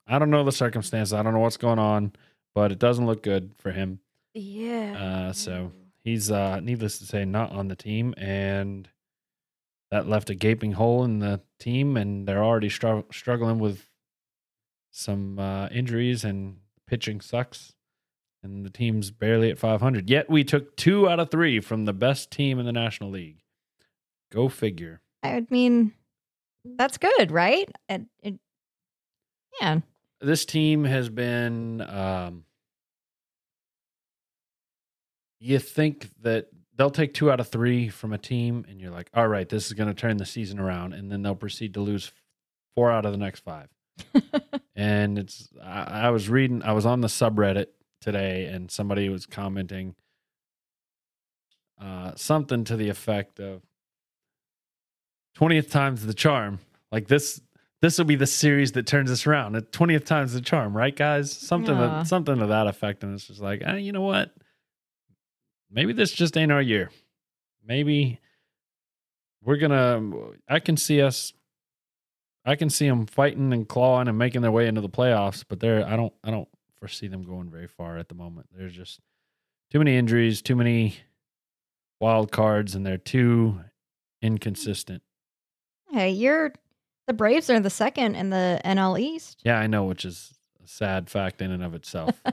I 0.07 0.19
don't 0.19 0.29
know 0.29 0.43
the 0.43 0.51
circumstances. 0.51 1.13
I 1.13 1.21
don't 1.21 1.33
know 1.33 1.39
what's 1.39 1.57
going 1.57 1.79
on, 1.79 2.13
but 2.55 2.71
it 2.71 2.79
doesn't 2.79 3.05
look 3.05 3.23
good 3.23 3.51
for 3.57 3.71
him. 3.71 3.99
Yeah. 4.33 5.27
Uh 5.29 5.33
so 5.33 5.71
he's 6.03 6.31
uh 6.31 6.59
needless 6.59 6.99
to 6.99 7.05
say 7.05 7.25
not 7.25 7.51
on 7.51 7.67
the 7.67 7.75
team 7.75 8.13
and 8.17 8.87
that 9.89 10.07
left 10.07 10.29
a 10.29 10.35
gaping 10.35 10.73
hole 10.73 11.03
in 11.03 11.19
the 11.19 11.41
team 11.59 11.97
and 11.97 12.27
they're 12.27 12.43
already 12.43 12.69
str- 12.69 12.99
struggling 13.11 13.59
with 13.59 13.87
some 14.91 15.39
uh 15.39 15.67
injuries 15.69 16.23
and 16.23 16.57
pitching 16.87 17.19
sucks 17.19 17.73
and 18.43 18.65
the 18.65 18.69
team's 18.69 19.11
barely 19.11 19.49
at 19.49 19.57
500 19.57 20.09
yet 20.09 20.29
we 20.29 20.43
took 20.43 20.75
2 20.77 21.09
out 21.09 21.19
of 21.19 21.31
3 21.31 21.59
from 21.61 21.85
the 21.85 21.93
best 21.93 22.29
team 22.31 22.59
in 22.59 22.65
the 22.65 22.71
National 22.71 23.09
League 23.09 23.41
go 24.31 24.47
figure 24.49 25.01
I 25.23 25.33
would 25.35 25.49
mean, 25.51 25.93
that's 26.77 26.97
good, 26.97 27.31
right? 27.31 27.69
It, 27.89 28.01
it, 28.21 28.35
yeah. 29.61 29.79
this 30.21 30.45
team 30.45 30.83
has 30.83 31.09
been 31.09 31.81
um 31.81 32.43
you 35.39 35.59
think 35.59 36.09
that 36.21 36.47
they'll 36.75 36.89
take 36.89 37.13
two 37.13 37.31
out 37.31 37.39
of 37.39 37.47
three 37.47 37.89
from 37.89 38.13
a 38.13 38.17
team 38.17 38.65
and 38.69 38.79
you're 38.79 38.91
like 38.91 39.09
all 39.13 39.27
right 39.27 39.49
this 39.49 39.67
is 39.67 39.73
going 39.73 39.87
to 39.87 39.93
turn 39.93 40.17
the 40.17 40.25
season 40.25 40.59
around 40.59 40.93
and 40.93 41.11
then 41.11 41.21
they'll 41.21 41.35
proceed 41.35 41.73
to 41.73 41.79
lose 41.79 42.11
four 42.75 42.91
out 42.91 43.05
of 43.05 43.11
the 43.11 43.17
next 43.17 43.41
five 43.41 43.67
and 44.75 45.17
it's 45.17 45.49
I, 45.63 45.81
I 45.81 46.09
was 46.09 46.29
reading 46.29 46.61
i 46.63 46.73
was 46.73 46.85
on 46.85 47.01
the 47.01 47.07
subreddit 47.07 47.67
today 48.01 48.45
and 48.45 48.69
somebody 48.69 49.09
was 49.09 49.25
commenting 49.25 49.95
uh 51.81 52.13
something 52.15 52.63
to 52.65 52.75
the 52.75 52.89
effect 52.89 53.39
of 53.39 53.61
20th 55.37 55.69
time's 55.69 56.05
the 56.05 56.13
charm. 56.13 56.59
Like 56.91 57.07
this 57.07 57.41
this 57.81 57.97
will 57.97 58.05
be 58.05 58.15
the 58.15 58.25
series 58.25 58.71
that 58.71 58.87
turns 58.87 59.11
us 59.11 59.27
around. 59.27 59.55
At 59.55 59.71
20th 59.71 60.05
time's 60.05 60.33
the 60.33 60.41
charm 60.41 60.75
right 60.75 60.95
guys? 60.95 61.31
Something 61.31 61.77
to, 61.77 62.03
something 62.05 62.39
to 62.39 62.47
that 62.47 62.65
effect 62.65 63.03
and 63.03 63.13
it's 63.13 63.27
just 63.27 63.39
like 63.39 63.61
eh, 63.63 63.77
you 63.77 63.91
know 63.91 64.01
what? 64.01 64.33
Maybe 65.69 65.93
this 65.93 66.11
just 66.11 66.37
ain't 66.37 66.51
our 66.51 66.61
year. 66.61 66.89
Maybe 67.65 68.19
we're 69.43 69.57
gonna 69.57 70.01
i 70.49 70.59
can 70.59 70.75
see 70.75 71.01
us 71.01 71.31
i 72.43 72.55
can 72.55 72.69
see 72.69 72.87
them 72.87 73.05
fighting 73.05 73.53
and 73.53 73.69
clawing 73.69 74.07
and 74.07 74.17
making 74.17 74.41
their 74.41 74.51
way 74.51 74.67
into 74.67 74.81
the 74.81 74.89
playoffs 74.89 75.45
but 75.47 75.59
they're 75.59 75.87
i 75.87 75.95
don't 75.95 76.13
i 76.23 76.31
don't 76.31 76.49
foresee 76.79 77.07
them 77.07 77.23
going 77.23 77.49
very 77.49 77.67
far 77.67 77.97
at 77.97 78.07
the 78.07 78.15
moment. 78.15 78.47
There's 78.55 78.73
just 78.73 78.99
too 79.71 79.79
many 79.79 79.97
injuries 79.97 80.41
too 80.41 80.55
many 80.55 80.97
wild 81.99 82.31
cards 82.31 82.75
and 82.75 82.85
they're 82.85 82.97
too 82.97 83.61
inconsistent 84.21 85.01
hey, 85.91 86.09
you're 86.11 86.53
the 87.07 87.13
Braves 87.13 87.49
are 87.49 87.59
the 87.59 87.69
second 87.69 88.15
in 88.15 88.29
the 88.29 88.59
NL 88.65 88.99
East. 88.99 89.41
yeah 89.45 89.57
i 89.59 89.67
know 89.67 89.85
which 89.85 90.03
is 90.05 90.33
a 90.63 90.67
sad 90.67 91.09
fact 91.09 91.41
in 91.41 91.51
and 91.51 91.63
of 91.63 91.73
itself 91.73 92.21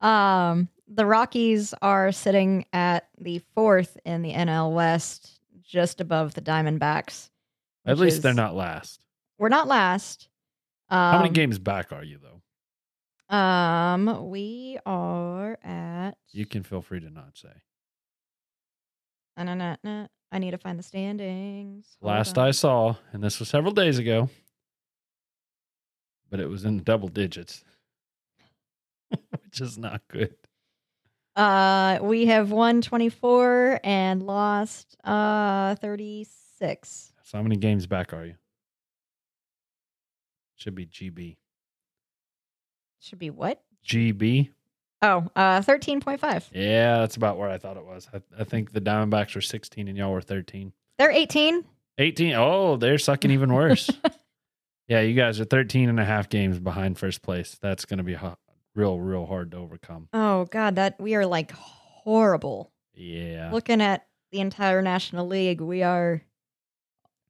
Um, 0.00 0.68
the 0.86 1.06
Rockies 1.06 1.72
are 1.80 2.12
sitting 2.12 2.66
at 2.72 3.08
the 3.18 3.40
fourth 3.54 3.96
in 4.04 4.20
the 4.20 4.32
NL 4.34 4.72
West, 4.74 5.40
just 5.64 6.02
above 6.02 6.34
the 6.34 6.42
Diamondbacks. 6.42 7.30
at 7.86 7.98
least 7.98 8.20
they're 8.22 8.34
not 8.34 8.54
last 8.54 9.02
We're 9.38 9.48
not 9.48 9.66
last. 9.68 10.28
Um, 10.90 10.98
how 11.12 11.18
many 11.22 11.30
games 11.32 11.58
back 11.58 11.92
are 11.92 12.04
you 12.04 12.18
though 12.22 13.34
Um, 13.34 14.28
we 14.30 14.78
are 14.84 15.58
at. 15.64 16.12
you 16.30 16.44
can 16.46 16.62
feel 16.62 16.82
free 16.82 17.00
to 17.00 17.10
not 17.10 17.36
say 17.38 17.48
Nah. 19.36 20.06
I 20.32 20.38
need 20.38 20.50
to 20.52 20.58
find 20.58 20.78
the 20.78 20.82
standings. 20.82 21.96
Hold 22.00 22.12
Last 22.12 22.38
on. 22.38 22.48
I 22.48 22.50
saw, 22.50 22.96
and 23.12 23.22
this 23.22 23.38
was 23.38 23.48
several 23.48 23.72
days 23.72 23.98
ago, 23.98 24.28
but 26.30 26.40
it 26.40 26.48
was 26.48 26.64
in 26.64 26.82
double 26.82 27.08
digits, 27.08 27.64
which 29.10 29.60
is 29.60 29.78
not 29.78 30.02
good. 30.08 30.34
Uh, 31.36 31.98
we 32.00 32.26
have 32.26 32.50
won 32.50 32.80
24 32.80 33.80
and 33.84 34.22
lost 34.22 34.96
uh 35.04 35.74
36. 35.76 37.12
So, 37.22 37.38
how 37.38 37.42
many 37.42 37.56
games 37.56 37.86
back 37.86 38.12
are 38.12 38.24
you? 38.24 38.34
Should 40.56 40.74
be 40.74 40.86
GB. 40.86 41.36
Should 43.00 43.18
be 43.18 43.30
what? 43.30 43.62
GB? 43.86 44.50
Oh, 45.06 45.30
uh 45.36 45.60
13.5. 45.60 46.50
Yeah, 46.52 46.98
that's 46.98 47.16
about 47.16 47.38
where 47.38 47.48
I 47.48 47.58
thought 47.58 47.76
it 47.76 47.84
was. 47.84 48.08
I, 48.12 48.20
I 48.38 48.44
think 48.44 48.72
the 48.72 48.80
Diamondbacks 48.80 49.34
were 49.34 49.40
16 49.40 49.86
and 49.88 49.96
y'all 49.96 50.12
were 50.12 50.20
13. 50.20 50.72
They're 50.98 51.10
18. 51.10 51.64
18. 51.98 52.34
Oh, 52.34 52.76
they're 52.76 52.98
sucking 52.98 53.30
even 53.30 53.52
worse. 53.52 53.88
yeah, 54.88 55.00
you 55.00 55.14
guys 55.14 55.40
are 55.40 55.44
13 55.44 55.88
and 55.88 56.00
a 56.00 56.04
half 56.04 56.28
games 56.28 56.58
behind 56.58 56.98
first 56.98 57.22
place. 57.22 57.56
That's 57.60 57.84
going 57.84 57.98
to 57.98 58.04
be 58.04 58.16
real, 58.74 58.98
real 58.98 59.26
hard 59.26 59.50
to 59.52 59.56
overcome. 59.58 60.08
Oh 60.12 60.44
god, 60.46 60.76
that 60.76 61.00
we 61.00 61.14
are 61.14 61.26
like 61.26 61.52
horrible. 61.52 62.72
Yeah. 62.94 63.50
Looking 63.52 63.80
at 63.80 64.06
the 64.32 64.40
entire 64.40 64.82
National 64.82 65.26
League, 65.26 65.60
we 65.60 65.82
are 65.82 66.22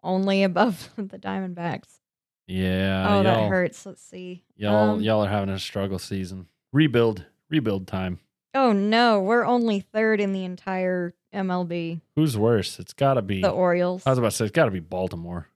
only 0.03 0.43
above 0.45 0.91
the 0.97 1.19
Diamondbacks. 1.19 1.99
Yeah. 2.47 3.07
oh, 3.09 3.23
that 3.25 3.49
hurts. 3.49 3.85
Let's 3.85 4.03
see. 4.03 4.45
Y'all, 4.57 4.91
Um, 4.95 5.01
y'all 5.01 5.25
are 5.25 5.29
having 5.29 5.51
a 5.51 5.59
struggle 5.59 5.99
season. 5.99 6.47
Rebuild, 6.73 7.25
rebuild 7.51 7.87
time. 7.87 8.19
Oh 8.55 8.73
no, 8.73 9.21
we're 9.21 9.45
only 9.45 9.81
third 9.81 10.21
in 10.21 10.33
the 10.33 10.45
entire 10.45 11.15
MLB. 11.35 12.01
Who's 12.17 12.37
worse? 12.39 12.79
It's 12.79 12.93
got 12.95 13.15
to 13.15 13.23
be. 13.23 13.43
The 13.43 13.51
Orioles. 13.51 14.03
I 14.07 14.11
was 14.11 14.19
about 14.19 14.31
to 14.31 14.37
say 14.37 14.45
it's 14.47 14.53
got 14.53 14.65
to 14.67 14.71
be 14.71 14.81
Baltimore. 14.81 15.49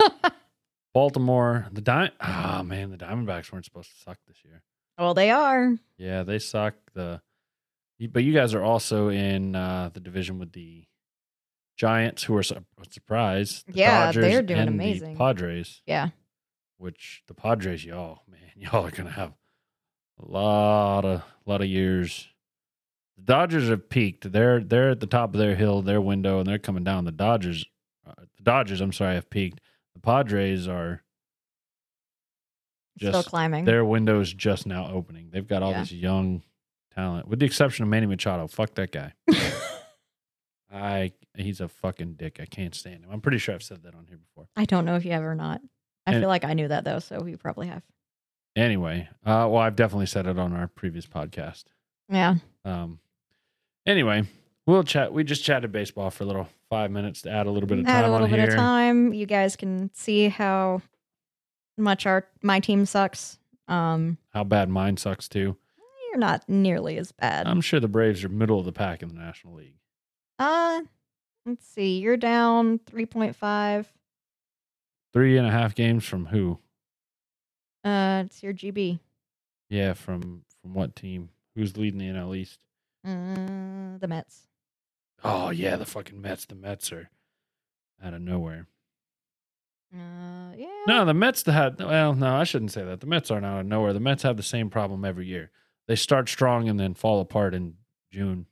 Baltimore, 0.94 1.66
the 1.72 1.80
Di 1.80 2.10
Ah 2.20 2.62
man, 2.64 2.90
the 2.90 2.98
Diamondbacks 2.98 3.50
weren't 3.50 3.64
supposed 3.64 3.90
to 3.90 3.96
suck 4.02 4.18
this 4.26 4.36
year. 4.44 4.62
well, 4.98 5.14
they 5.14 5.30
are. 5.30 5.74
Yeah, 5.96 6.22
they 6.22 6.38
suck. 6.38 6.74
The, 6.94 7.20
but 8.10 8.24
you 8.24 8.34
guys 8.34 8.52
are 8.54 8.62
also 8.62 9.08
in 9.08 9.56
uh, 9.56 9.90
the 9.92 10.00
division 10.00 10.38
with 10.38 10.52
the 10.52 10.84
Giants, 11.78 12.22
who 12.24 12.36
are 12.36 12.42
su- 12.42 12.56
surprised. 12.90 13.66
The 13.68 13.72
Yeah, 13.78 14.06
Dodgers 14.06 14.24
they're 14.24 14.42
doing 14.42 14.60
and 14.60 14.68
the 14.68 14.72
amazing. 14.74 15.16
Padres, 15.16 15.80
Yeah. 15.86 16.08
which 16.76 17.22
the 17.26 17.34
Padres, 17.34 17.84
y'all, 17.84 18.20
man, 18.28 18.40
y'all 18.56 18.84
are 18.86 18.90
gonna 18.90 19.10
have 19.10 19.32
a 20.22 20.30
lot 20.30 21.04
of 21.04 21.22
lot 21.46 21.60
of 21.60 21.66
years. 21.68 22.28
The 23.16 23.22
Dodgers 23.24 23.68
have 23.68 23.88
peaked. 23.88 24.30
They're 24.32 24.60
they're 24.60 24.90
at 24.90 25.00
the 25.00 25.06
top 25.06 25.34
of 25.34 25.38
their 25.38 25.54
hill, 25.54 25.82
their 25.82 26.00
window, 26.00 26.38
and 26.38 26.46
they're 26.46 26.58
coming 26.58 26.84
down. 26.84 27.04
The 27.04 27.12
Dodgers, 27.12 27.64
uh, 28.06 28.12
the 28.36 28.42
Dodgers, 28.42 28.80
I'm 28.80 28.92
sorry, 28.92 29.14
have 29.14 29.30
peaked. 29.30 29.60
The 29.94 30.00
Padres 30.00 30.66
are 30.68 31.02
Still 32.98 33.12
Just- 33.12 33.28
climbing. 33.28 33.64
their 33.64 33.84
window's 33.84 34.32
just 34.34 34.66
now 34.66 34.86
opening. 34.92 35.30
They've 35.30 35.46
got 35.46 35.62
all 35.62 35.70
Yeah. 35.72 35.80
this 35.80 35.92
young 35.92 36.42
talent, 36.94 37.26
with 37.26 37.38
the 37.40 37.46
exception 37.46 37.82
of 37.84 37.88
Manny 37.88 38.06
Machado. 38.06 38.46
Fuck 38.46 38.74
that 38.74 38.92
guy. 38.92 39.14
I 40.70 41.12
he's 41.36 41.60
a 41.60 41.68
fucking 41.68 42.14
dick. 42.14 42.38
I 42.40 42.44
can't 42.46 42.74
stand 42.74 43.04
him. 43.04 43.10
I'm 43.10 43.20
pretty 43.20 43.38
sure 43.38 43.54
I've 43.54 43.62
said 43.62 43.82
that 43.84 43.94
on 43.94 44.06
here 44.06 44.18
before. 44.18 44.46
I 44.56 44.64
don't 44.66 44.84
know 44.84 44.96
if 44.96 45.04
you 45.04 45.12
have 45.12 45.22
or 45.22 45.34
not. 45.34 45.60
I 46.06 46.12
And- 46.12 46.22
feel 46.22 46.28
like 46.28 46.44
I 46.44 46.52
knew 46.54 46.68
that 46.68 46.84
though, 46.84 46.98
so 46.98 47.26
you 47.26 47.36
probably 47.38 47.68
have. 47.68 47.82
Anyway, 48.54 49.08
uh, 49.24 49.48
well, 49.50 49.58
I've 49.58 49.76
definitely 49.76 50.06
said 50.06 50.26
it 50.26 50.38
on 50.38 50.52
our 50.52 50.68
previous 50.68 51.06
podcast. 51.06 51.64
Yeah. 52.08 52.34
Um, 52.64 52.98
anyway, 53.86 54.24
we'll 54.66 54.82
chat. 54.84 55.12
We 55.12 55.24
just 55.24 55.42
chatted 55.44 55.72
baseball 55.72 56.10
for 56.10 56.24
a 56.24 56.26
little 56.26 56.48
five 56.68 56.90
minutes 56.90 57.22
to 57.22 57.30
add 57.30 57.46
a 57.46 57.50
little 57.50 57.66
bit 57.66 57.78
of 57.78 57.86
time 57.86 57.94
Add 57.94 58.04
a 58.04 58.10
little 58.10 58.24
on 58.26 58.30
bit 58.30 58.38
here. 58.40 58.48
of 58.50 58.54
time. 58.54 59.14
You 59.14 59.24
guys 59.26 59.56
can 59.56 59.90
see 59.94 60.28
how 60.28 60.82
much 61.78 62.04
our 62.06 62.26
my 62.42 62.60
team 62.60 62.84
sucks. 62.84 63.38
Um, 63.68 64.18
How 64.34 64.44
bad 64.44 64.68
mine 64.68 64.96
sucks 64.98 65.28
too. 65.28 65.56
you're 66.10 66.18
not 66.18 66.46
nearly 66.48 66.98
as 66.98 67.10
bad. 67.12 67.46
I'm 67.46 67.62
sure 67.62 67.80
the 67.80 67.88
Braves 67.88 68.22
are 68.24 68.28
middle 68.28 68.58
of 68.58 68.66
the 68.66 68.72
pack 68.72 69.02
in 69.02 69.08
the 69.08 69.14
National 69.14 69.54
League. 69.54 69.76
uh, 70.38 70.82
let's 71.46 71.66
see. 71.66 71.98
You're 72.00 72.18
down 72.18 72.80
three 72.86 73.06
point 73.06 73.34
five. 73.34 73.90
Three 75.14 75.38
and 75.38 75.46
a 75.46 75.50
half 75.50 75.74
games 75.74 76.04
from 76.04 76.26
who? 76.26 76.58
Uh, 77.84 78.22
it's 78.26 78.42
your 78.42 78.52
GB. 78.52 78.98
Yeah, 79.68 79.94
from 79.94 80.42
from 80.60 80.74
what 80.74 80.94
team? 80.94 81.30
Who's 81.56 81.76
leading 81.76 81.98
the 81.98 82.06
NL 82.06 82.36
East? 82.36 82.60
Uh, 83.04 83.98
the 83.98 84.06
Mets. 84.08 84.46
Oh 85.24 85.50
yeah, 85.50 85.76
the 85.76 85.86
fucking 85.86 86.20
Mets. 86.20 86.46
The 86.46 86.54
Mets 86.54 86.92
are 86.92 87.10
out 88.02 88.14
of 88.14 88.20
nowhere. 88.20 88.66
Uh, 89.94 90.52
yeah. 90.56 90.68
No, 90.86 91.04
the 91.04 91.14
Mets 91.14 91.44
had. 91.44 91.78
Well, 91.78 92.14
no, 92.14 92.36
I 92.36 92.44
shouldn't 92.44 92.72
say 92.72 92.84
that. 92.84 93.00
The 93.00 93.06
Mets 93.06 93.30
aren't 93.30 93.44
out 93.44 93.60
of 93.60 93.66
nowhere. 93.66 93.92
The 93.92 94.00
Mets 94.00 94.22
have 94.22 94.36
the 94.36 94.42
same 94.42 94.70
problem 94.70 95.04
every 95.04 95.26
year. 95.26 95.50
They 95.86 95.96
start 95.96 96.28
strong 96.28 96.68
and 96.68 96.78
then 96.78 96.94
fall 96.94 97.20
apart 97.20 97.54
in 97.54 97.74
June. 98.10 98.46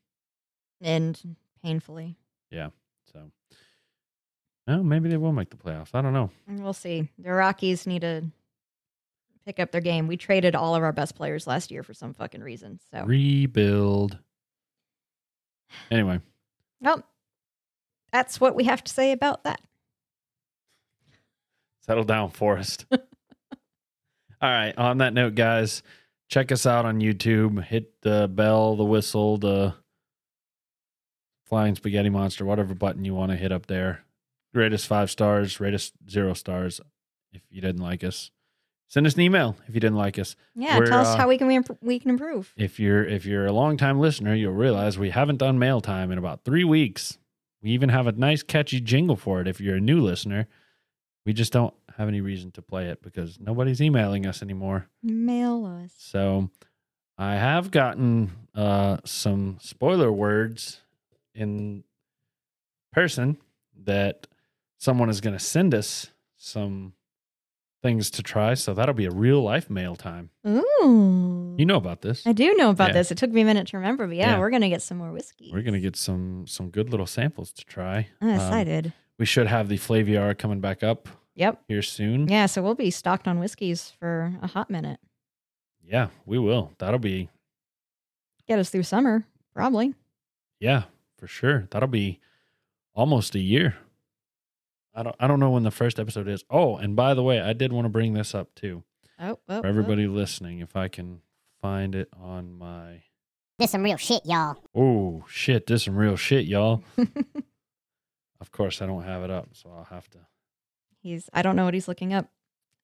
And 0.80 1.36
painfully. 1.62 2.16
Yeah. 2.50 2.70
So, 3.12 3.30
well, 4.66 4.82
maybe 4.82 5.08
they 5.08 5.16
will 5.16 5.32
make 5.32 5.50
the 5.50 5.56
playoffs. 5.56 5.90
I 5.94 6.02
don't 6.02 6.12
know. 6.12 6.30
We'll 6.48 6.72
see. 6.72 7.08
The 7.18 7.32
Rockies 7.32 7.86
need 7.86 8.02
to 8.02 8.24
pick 9.50 9.58
up 9.60 9.72
their 9.72 9.80
game. 9.80 10.06
We 10.06 10.16
traded 10.16 10.54
all 10.54 10.76
of 10.76 10.82
our 10.84 10.92
best 10.92 11.16
players 11.16 11.44
last 11.44 11.72
year 11.72 11.82
for 11.82 11.92
some 11.92 12.14
fucking 12.14 12.40
reason. 12.40 12.78
So, 12.92 13.04
Rebuild. 13.04 14.16
Anyway, 15.90 16.20
well, 16.80 17.02
that's 18.12 18.40
what 18.40 18.54
we 18.54 18.64
have 18.64 18.84
to 18.84 18.92
say 18.92 19.10
about 19.10 19.42
that. 19.44 19.60
settle 21.80 22.04
down, 22.04 22.30
Forrest. 22.30 22.86
All 22.92 22.98
right. 24.42 24.76
On 24.78 24.98
that 24.98 25.14
note, 25.14 25.34
guys, 25.34 25.82
check 26.28 26.52
us 26.52 26.64
out 26.64 26.86
on 26.86 27.00
YouTube. 27.00 27.62
Hit 27.64 28.00
the 28.02 28.30
bell, 28.32 28.76
the 28.76 28.84
whistle, 28.84 29.36
the 29.36 29.74
flying 31.44 31.74
spaghetti 31.74 32.08
monster, 32.08 32.44
whatever 32.44 32.74
button 32.74 33.04
you 33.04 33.14
want 33.14 33.32
to 33.32 33.36
hit 33.36 33.50
up 33.50 33.66
there. 33.66 34.04
Rate 34.54 34.72
us 34.72 34.84
five 34.84 35.10
stars, 35.10 35.58
rate 35.58 35.74
us 35.74 35.92
zero 36.08 36.34
stars 36.34 36.80
if 37.32 37.42
you 37.50 37.60
didn't 37.60 37.82
like 37.82 38.02
us. 38.04 38.30
Send 38.90 39.06
us 39.06 39.14
an 39.14 39.20
email 39.20 39.56
if 39.68 39.74
you 39.74 39.80
didn't 39.80 39.98
like 39.98 40.18
us. 40.18 40.34
Yeah, 40.56 40.76
We're, 40.76 40.86
tell 40.86 40.98
us 40.98 41.14
uh, 41.14 41.16
how 41.16 41.28
we 41.28 41.38
can 41.38 41.48
imp- 41.48 41.78
we 41.80 42.00
can 42.00 42.10
improve. 42.10 42.52
If 42.56 42.80
you're 42.80 43.04
if 43.04 43.24
you're 43.24 43.46
a 43.46 43.52
long 43.52 43.76
time 43.76 44.00
listener, 44.00 44.34
you'll 44.34 44.52
realize 44.52 44.98
we 44.98 45.10
haven't 45.10 45.36
done 45.36 45.60
mail 45.60 45.80
time 45.80 46.10
in 46.10 46.18
about 46.18 46.44
three 46.44 46.64
weeks. 46.64 47.16
We 47.62 47.70
even 47.70 47.90
have 47.90 48.08
a 48.08 48.12
nice 48.12 48.42
catchy 48.42 48.80
jingle 48.80 49.14
for 49.14 49.40
it. 49.40 49.46
If 49.46 49.60
you're 49.60 49.76
a 49.76 49.80
new 49.80 50.00
listener, 50.00 50.48
we 51.24 51.32
just 51.32 51.52
don't 51.52 51.72
have 51.98 52.08
any 52.08 52.20
reason 52.20 52.50
to 52.52 52.62
play 52.62 52.88
it 52.88 53.00
because 53.00 53.38
nobody's 53.38 53.80
emailing 53.80 54.26
us 54.26 54.42
anymore. 54.42 54.88
Mail 55.04 55.66
us. 55.66 55.92
So 55.96 56.50
I 57.16 57.36
have 57.36 57.70
gotten 57.70 58.32
uh, 58.56 58.96
some 59.04 59.58
spoiler 59.60 60.10
words 60.10 60.80
in 61.32 61.84
person 62.92 63.36
that 63.84 64.26
someone 64.78 65.10
is 65.10 65.20
going 65.20 65.36
to 65.36 65.44
send 65.44 65.74
us 65.74 66.08
some 66.36 66.94
things 67.82 68.10
to 68.10 68.22
try. 68.22 68.54
So 68.54 68.74
that'll 68.74 68.94
be 68.94 69.06
a 69.06 69.10
real 69.10 69.42
life 69.42 69.70
mail 69.70 69.96
time. 69.96 70.30
Ooh. 70.46 71.54
You 71.58 71.64
know 71.66 71.76
about 71.76 72.02
this. 72.02 72.26
I 72.26 72.32
do 72.32 72.54
know 72.54 72.70
about 72.70 72.88
Yeah. 72.88 72.94
this. 72.94 73.10
It 73.10 73.18
took 73.18 73.30
me 73.30 73.40
a 73.40 73.44
minute 73.44 73.68
to 73.68 73.76
remember, 73.78 74.06
but 74.06 74.16
yeah, 74.16 74.32
Yeah. 74.32 74.38
we're 74.38 74.50
gonna 74.50 74.68
get 74.68 74.82
some 74.82 74.98
more 74.98 75.12
whiskey. 75.12 75.50
We're 75.52 75.62
gonna 75.62 75.80
get 75.80 75.96
some 75.96 76.46
some 76.46 76.70
good 76.70 76.90
little 76.90 77.06
samples 77.06 77.52
to 77.54 77.64
try. 77.64 78.08
I'm 78.20 78.28
Um, 78.30 78.34
excited. 78.34 78.92
we 79.18 79.26
should 79.26 79.46
have 79.46 79.68
the 79.68 79.76
Flaviar 79.78 80.36
coming 80.36 80.60
back 80.60 80.82
up 80.82 81.08
yep. 81.34 81.62
here 81.68 81.82
soon. 81.82 82.28
Yeah, 82.28 82.46
so 82.46 82.62
we'll 82.62 82.74
be 82.74 82.90
stocked 82.90 83.26
on 83.28 83.38
whiskeys 83.38 83.90
for 83.90 84.32
a 84.42 84.46
hot 84.46 84.68
minute. 84.70 85.00
Yeah, 85.82 86.08
we 86.26 86.38
will. 86.38 86.72
That'll 86.78 86.98
be 87.00 87.28
Get 88.46 88.58
us 88.58 88.70
through 88.70 88.82
summer, 88.82 89.26
probably. 89.54 89.94
yeah 90.58 90.84
for 91.18 91.26
sure. 91.26 91.68
That'll 91.70 91.88
be 91.88 92.20
almost 92.94 93.34
a 93.34 93.38
year. 93.38 93.76
I 94.94 95.02
don't 95.02 95.16
I 95.20 95.26
don't 95.26 95.40
know 95.40 95.50
when 95.50 95.62
the 95.62 95.70
first 95.70 95.98
episode 96.00 96.28
is. 96.28 96.44
Oh, 96.50 96.76
and 96.76 96.96
by 96.96 97.14
the 97.14 97.22
way, 97.22 97.40
I 97.40 97.52
did 97.52 97.72
want 97.72 97.84
to 97.84 97.90
bring 97.90 98.14
this 98.14 98.34
up 98.34 98.54
too 98.54 98.82
Oh, 99.18 99.38
oh 99.48 99.60
for 99.60 99.66
everybody 99.66 100.06
listening. 100.06 100.60
If 100.60 100.76
I 100.76 100.88
can 100.88 101.20
find 101.60 101.94
it 101.94 102.08
on 102.18 102.52
my 102.52 103.02
This 103.58 103.70
some 103.72 103.82
real 103.82 103.96
shit, 103.96 104.24
y'all. 104.24 104.56
oh 104.74 105.24
shit, 105.28 105.66
this 105.66 105.84
some 105.84 105.96
real 105.96 106.16
shit, 106.16 106.46
y'all. 106.46 106.82
oh. 106.98 107.06
Of 108.40 108.52
course, 108.52 108.80
I 108.80 108.86
don't 108.86 109.02
have 109.02 109.22
it 109.22 109.30
up, 109.30 109.50
so 109.52 109.70
I'll 109.70 109.84
have 109.84 110.08
to. 110.10 110.18
he's. 111.02 111.28
I 111.34 111.42
don't 111.42 111.56
know 111.56 111.66
what 111.66 111.74
he's 111.74 111.88
looking 111.88 112.14
up, 112.14 112.26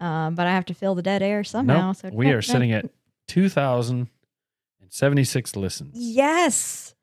um, 0.01 0.35
but 0.35 0.47
I 0.47 0.51
have 0.51 0.67
to 0.67 0.75
fill 0.75 0.95
the 0.95 1.01
dead 1.03 1.23
air 1.23 1.45
somehow. 1.45 1.89
Nope, 1.89 1.97
so 1.97 2.11
we 2.13 2.31
are 2.33 2.43
sitting 2.43 2.73
at 2.73 2.91
two 3.27 3.49
thousand 3.49 4.09
and 4.83 4.93
seventy 4.93 5.25
six 5.25 5.57
listens. 5.57 5.93
Yes, 5.95 6.95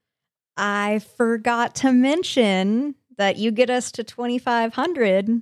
I 0.56 1.00
forgot 1.18 1.74
to 1.78 1.92
mention 1.92 2.94
that 3.18 3.38
you 3.38 3.52
get 3.52 3.70
us 3.70 3.92
to 3.94 4.04
twenty 4.04 4.38
five 4.38 4.74
hundred, 4.74 5.42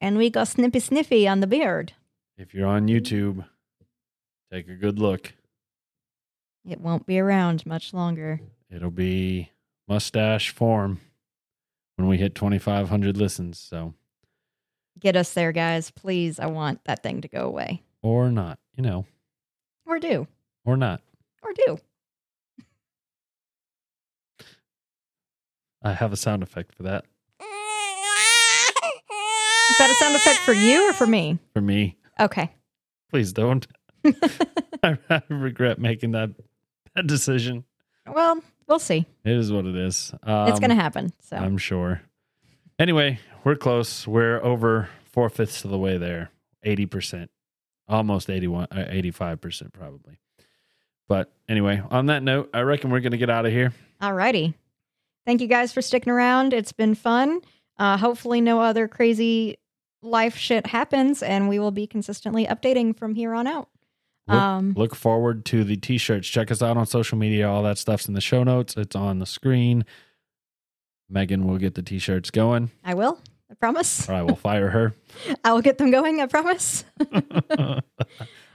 and 0.00 0.16
we 0.16 0.30
go 0.30 0.44
snippy 0.44 0.80
sniffy 0.80 1.26
on 1.28 1.40
the 1.40 1.46
beard. 1.46 1.92
If 2.36 2.54
you're 2.54 2.66
on 2.66 2.88
YouTube, 2.88 3.44
take 4.50 4.68
a 4.68 4.74
good 4.74 4.98
look. 4.98 5.34
It 6.68 6.80
won't 6.80 7.06
be 7.06 7.18
around 7.18 7.66
much 7.66 7.92
longer. 7.92 8.40
It'll 8.70 8.90
be 8.90 9.50
mustache 9.88 10.50
form 10.50 11.00
when 11.96 12.08
we 12.08 12.16
hit 12.18 12.34
2,500 12.34 13.16
listens. 13.16 13.58
So, 13.58 13.94
Get 14.98 15.16
us 15.16 15.34
there, 15.34 15.52
guys, 15.52 15.90
please. 15.90 16.38
I 16.38 16.46
want 16.46 16.84
that 16.84 17.02
thing 17.02 17.20
to 17.22 17.28
go 17.28 17.46
away. 17.46 17.82
or 18.02 18.30
not, 18.30 18.58
you 18.76 18.82
know, 18.82 19.06
Or 19.86 19.98
do, 19.98 20.26
or 20.64 20.76
not. 20.76 21.00
or 21.42 21.52
do. 21.66 21.78
I 25.82 25.92
have 25.92 26.12
a 26.12 26.16
sound 26.16 26.42
effect 26.42 26.74
for 26.74 26.82
that 26.84 27.04
Is 29.70 29.78
that 29.78 29.90
a 29.90 29.94
sound 29.94 30.16
effect 30.16 30.38
for 30.40 30.52
you 30.52 30.90
or 30.90 30.92
for 30.92 31.06
me? 31.06 31.38
for 31.54 31.60
me. 31.60 31.96
Okay. 32.20 32.50
Please 33.10 33.32
don't. 33.32 33.66
I, 34.82 34.98
I 35.08 35.22
regret 35.28 35.78
making 35.78 36.12
that, 36.12 36.30
that 36.94 37.06
decision. 37.06 37.64
Well, 38.06 38.42
we'll 38.66 38.78
see. 38.78 39.06
It 39.24 39.32
is 39.36 39.52
what 39.52 39.64
it 39.66 39.76
is. 39.76 40.12
Um, 40.22 40.48
it's 40.48 40.60
going 40.60 40.70
to 40.70 40.76
happen. 40.76 41.12
So 41.20 41.36
I'm 41.36 41.58
sure. 41.58 42.02
Anyway, 42.78 43.20
we're 43.44 43.54
close. 43.56 44.06
We're 44.06 44.42
over 44.42 44.88
four 45.04 45.28
fifths 45.28 45.64
of 45.64 45.70
the 45.70 45.78
way 45.78 45.98
there. 45.98 46.30
80%, 46.66 47.28
almost 47.88 48.30
81, 48.30 48.68
uh, 48.70 48.76
85% 48.76 49.72
probably. 49.72 50.18
But 51.08 51.32
anyway, 51.48 51.82
on 51.90 52.06
that 52.06 52.22
note, 52.22 52.50
I 52.54 52.60
reckon 52.60 52.90
we're 52.90 53.00
going 53.00 53.12
to 53.12 53.18
get 53.18 53.30
out 53.30 53.44
of 53.46 53.52
here. 53.52 53.72
All 54.00 54.12
righty. 54.12 54.54
Thank 55.26 55.40
you 55.40 55.46
guys 55.48 55.72
for 55.72 55.82
sticking 55.82 56.12
around. 56.12 56.54
It's 56.54 56.72
been 56.72 56.94
fun. 56.94 57.40
Uh, 57.78 57.96
hopefully, 57.96 58.40
no 58.40 58.60
other 58.60 58.86
crazy 58.88 59.58
life 60.02 60.36
shit 60.36 60.66
happens, 60.66 61.22
and 61.22 61.48
we 61.48 61.58
will 61.58 61.70
be 61.70 61.86
consistently 61.86 62.46
updating 62.46 62.96
from 62.96 63.14
here 63.14 63.34
on 63.34 63.46
out. 63.46 63.68
Look, 64.28 64.36
Um, 64.38 64.74
look 64.76 64.94
forward 64.94 65.44
to 65.46 65.64
the 65.64 65.76
t-shirts. 65.76 66.28
Check 66.28 66.50
us 66.50 66.62
out 66.62 66.76
on 66.76 66.86
social 66.86 67.18
media. 67.18 67.48
All 67.48 67.62
that 67.64 67.78
stuff's 67.78 68.06
in 68.06 68.14
the 68.14 68.20
show 68.20 68.44
notes. 68.44 68.76
It's 68.76 68.94
on 68.94 69.18
the 69.18 69.26
screen. 69.26 69.84
Megan 71.08 71.46
will 71.46 71.58
get 71.58 71.74
the 71.74 71.82
t-shirts 71.82 72.30
going, 72.30 72.70
I 72.84 72.94
will. 72.94 73.20
I 73.50 73.54
promise. 73.54 74.08
or 74.08 74.14
I 74.14 74.22
will 74.22 74.36
fire 74.50 74.70
her. 74.70 74.94
I 75.44 75.52
will 75.52 75.60
get 75.60 75.76
them 75.78 75.90
going. 75.90 76.20
I 76.20 76.26
promise. 76.26 76.84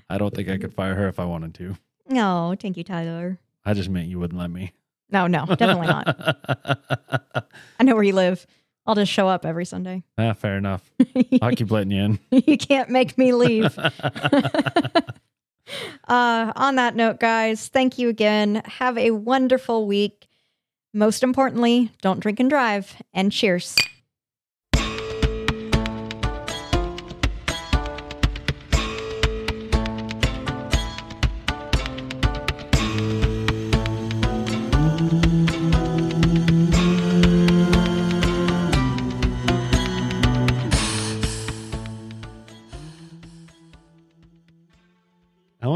I 0.09 0.17
don't 0.17 0.33
think 0.33 0.49
I 0.49 0.57
could 0.57 0.73
fire 0.73 0.95
her 0.95 1.07
if 1.07 1.19
I 1.19 1.25
wanted 1.25 1.53
to. 1.55 1.75
No, 2.09 2.55
thank 2.59 2.77
you, 2.77 2.83
Tyler. 2.83 3.37
I 3.65 3.73
just 3.73 3.89
meant 3.89 4.07
you 4.07 4.17
wouldn't 4.19 4.39
let 4.39 4.49
me. 4.49 4.71
No, 5.11 5.27
no, 5.27 5.45
definitely 5.45 5.87
not. 5.87 7.47
I 7.79 7.83
know 7.83 7.93
where 7.95 8.03
you 8.03 8.13
live. 8.13 8.45
I'll 8.87 8.95
just 8.95 9.11
show 9.11 9.27
up 9.27 9.45
every 9.45 9.65
Sunday. 9.65 10.03
ah, 10.17 10.33
fair 10.33 10.57
enough. 10.57 10.89
I'll 11.41 11.51
keep 11.51 11.69
letting 11.69 11.91
you 11.91 12.03
in. 12.03 12.19
you 12.31 12.57
can't 12.57 12.89
make 12.89 13.17
me 13.17 13.33
leave. 13.33 13.77
uh, 16.07 16.53
on 16.55 16.75
that 16.75 16.95
note, 16.95 17.19
guys, 17.19 17.67
thank 17.67 17.97
you 17.97 18.07
again. 18.07 18.61
Have 18.65 18.97
a 18.97 19.11
wonderful 19.11 19.85
week. 19.85 20.27
Most 20.93 21.21
importantly, 21.21 21.91
don't 22.01 22.21
drink 22.21 22.39
and 22.39 22.49
drive. 22.49 22.95
And 23.13 23.31
cheers. 23.31 23.75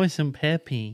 Want 0.01 0.11
some 0.11 0.33
peppy. 0.33 0.89